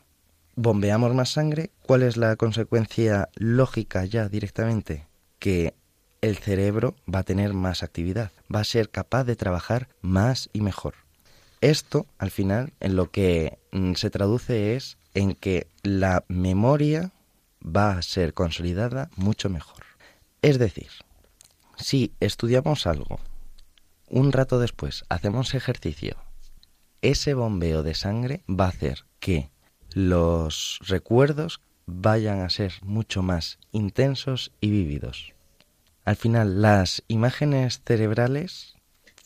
bombeamos 0.57 1.15
más 1.15 1.31
sangre, 1.31 1.71
¿cuál 1.83 2.03
es 2.03 2.17
la 2.17 2.37
consecuencia 2.37 3.29
lógica 3.37 4.05
ya 4.05 4.29
directamente? 4.29 5.07
Que 5.39 5.75
el 6.21 6.37
cerebro 6.37 6.97
va 7.13 7.21
a 7.21 7.25
tener 7.25 7.55
más 7.55 7.83
actividad, 7.83 8.33
va 8.55 8.61
a 8.61 8.65
ser 8.65 8.91
capaz 8.91 9.25
de 9.25 9.37
trabajar 9.37 9.89
más 10.01 10.51
y 10.53 10.61
mejor. 10.61 11.08
Esto, 11.61 12.07
al 12.19 12.31
final, 12.31 12.73
en 12.81 12.97
lo 12.97 13.11
que 13.11 13.59
mm, 13.73 13.95
se 13.95 14.11
traduce 14.11 14.77
es 14.77 14.99
en 15.15 15.35
que 15.35 15.67
la 15.83 16.25
memoria 16.29 17.13
va 17.65 17.93
a 17.93 18.03
ser 18.03 18.35
consolidada 18.35 19.11
mucho 19.17 19.49
mejor. 19.49 19.85
Es 20.43 20.59
decir, 20.59 20.91
si 21.77 22.13
estudiamos 22.21 22.87
algo, 22.87 23.19
un 24.09 24.33
rato 24.33 24.61
después 24.61 25.05
hacemos 25.09 25.55
ejercicio, 25.55 26.17
ese 27.03 27.35
bombeo 27.35 27.83
de 27.83 27.95
sangre 27.95 28.43
va 28.49 28.67
a 28.67 28.71
hacer 28.71 29.05
que 29.21 29.51
los 29.93 30.79
recuerdos 30.87 31.61
vayan 31.87 32.41
a 32.41 32.51
ser 32.51 32.75
mucho 32.83 33.23
más 33.23 33.59
intensos 33.73 34.53
y 34.61 34.71
vívidos. 34.71 35.33
Al 36.05 36.17
final, 36.17 36.63
las 36.63 37.03
imágenes 37.09 37.83
cerebrales, 37.85 38.78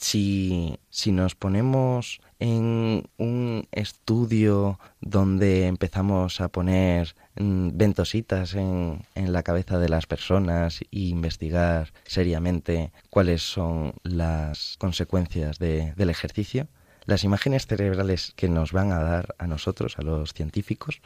si, 0.03 0.78
si 0.90 1.12
nos 1.12 1.34
ponemos 1.34 2.20
en 2.38 3.09
un 3.18 3.68
estudio 3.70 4.78
donde 5.00 5.66
empezamos 5.66 6.40
a 6.40 6.48
poner 6.48 7.14
mm, 7.36 7.70
ventositas 7.74 8.55
en, 8.55 9.07
en, 9.14 9.32
la 9.32 9.42
cabeza 9.42 9.78
de 9.78 9.88
las 9.88 10.07
personas 10.07 10.80
e 10.82 10.86
investigar 10.90 11.92
seriamente 12.05 12.92
cuáles 13.11 13.42
son 13.42 13.94
las 14.03 14.76
consecuencias 14.78 15.59
del 15.59 16.11
ejercicio, 16.11 16.68
las 17.05 17.24
imágenes 17.24 17.66
cerebrales 17.66 18.32
que 18.36 18.48
nos 18.48 18.72
van 18.72 18.92
a 18.92 19.00
dar 19.00 19.34
a 19.38 19.46
nosotros, 19.46 19.98
a 19.98 20.03
los 20.03 20.32
científicos, 20.32 21.00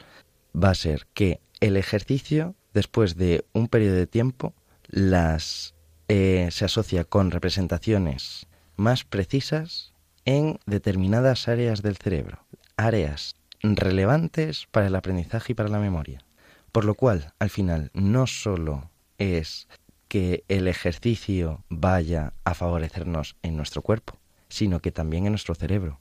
va 0.55 0.71
a 0.71 0.75
ser 0.75 1.07
que 1.13 1.39
el 1.59 1.77
ejercicio, 1.77 2.55
después 2.73 3.15
de 3.15 3.45
un 3.53 3.67
periodo 3.67 3.95
de 3.95 4.07
tiempo, 4.07 4.53
las 4.87 5.75
eh, 6.07 6.49
se 6.51 6.65
asocia 6.65 7.03
con 7.03 7.31
representaciones 7.31 8.47
más 8.77 9.03
precisas 9.03 9.93
en 10.25 10.59
determinadas 10.65 11.47
áreas 11.47 11.81
del 11.81 11.97
cerebro, 11.97 12.45
áreas 12.77 13.35
relevantes 13.61 14.67
para 14.71 14.87
el 14.87 14.95
aprendizaje 14.95 15.51
y 15.51 15.55
para 15.55 15.69
la 15.69 15.79
memoria. 15.79 16.23
Por 16.71 16.85
lo 16.85 16.95
cual, 16.95 17.33
al 17.39 17.49
final, 17.49 17.91
no 17.93 18.27
solo 18.27 18.89
es 19.17 19.67
que 20.07 20.43
el 20.47 20.67
ejercicio 20.67 21.63
vaya 21.69 22.33
a 22.43 22.53
favorecernos 22.53 23.35
en 23.41 23.57
nuestro 23.57 23.81
cuerpo, 23.81 24.17
sino 24.47 24.79
que 24.79 24.91
también 24.91 25.25
en 25.25 25.31
nuestro 25.31 25.55
cerebro. 25.55 25.99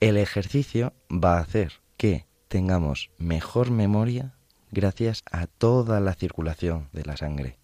El 0.00 0.16
ejercicio 0.16 0.92
va 1.10 1.38
a 1.38 1.40
hacer 1.40 1.74
que 1.96 2.26
tengamos 2.48 3.10
mejor 3.18 3.70
memoria 3.70 4.34
gracias 4.70 5.22
a 5.30 5.46
toda 5.46 6.00
la 6.00 6.14
circulación 6.14 6.88
de 6.92 7.04
la 7.04 7.16
sangre. 7.16 7.58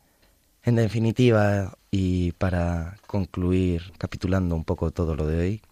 En 0.63 0.77
definitiva, 0.77 1.79
y 1.91 2.33
para 2.33 2.99
concluir 3.07 3.93
capitulando 3.99 4.55
un 4.55 4.65
poco 4.65 4.91
todo 4.91 5.17
lo 5.17 5.27
de 5.27 5.39
hoy, 5.39 5.63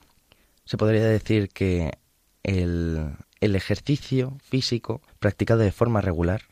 se 0.64 0.76
podría 0.76 1.05
decir 1.05 1.51
que 1.51 1.99
el, 2.43 3.16
el 3.41 3.57
ejercicio 3.57 4.39
físico 4.43 5.03
practicado 5.18 5.61
de 5.61 5.72
forma 5.72 6.01
regular 6.01 6.43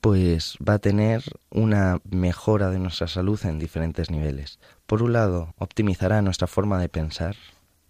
pues 0.00 0.56
va 0.66 0.74
a 0.74 0.78
tener 0.78 1.22
una 1.50 2.00
mejora 2.10 2.70
de 2.70 2.78
nuestra 2.78 3.06
salud 3.06 3.38
en 3.44 3.58
diferentes 3.58 4.10
niveles. 4.10 4.58
Por 4.86 5.02
un 5.02 5.12
lado, 5.12 5.54
optimizará 5.58 6.22
nuestra 6.22 6.46
forma 6.46 6.80
de 6.80 6.88
pensar. 6.88 7.36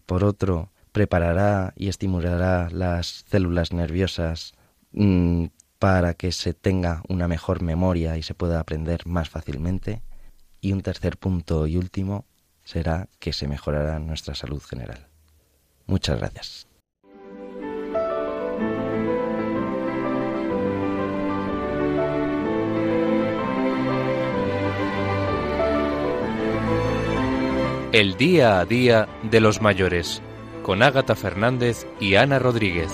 Por 0.07 0.25
otro, 0.25 0.71
preparará 0.93 1.73
y 1.77 1.89
estimulará 1.89 2.69
las 2.71 3.25
células 3.29 3.73
nerviosas 3.73 4.55
mmm, 4.93 5.47
para 5.81 6.13
que 6.13 6.31
se 6.31 6.53
tenga 6.53 7.03
una 7.09 7.27
mejor 7.27 7.63
memoria 7.63 8.19
y 8.19 8.23
se 8.23 8.35
pueda 8.35 8.61
aprender 8.61 9.07
más 9.07 9.31
fácilmente. 9.31 10.03
Y 10.61 10.73
un 10.73 10.83
tercer 10.83 11.17
punto 11.17 11.67
y 11.67 11.79
último 11.79 12.27
será 12.65 13.09
que 13.19 13.33
se 13.33 13.49
mejorará 13.49 13.99
nuestra 13.99 14.35
salud 14.35 14.63
general. 14.63 15.09
Muchas 15.87 16.19
gracias. 16.19 16.69
El 27.93 28.17
día 28.19 28.61
a 28.61 28.67
día 28.67 29.09
de 29.23 29.41
los 29.41 29.63
mayores, 29.63 30.21
con 30.63 30.83
Ágata 30.83 31.17
Fernández 31.17 31.87
y 31.99 32.17
Ana 32.17 32.39
Rodríguez. 32.39 32.93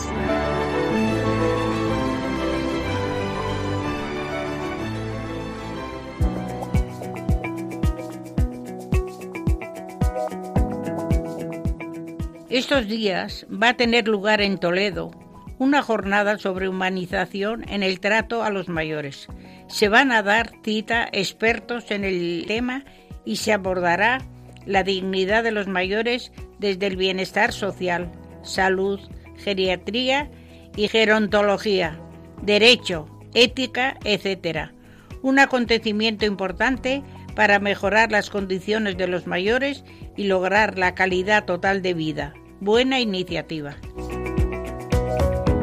Estos 12.56 12.88
días 12.88 13.46
va 13.52 13.68
a 13.68 13.76
tener 13.76 14.08
lugar 14.08 14.40
en 14.40 14.56
Toledo 14.56 15.10
una 15.58 15.82
jornada 15.82 16.38
sobre 16.38 16.70
humanización 16.70 17.68
en 17.68 17.82
el 17.82 18.00
trato 18.00 18.42
a 18.42 18.48
los 18.48 18.70
mayores. 18.70 19.28
Se 19.68 19.90
van 19.90 20.10
a 20.10 20.22
dar 20.22 20.52
cita 20.64 21.06
expertos 21.12 21.90
en 21.90 22.02
el 22.02 22.46
tema 22.46 22.86
y 23.26 23.36
se 23.36 23.52
abordará 23.52 24.22
la 24.64 24.84
dignidad 24.84 25.44
de 25.44 25.52
los 25.52 25.66
mayores 25.66 26.32
desde 26.58 26.86
el 26.86 26.96
bienestar 26.96 27.52
social, 27.52 28.10
salud, 28.42 29.00
geriatría 29.36 30.30
y 30.76 30.88
gerontología, 30.88 32.00
derecho, 32.40 33.06
ética, 33.34 33.98
etc. 34.02 34.70
Un 35.20 35.40
acontecimiento 35.40 36.24
importante 36.24 37.02
para 37.34 37.58
mejorar 37.58 38.12
las 38.12 38.30
condiciones 38.30 38.96
de 38.96 39.08
los 39.08 39.26
mayores 39.26 39.84
y 40.16 40.24
lograr 40.24 40.78
la 40.78 40.94
calidad 40.94 41.44
total 41.44 41.82
de 41.82 41.92
vida. 41.92 42.32
Buena 42.60 43.00
iniciativa. 43.00 43.76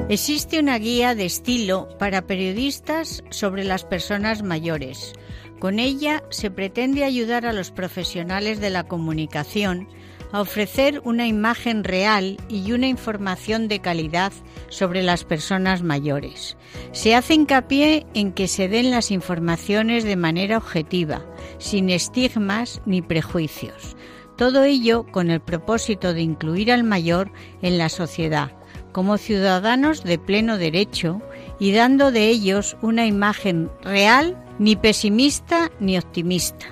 Existe 0.10 0.60
una 0.60 0.78
guía 0.78 1.16
de 1.16 1.26
estilo 1.26 1.89
para 1.98 2.28
periodistas 2.28 3.24
sobre 3.32 3.64
las 3.64 3.84
personas 3.84 4.44
mayores. 4.44 5.14
Con 5.60 5.80
ella 5.80 6.24
se 6.30 6.52
pretende 6.52 7.04
ayudar 7.04 7.46
a 7.46 7.54
los 7.54 7.72
profesionales 7.72 8.60
de 8.60 8.70
la 8.70 8.84
comunicación 8.84 9.88
a 10.32 10.41
ofrecer 10.41 11.02
una 11.04 11.26
imagen 11.26 11.84
real 11.84 12.38
y 12.50 12.72
una 12.74 12.88
información 12.88 13.68
de 13.68 13.80
calidad 13.80 14.34
sobre 14.70 15.04
las 15.04 15.24
personas 15.24 15.84
mayores. 15.84 16.58
Se 16.91 17.16
hace 17.16 17.36
hincapié 17.36 18.06
en 18.14 18.34
que 18.34 18.48
se 18.48 18.68
den 18.68 18.91
las 18.91 19.10
informaciones 19.10 20.04
de 20.04 20.16
manera 20.16 20.58
objetiva, 20.58 21.26
sin 21.60 21.89
estigmas 21.89 22.82
ni 22.86 23.02
prejuicios. 23.02 23.96
Todo 24.38 24.63
ello 24.63 25.05
con 25.11 25.29
el 25.29 25.41
propósito 25.41 26.13
de 26.13 26.21
incluir 26.21 26.71
al 26.71 26.84
mayor 26.84 27.31
en 27.61 27.77
la 27.77 27.89
sociedad, 27.89 28.51
como 28.91 29.17
ciudadanos 29.17 30.03
de 30.03 30.17
pleno 30.17 30.57
derecho 30.57 31.21
y 31.59 31.71
dando 31.71 32.11
de 32.11 32.29
ellos 32.29 32.75
una 32.81 33.05
imagen 33.05 33.69
real, 33.84 34.38
ni 34.59 34.75
pesimista 34.75 35.71
ni 35.79 35.97
optimista. 35.97 36.65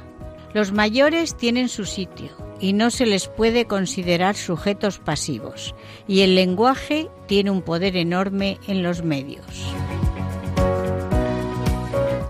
Los 0.53 0.71
mayores 0.71 1.35
tienen 1.35 1.69
su 1.69 1.85
sitio 1.85 2.29
y 2.59 2.73
no 2.73 2.91
se 2.91 3.05
les 3.05 3.27
puede 3.27 3.65
considerar 3.65 4.35
sujetos 4.35 4.99
pasivos, 4.99 5.73
y 6.07 6.21
el 6.21 6.35
lenguaje 6.35 7.09
tiene 7.27 7.51
un 7.51 7.61
poder 7.61 7.95
enorme 7.95 8.59
en 8.67 8.83
los 8.83 9.03
medios. 9.03 9.45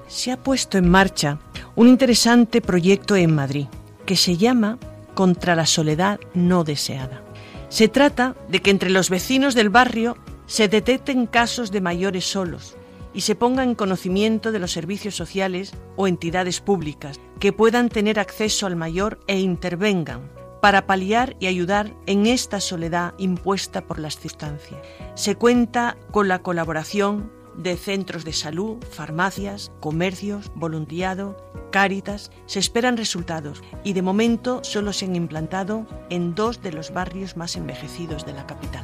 Se 0.08 0.32
ha 0.32 0.38
puesto 0.38 0.78
en 0.78 0.90
marcha 0.90 1.40
un 1.76 1.88
interesante 1.88 2.62
proyecto 2.62 3.16
en 3.16 3.34
Madrid 3.34 3.68
que 4.06 4.16
se 4.16 4.38
llama 4.38 4.78
contra 5.14 5.56
la 5.56 5.66
soledad 5.66 6.20
no 6.34 6.64
deseada. 6.64 7.24
Se 7.70 7.88
trata 7.88 8.36
de 8.50 8.62
que 8.62 8.72
entre 8.72 8.90
los 8.90 9.10
vecinos 9.10 9.56
del 9.56 9.70
barrio 9.70 10.18
se 10.46 10.68
detecten 10.68 11.28
casos 11.28 11.72
de 11.72 11.82
mayores 11.82 12.26
solos 12.26 12.76
y 13.14 13.22
se 13.22 13.36
ponga 13.36 13.64
en 13.64 13.76
conocimiento 13.76 14.52
de 14.52 14.60
los 14.60 14.72
servicios 14.72 15.16
sociales 15.16 15.74
o 15.96 16.08
entidades 16.08 16.62
públicas 16.62 17.20
que 17.40 17.54
puedan 17.54 17.90
tener 17.90 18.20
acceso 18.20 18.68
al 18.68 18.76
mayor 18.76 19.20
e 19.28 19.40
intervengan 19.40 20.30
para 20.62 20.86
paliar 20.86 21.36
y 21.40 21.48
ayudar 21.48 21.94
en 22.06 22.28
esta 22.28 22.60
soledad 22.60 23.14
impuesta 23.18 23.82
por 23.82 24.00
las 24.00 24.18
circunstancias. 24.18 24.80
Se 25.16 25.36
cuenta 25.36 25.98
con 26.12 26.28
la 26.28 26.40
colaboración 26.40 27.32
de 27.58 27.76
centros 27.78 28.24
de 28.24 28.34
salud, 28.34 28.78
farmacias, 28.92 29.72
comercios, 29.80 30.52
voluntariado, 30.56 31.36
Cáritas, 31.72 32.32
se 32.48 32.60
esperan 32.60 32.98
resultados 32.98 33.64
y 33.86 33.94
de 33.94 34.02
momento 34.02 34.62
solo 34.64 34.92
se 34.92 35.06
han 35.06 35.16
implantado 35.16 35.88
en 36.10 36.36
dos 36.36 36.62
de 36.62 36.74
los 36.74 36.92
barrios 36.92 37.38
más 37.38 37.56
envejecidos 37.56 38.26
de 38.26 38.34
la 38.34 38.46
capital. 38.46 38.84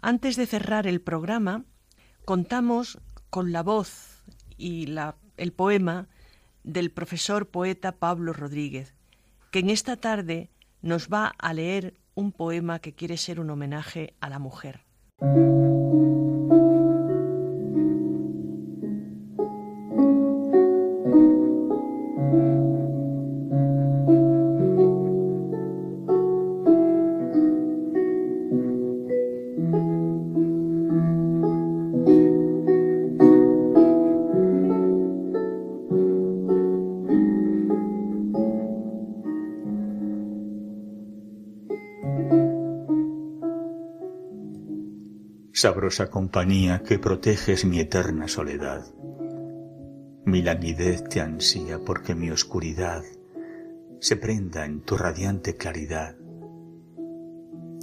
Antes 0.00 0.36
de 0.36 0.46
cerrar 0.46 0.86
el 0.86 1.00
programa, 1.00 1.64
contamos 2.24 3.00
con 3.30 3.52
la 3.52 3.62
voz 3.62 4.24
y 4.56 4.88
el 5.36 5.52
poema 5.52 6.08
del 6.64 6.90
profesor 6.90 7.48
poeta 7.48 7.92
Pablo 7.92 8.32
Rodríguez, 8.32 8.94
que 9.50 9.60
en 9.60 9.70
esta 9.70 9.96
tarde 9.96 10.50
nos 10.82 11.08
va 11.08 11.34
a 11.38 11.54
leer 11.54 11.94
un 12.14 12.32
poema 12.32 12.78
que 12.80 12.94
quiere 12.94 13.16
ser 13.16 13.40
un 13.40 13.50
homenaje 13.50 14.14
a 14.20 14.28
la 14.28 14.38
mujer. 14.38 14.80
Sabrosa 45.56 46.10
compañía 46.10 46.82
que 46.82 46.98
proteges 46.98 47.64
mi 47.64 47.80
eterna 47.80 48.28
soledad. 48.28 48.84
Mi 50.26 50.42
languidez 50.42 51.02
te 51.04 51.22
ansía 51.22 51.78
porque 51.78 52.14
mi 52.14 52.30
oscuridad 52.30 53.02
se 53.98 54.16
prenda 54.16 54.66
en 54.66 54.82
tu 54.82 54.98
radiante 54.98 55.56
claridad. 55.56 56.14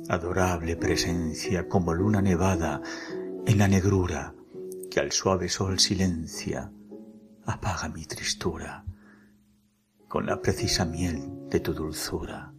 Adorable 0.07 0.75
presencia 0.75 1.67
como 1.67 1.95
luna 1.95 2.21
nevada 2.21 2.79
en 3.47 3.57
la 3.57 3.67
negrura 3.67 4.35
que 4.91 4.99
al 4.99 5.11
suave 5.11 5.49
sol 5.49 5.79
silencia, 5.79 6.71
apaga 7.43 7.89
mi 7.89 8.05
tristura 8.05 8.85
con 10.07 10.27
la 10.27 10.39
precisa 10.39 10.85
miel 10.85 11.49
de 11.49 11.59
tu 11.59 11.73
dulzura. 11.73 12.53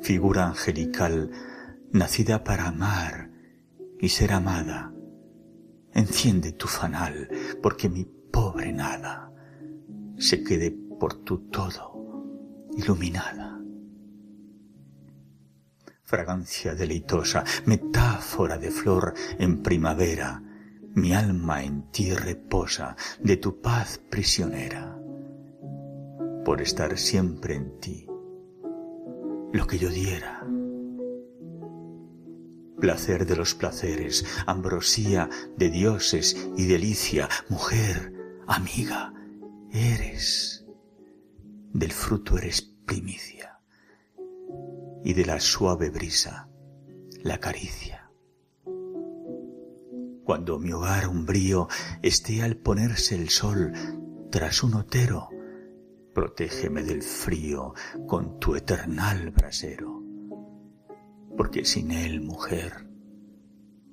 Figura 0.00 0.46
angelical 0.46 1.30
nacida 1.92 2.42
para 2.42 2.68
amar 2.68 3.30
y 4.00 4.08
ser 4.08 4.32
amada. 4.32 4.92
Enciende 5.92 6.52
tu 6.52 6.66
fanal, 6.66 7.28
porque 7.62 7.88
mi 7.88 8.04
pobre 8.04 8.72
nada 8.72 9.30
se 10.16 10.42
quede 10.42 10.70
por 10.70 11.22
tu 11.22 11.50
todo 11.50 12.70
iluminada. 12.76 13.60
Fragancia 16.02 16.74
deleitosa, 16.74 17.44
metáfora 17.66 18.58
de 18.58 18.70
flor 18.70 19.14
en 19.38 19.62
primavera, 19.62 20.42
mi 20.94 21.14
alma 21.14 21.62
en 21.62 21.90
ti 21.90 22.14
reposa, 22.14 22.96
de 23.20 23.36
tu 23.36 23.60
paz 23.60 23.98
prisionera, 24.10 24.98
por 26.44 26.60
estar 26.60 26.98
siempre 26.98 27.54
en 27.54 27.80
ti, 27.80 28.06
lo 29.52 29.66
que 29.66 29.78
yo 29.78 29.88
diera 29.88 30.46
placer 32.82 33.26
de 33.26 33.36
los 33.36 33.54
placeres, 33.54 34.24
ambrosía 34.44 35.30
de 35.56 35.70
dioses 35.70 36.36
y 36.56 36.66
delicia, 36.66 37.28
mujer, 37.48 38.12
amiga, 38.48 39.14
eres. 39.70 40.66
Del 41.72 41.92
fruto 41.92 42.36
eres 42.38 42.60
primicia 42.84 43.60
y 45.04 45.14
de 45.14 45.24
la 45.24 45.38
suave 45.38 45.90
brisa 45.90 46.48
la 47.22 47.38
caricia. 47.38 48.10
Cuando 50.24 50.58
mi 50.58 50.72
hogar 50.72 51.06
umbrío 51.06 51.68
esté 52.02 52.42
al 52.42 52.56
ponerse 52.56 53.14
el 53.14 53.28
sol 53.28 53.72
tras 54.32 54.64
un 54.64 54.74
otero, 54.74 55.28
protégeme 56.12 56.82
del 56.82 57.04
frío 57.04 57.74
con 58.08 58.40
tu 58.40 58.56
eternal 58.56 59.30
brasero 59.30 60.01
porque 61.36 61.64
sin 61.64 61.90
él, 61.90 62.20
mujer, 62.20 62.72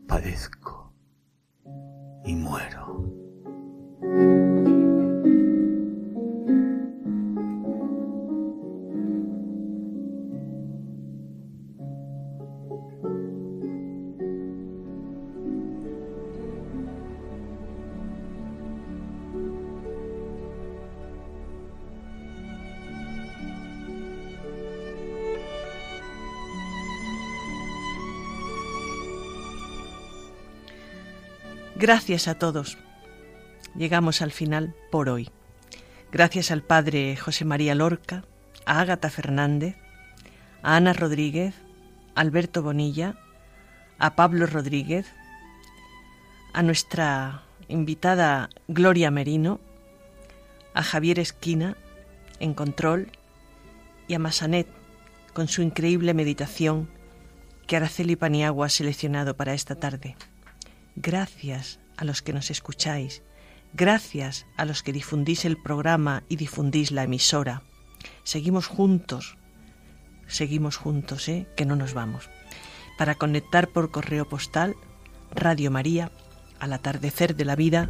padezco 0.08 0.94
y 2.26 2.36
muero. 2.36 3.19
Gracias 31.80 32.28
a 32.28 32.36
todos. 32.36 32.78
Llegamos 33.74 34.22
al 34.22 34.34
final 34.34 34.76
por 34.92 35.08
hoy. 35.08 35.30
Gracias 36.12 36.52
al 36.52 36.62
padre 36.62 37.16
José 37.16 37.46
María 37.46 37.74
Lorca, 37.74 38.26
a 38.66 38.82
Ágata 38.82 39.10
Fernández, 39.10 39.78
a 40.62 40.76
Ana 40.76 40.92
Rodríguez, 40.92 41.56
Alberto 42.16 42.64
Bonilla, 42.64 43.16
a 43.98 44.18
Pablo 44.18 44.46
Rodríguez, 44.46 45.06
a 46.52 46.64
nuestra 46.64 47.44
invitada 47.70 48.50
Gloria 48.68 49.10
Merino, 49.10 49.62
a 50.74 50.84
Javier 50.84 51.18
Esquina 51.18 51.78
en 52.42 52.56
control 52.56 53.10
y 54.10 54.16
a 54.16 54.20
Masanet 54.20 54.68
con 55.32 55.48
su 55.48 55.62
increíble 55.62 56.14
meditación 56.14 56.90
que 57.68 57.78
Araceli 57.78 58.18
Paniagua 58.18 58.66
ha 58.66 58.70
seleccionado 58.70 59.38
para 59.38 59.54
esta 59.54 59.76
tarde. 59.76 60.18
Gracias 60.96 61.80
a 61.98 62.06
los 62.06 62.22
que 62.22 62.34
nos 62.34 62.52
escucháis. 62.52 63.24
Gracias 63.74 64.46
a 64.58 64.66
los 64.66 64.84
que 64.84 64.94
difundís 64.94 65.46
el 65.46 65.58
programa 65.58 66.24
y 66.28 66.36
difundís 66.36 66.92
la 66.92 67.04
emisora. 67.04 67.62
Seguimos 68.24 68.68
juntos. 68.68 69.38
Seguimos 70.28 70.78
juntos, 70.78 71.28
¿eh? 71.30 71.48
Que 71.56 71.66
no 71.66 71.76
nos 71.76 71.94
vamos. 71.94 72.30
Para 72.98 73.16
conectar 73.16 73.68
por 73.70 73.92
correo 73.92 74.28
postal, 74.28 74.76
Radio 75.32 75.72
María, 75.72 76.12
al 76.60 76.74
atardecer 76.74 77.36
de 77.36 77.46
la 77.46 77.56
vida, 77.56 77.90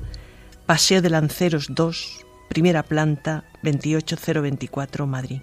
Paseo 0.66 1.02
de 1.02 1.10
Lanceros 1.10 1.68
2, 1.70 2.26
primera 2.50 2.84
planta, 2.84 3.45
28024, 3.64 5.08
Madrid. 5.08 5.41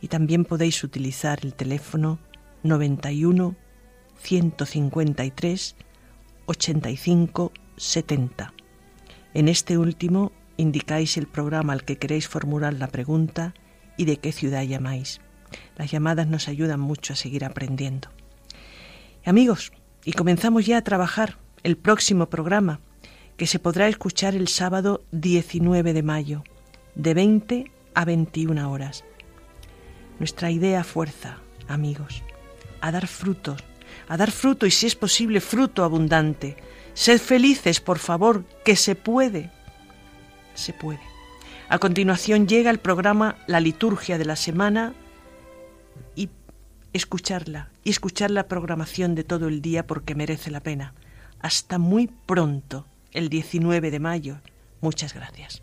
Y 0.00 0.08
también 0.08 0.44
podéis 0.44 0.82
utilizar 0.82 1.40
el 1.42 1.54
teléfono 1.54 2.18
91 2.62 3.54
153 4.18 5.76
85 6.46 7.52
70. 7.76 8.54
En 9.34 9.48
este 9.48 9.78
último 9.78 10.32
indicáis 10.56 11.16
el 11.16 11.26
programa 11.26 11.72
al 11.72 11.84
que 11.84 11.98
queréis 11.98 12.28
formular 12.28 12.72
la 12.74 12.88
pregunta 12.88 13.54
y 13.96 14.06
de 14.06 14.16
qué 14.16 14.32
ciudad 14.32 14.62
llamáis. 14.62 15.20
Las 15.76 15.90
llamadas 15.90 16.26
nos 16.26 16.48
ayudan 16.48 16.80
mucho 16.80 17.12
a 17.12 17.16
seguir 17.16 17.44
aprendiendo. 17.44 18.08
Amigos, 19.24 19.72
y 20.04 20.12
comenzamos 20.12 20.66
ya 20.66 20.78
a 20.78 20.84
trabajar 20.84 21.38
el 21.62 21.76
próximo 21.76 22.26
programa 22.30 22.80
que 23.36 23.46
se 23.46 23.58
podrá 23.58 23.88
escuchar 23.88 24.34
el 24.34 24.48
sábado 24.48 25.04
19 25.12 25.92
de 25.92 26.02
mayo, 26.02 26.44
de 26.94 27.12
20 27.12 27.70
a 27.94 28.04
21 28.04 28.70
horas. 28.70 29.04
Nuestra 30.18 30.50
idea 30.50 30.84
fuerza, 30.84 31.38
amigos, 31.68 32.22
a 32.80 32.92
dar 32.92 33.06
frutos 33.06 33.62
a 34.08 34.16
dar 34.16 34.30
fruto 34.30 34.66
y 34.66 34.70
si 34.70 34.86
es 34.86 34.94
posible 34.94 35.40
fruto 35.40 35.84
abundante. 35.84 36.56
Sed 36.94 37.20
felices, 37.20 37.80
por 37.80 37.98
favor, 37.98 38.44
que 38.64 38.76
se 38.76 38.94
puede. 38.94 39.50
Se 40.54 40.72
puede. 40.72 41.00
A 41.68 41.78
continuación 41.78 42.46
llega 42.46 42.70
el 42.70 42.78
programa 42.78 43.36
La 43.46 43.60
liturgia 43.60 44.18
de 44.18 44.24
la 44.24 44.36
semana 44.36 44.94
y 46.14 46.30
escucharla 46.92 47.70
y 47.84 47.90
escuchar 47.90 48.30
la 48.30 48.48
programación 48.48 49.14
de 49.14 49.24
todo 49.24 49.48
el 49.48 49.60
día 49.60 49.86
porque 49.86 50.14
merece 50.14 50.50
la 50.50 50.60
pena. 50.60 50.94
Hasta 51.40 51.78
muy 51.78 52.06
pronto, 52.06 52.86
el 53.12 53.28
19 53.28 53.90
de 53.90 54.00
mayo. 54.00 54.40
Muchas 54.80 55.12
gracias. 55.12 55.62